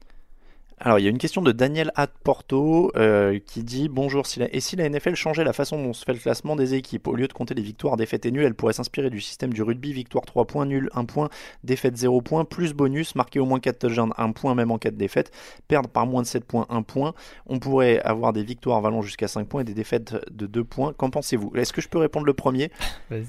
[0.79, 4.39] Alors, il y a une question de Daniel At Porto euh, qui dit Bonjour, si
[4.39, 4.53] la...
[4.53, 7.15] et si la NFL changeait la façon dont se fait le classement des équipes Au
[7.15, 9.91] lieu de compter les victoires, défaites et nuls, elle pourrait s'inspirer du système du rugby
[9.91, 11.29] victoire 3 points, nul 1 point,
[11.63, 14.91] défaite 0 points, plus bonus, marquer au moins 4 touchdowns 1 point, même en cas
[14.91, 15.31] de défaite,
[15.67, 17.15] perdre par moins de 7 points 1 point.
[17.47, 20.93] On pourrait avoir des victoires valant jusqu'à 5 points et des défaites de 2 points.
[20.93, 21.53] Qu'en pensez-vous?
[21.55, 22.69] Est-ce que je peux répondre le premier?
[23.09, 23.23] Vas-y.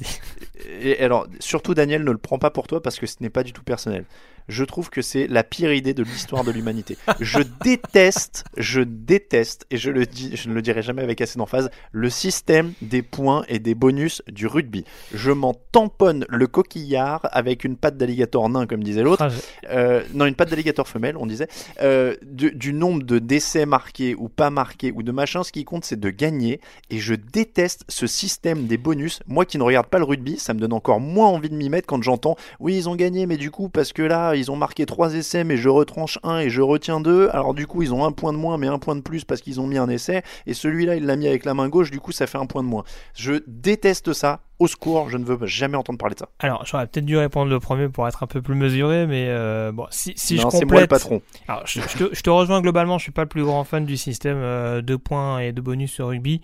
[0.83, 3.43] Et alors, surtout Daniel, ne le prends pas pour toi parce que ce n'est pas
[3.43, 4.05] du tout personnel.
[4.49, 6.97] Je trouve que c'est la pire idée de l'histoire de l'humanité.
[7.21, 11.39] Je déteste, je déteste, et je le dis, je ne le dirai jamais avec assez
[11.39, 14.85] d'emphase, le système des points et des bonus du rugby.
[15.13, 19.29] Je m'en tamponne le coquillard avec une patte d'alligator nain, comme disait l'autre.
[19.71, 21.49] Euh, non, une patte d'alligator femelle, on disait.
[21.83, 25.65] Euh, du, du nombre de décès marqués ou pas marqués ou de machin, ce qui
[25.65, 26.61] compte, c'est de gagner.
[26.91, 29.21] Et je déteste ce système des bonus.
[29.27, 31.69] Moi qui ne regarde pas le rugby, ça me donne encore moins envie de m'y
[31.69, 34.57] mettre quand j'entends oui, ils ont gagné, mais du coup, parce que là, ils ont
[34.57, 37.29] marqué trois essais, mais je retranche un et je retiens deux.
[37.33, 39.41] Alors du coup, ils ont un point de moins, mais un point de plus parce
[39.41, 40.23] qu'ils ont mis un essai.
[40.47, 42.63] Et celui-là, il l'a mis avec la main gauche, du coup, ça fait un point
[42.63, 42.85] de moins.
[43.15, 44.41] Je déteste ça.
[44.59, 46.29] Au secours, je ne veux jamais entendre parler de ça.
[46.41, 49.71] Alors, j'aurais peut-être dû répondre le premier pour être un peu plus mesuré, mais euh,
[49.71, 50.71] bon, si, si Non, je c'est complète...
[50.71, 51.23] moi le patron.
[51.47, 53.87] Alors, je, je te, je te rejoins globalement, je suis pas le plus grand fan
[53.87, 56.41] du système euh, de points et de bonus sur rugby.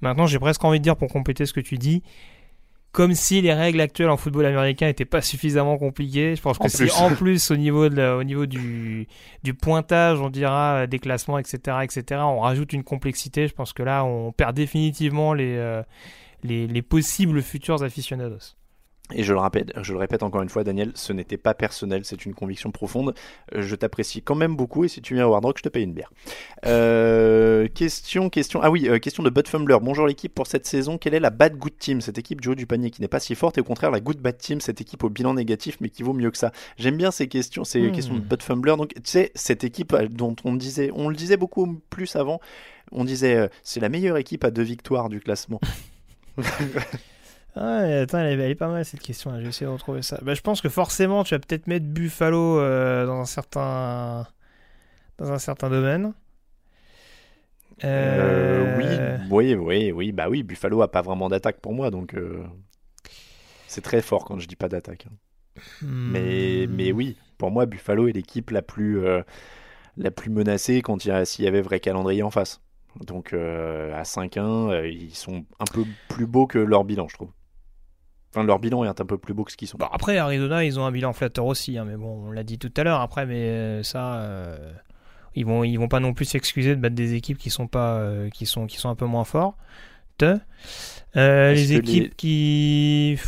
[0.00, 2.02] Maintenant, j'ai presque envie de dire, pour compléter ce que tu dis,
[2.92, 6.36] comme si les règles actuelles en football américain n'étaient pas suffisamment compliquées.
[6.36, 6.92] Je pense que plus.
[7.00, 9.08] en plus au niveau, de la- au niveau du,
[9.42, 13.72] du pointage, on dira euh, des classements, etc., etc., on rajoute une complexité, je pense
[13.72, 15.82] que là, on perd définitivement les, euh,
[16.44, 18.56] les, les possibles futurs aficionados.
[19.14, 22.04] Et je le répète, je le répète encore une fois, Daniel, ce n'était pas personnel,
[22.04, 23.14] c'est une conviction profonde.
[23.54, 25.68] Euh, Je t'apprécie quand même beaucoup et si tu viens au Hard Rock, je te
[25.68, 26.10] paye une bière.
[26.66, 28.60] Euh, question, question.
[28.62, 29.76] Ah oui, euh, question de Bud Fumbler.
[29.82, 30.98] Bonjour l'équipe pour cette saison.
[30.98, 32.00] Quelle est la bad good team?
[32.00, 34.00] Cette équipe du haut du panier qui n'est pas si forte et au contraire la
[34.00, 36.52] good bad team, cette équipe au bilan négatif mais qui vaut mieux que ça.
[36.78, 37.92] J'aime bien ces questions, ces Hmm.
[37.92, 38.76] questions de Bud Fumbler.
[38.76, 42.40] Donc tu sais, cette équipe dont on disait, on le disait beaucoup plus avant.
[42.92, 45.60] On disait, euh, c'est la meilleure équipe à deux victoires du classement.
[47.54, 49.30] Ah, attends, elle est, elle est pas mal cette question.
[49.30, 49.38] là.
[49.38, 50.18] Je vais essayer de retrouver ça.
[50.22, 54.26] Bah, je pense que forcément, tu vas peut-être mettre Buffalo euh, dans un certain
[55.18, 56.14] dans un certain domaine.
[57.84, 61.90] Euh, Euh, oui, oui, oui, oui, bah oui, Buffalo a pas vraiment d'attaque pour moi,
[61.90, 62.14] donc
[63.66, 65.06] c'est très fort quand je dis pas d'attaque.
[65.10, 65.14] hein.
[65.82, 66.70] Mais, hmm.
[66.74, 69.02] mais oui, pour moi, Buffalo est l'équipe la plus
[69.96, 72.60] la plus menacée quand il s'il y avait vrai calendrier en face.
[73.00, 77.14] Donc euh, à 5-1, euh, ils sont un peu plus beaux que leur bilan, je
[77.14, 77.30] trouve.
[78.34, 79.76] Enfin, leur bilan est un peu plus beau que ce qu'ils sont.
[79.78, 82.58] Bon, après, Arizona, ils ont un bilan flatteur aussi, hein, mais bon, on l'a dit
[82.58, 83.00] tout à l'heure.
[83.00, 84.72] Après, mais euh, ça, euh,
[85.34, 87.98] ils vont, ils vont pas non plus s'excuser de battre des équipes qui sont pas,
[87.98, 89.56] euh, qui sont, qui sont un peu moins fortes.
[91.16, 93.18] Euh, les équipes les- qui,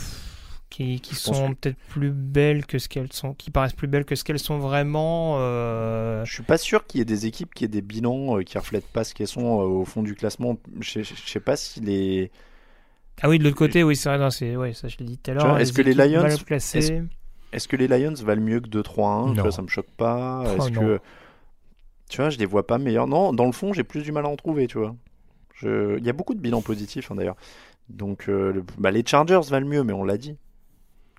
[0.71, 4.05] qui, qui sont que- peut-être plus belles que ce qu'elles sont, qui paraissent plus belles
[4.05, 5.37] que ce qu'elles sont vraiment.
[5.39, 8.57] euh, Je suis pas sûr qu'il y ait des équipes qui aient des bilans qui
[8.59, 10.57] reflètent pas ce qu'elles sont au fond du classement.
[10.81, 12.31] Je je- je sais pas si les
[13.23, 15.19] Ah oui, de l'autre côté, oui, c'est vrai, non, c'est, ouais, ça je l'ai dit
[15.19, 15.47] tout à l'heure.
[15.49, 19.43] vois, est-ce que les Lions, est-ce, que les Lions valent mieux que 2-3-1 Tu Non.
[19.43, 20.43] vois, ça me choque pas.
[20.45, 20.81] Oh, Est-ce non.
[20.81, 21.01] que
[22.09, 23.07] tu vois, je les vois pas meilleurs?
[23.07, 24.95] Non, dans le fond, j'ai plus du mal à en trouver, tu vois.
[25.55, 25.99] Je...
[25.99, 27.37] Il y a beaucoup de bilans positifs hein, d'ailleurs.
[27.89, 30.37] Donc euh, le- bah, les Chargers valent mieux, mais on l'a dit.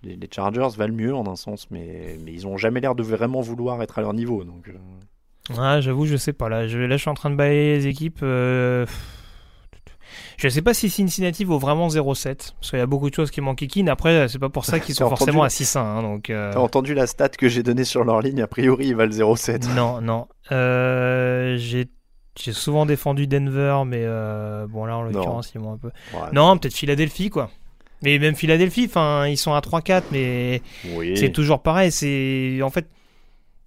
[0.03, 3.03] Les, les Chargers valent mieux en un sens, mais, mais ils ont jamais l'air de
[3.03, 4.43] vraiment vouloir être à leur niveau.
[4.43, 4.73] Donc euh,
[5.57, 6.49] Ah, j'avoue, je sais pas.
[6.49, 8.19] Là je, là, je suis en train de balayer les équipes.
[8.23, 8.85] euh,
[10.37, 13.31] Je sais pas si Cincinnati vaut vraiment 0,7 parce qu'il y a beaucoup de choses
[13.31, 13.89] qui m'enquiquinent.
[13.89, 15.77] Après, c'est pas pour ça qu'ils sont forcément à 6-1.
[15.79, 18.87] hein, donc, euh, T'as entendu la stat que j'ai donnée sur leur ligne A priori,
[18.87, 19.67] ils valent 0,7.
[19.75, 20.27] Non, non.
[20.51, 21.87] Euh, j'ai
[22.37, 25.87] j'ai souvent défendu Denver, mais euh, bon là en l'occurrence ils m'ont un peu.
[26.13, 26.19] Ouais.
[26.33, 27.49] Non, peut-être Philadelphie quoi.
[28.03, 30.61] Mais même Philadelphie, enfin ils sont à 3-4, mais
[30.95, 31.15] Oui.
[31.15, 31.93] c'est toujours pareil.
[31.93, 32.87] C'est en fait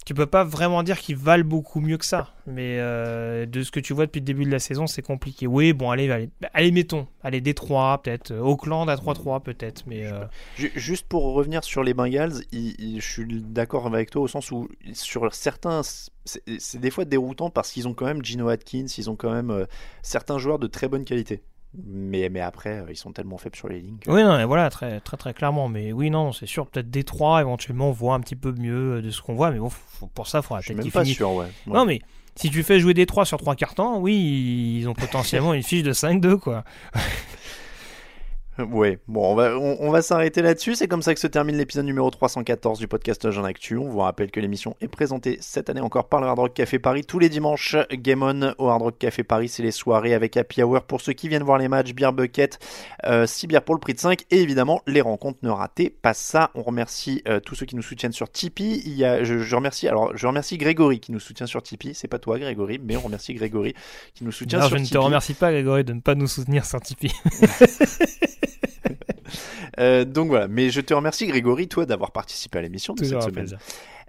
[0.08, 2.32] tu peux pas vraiment dire qu'ils valent beaucoup mieux que ça.
[2.46, 5.46] Mais euh, de ce que tu vois depuis le début de la saison, c'est compliqué.
[5.46, 10.06] Oui, bon allez, allez, allez mettons, allez Détroit peut-être, Euh, Auckland à 3-3 peut-être, mais
[10.06, 10.24] euh,
[10.56, 14.28] Ju- Juste pour revenir sur les Bengals, il- il- je suis d'accord avec toi au
[14.28, 18.48] sens où sur certains, c'est c'est des fois déroutant parce qu'ils ont quand même Gino
[18.48, 19.66] Atkins, ils ont quand même euh,
[20.02, 21.42] certains joueurs de très bonne qualité.
[21.86, 23.98] Mais, mais après, euh, ils sont tellement faibles sur les lignes.
[24.00, 25.68] que- Oui, non, mais voilà, très, très, très clairement.
[25.68, 29.02] Mais oui, non, c'est sûr, peut-être Détroit, éventuellement, on voit un petit peu mieux euh,
[29.02, 29.50] de ce qu'on voit.
[29.50, 31.16] Mais bon, faut- pour ça, il faudra peut-être qu'ils finissent.
[31.16, 31.46] sûr, ouais.
[31.66, 31.72] Ouais.
[31.74, 32.00] Non, mais
[32.34, 35.92] si tu fais jouer Détroit sur trois cartons, oui, ils ont potentiellement une fiche de
[35.92, 36.64] 5-2, quoi.
[38.72, 40.74] Ouais, bon, on va, on, on va s'arrêter là-dessus.
[40.74, 43.76] C'est comme ça que se termine l'épisode numéro 314 du podcast Jean Actu.
[43.76, 46.78] On vous rappelle que l'émission est présentée cette année encore par le Hard Rock Café
[46.78, 47.76] Paris tous les dimanches.
[47.92, 51.12] Game On au Hard Rock Café Paris, c'est les soirées avec Happy Hour pour ceux
[51.12, 52.58] qui viennent voir les matchs, Beer Bucket,
[53.26, 55.38] 6 bières pour le prix de 5 et évidemment les rencontres.
[55.42, 56.50] Ne ratez pas ça.
[56.54, 58.82] On remercie euh, tous ceux qui nous soutiennent sur Tipeee.
[58.84, 61.94] Il y a, je, je remercie, alors je remercie Grégory qui nous soutient sur Tipeee.
[61.94, 63.74] C'est pas toi, Grégory, mais on remercie Grégory
[64.14, 65.04] qui nous soutient Non, sur je ne te Tipeee.
[65.04, 67.12] remercie pas, Grégory, de ne pas nous soutenir sur Tipeee.
[69.78, 73.22] Euh, donc voilà, mais je te remercie Grégory, toi, d'avoir participé à l'émission de Toujours
[73.22, 73.46] cette semaine.
[73.46, 73.58] plaisir.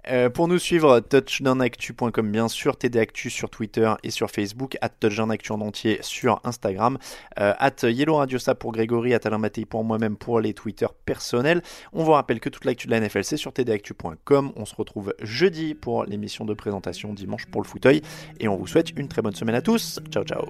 [0.08, 5.52] Euh, pour nous suivre, touchdownactu.com bien sûr, TDActu sur Twitter et sur Facebook, at touchdownactu
[5.52, 6.98] en entier sur Instagram,
[7.38, 11.62] euh, at Yellow Radiosa pour Grégory, at Alain Mattei pour moi-même pour les Twitter personnels.
[11.92, 14.52] On vous rappelle que toute l'actu de la NFL c'est sur tdactu.com.
[14.56, 18.00] On se retrouve jeudi pour l'émission de présentation, dimanche pour le fauteuil
[18.38, 20.00] et on vous souhaite une très bonne semaine à tous.
[20.10, 20.46] Ciao ciao.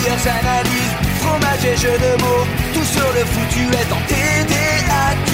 [0.00, 5.30] Meilleures analyses, fromage et jeux de mots, tout sur le foutu est en TDAQ.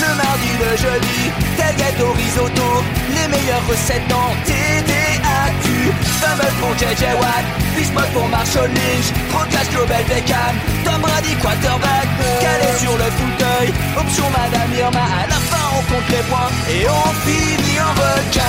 [0.00, 1.20] Le mardi, le jeudi,
[1.56, 2.82] tailgate au risotto,
[3.14, 5.92] les meilleures recettes en TDAQ.
[6.20, 7.44] Fumble pour JJ Watt,
[7.76, 10.54] Bismuth pour Marshall Lynch, Procast Global Beckham,
[10.84, 12.08] Tom Brady quarterback,
[12.40, 16.50] calé sur le fauteuil, option Madame Irma, à la fin on compte les points.
[16.70, 18.48] Et on finit en requin.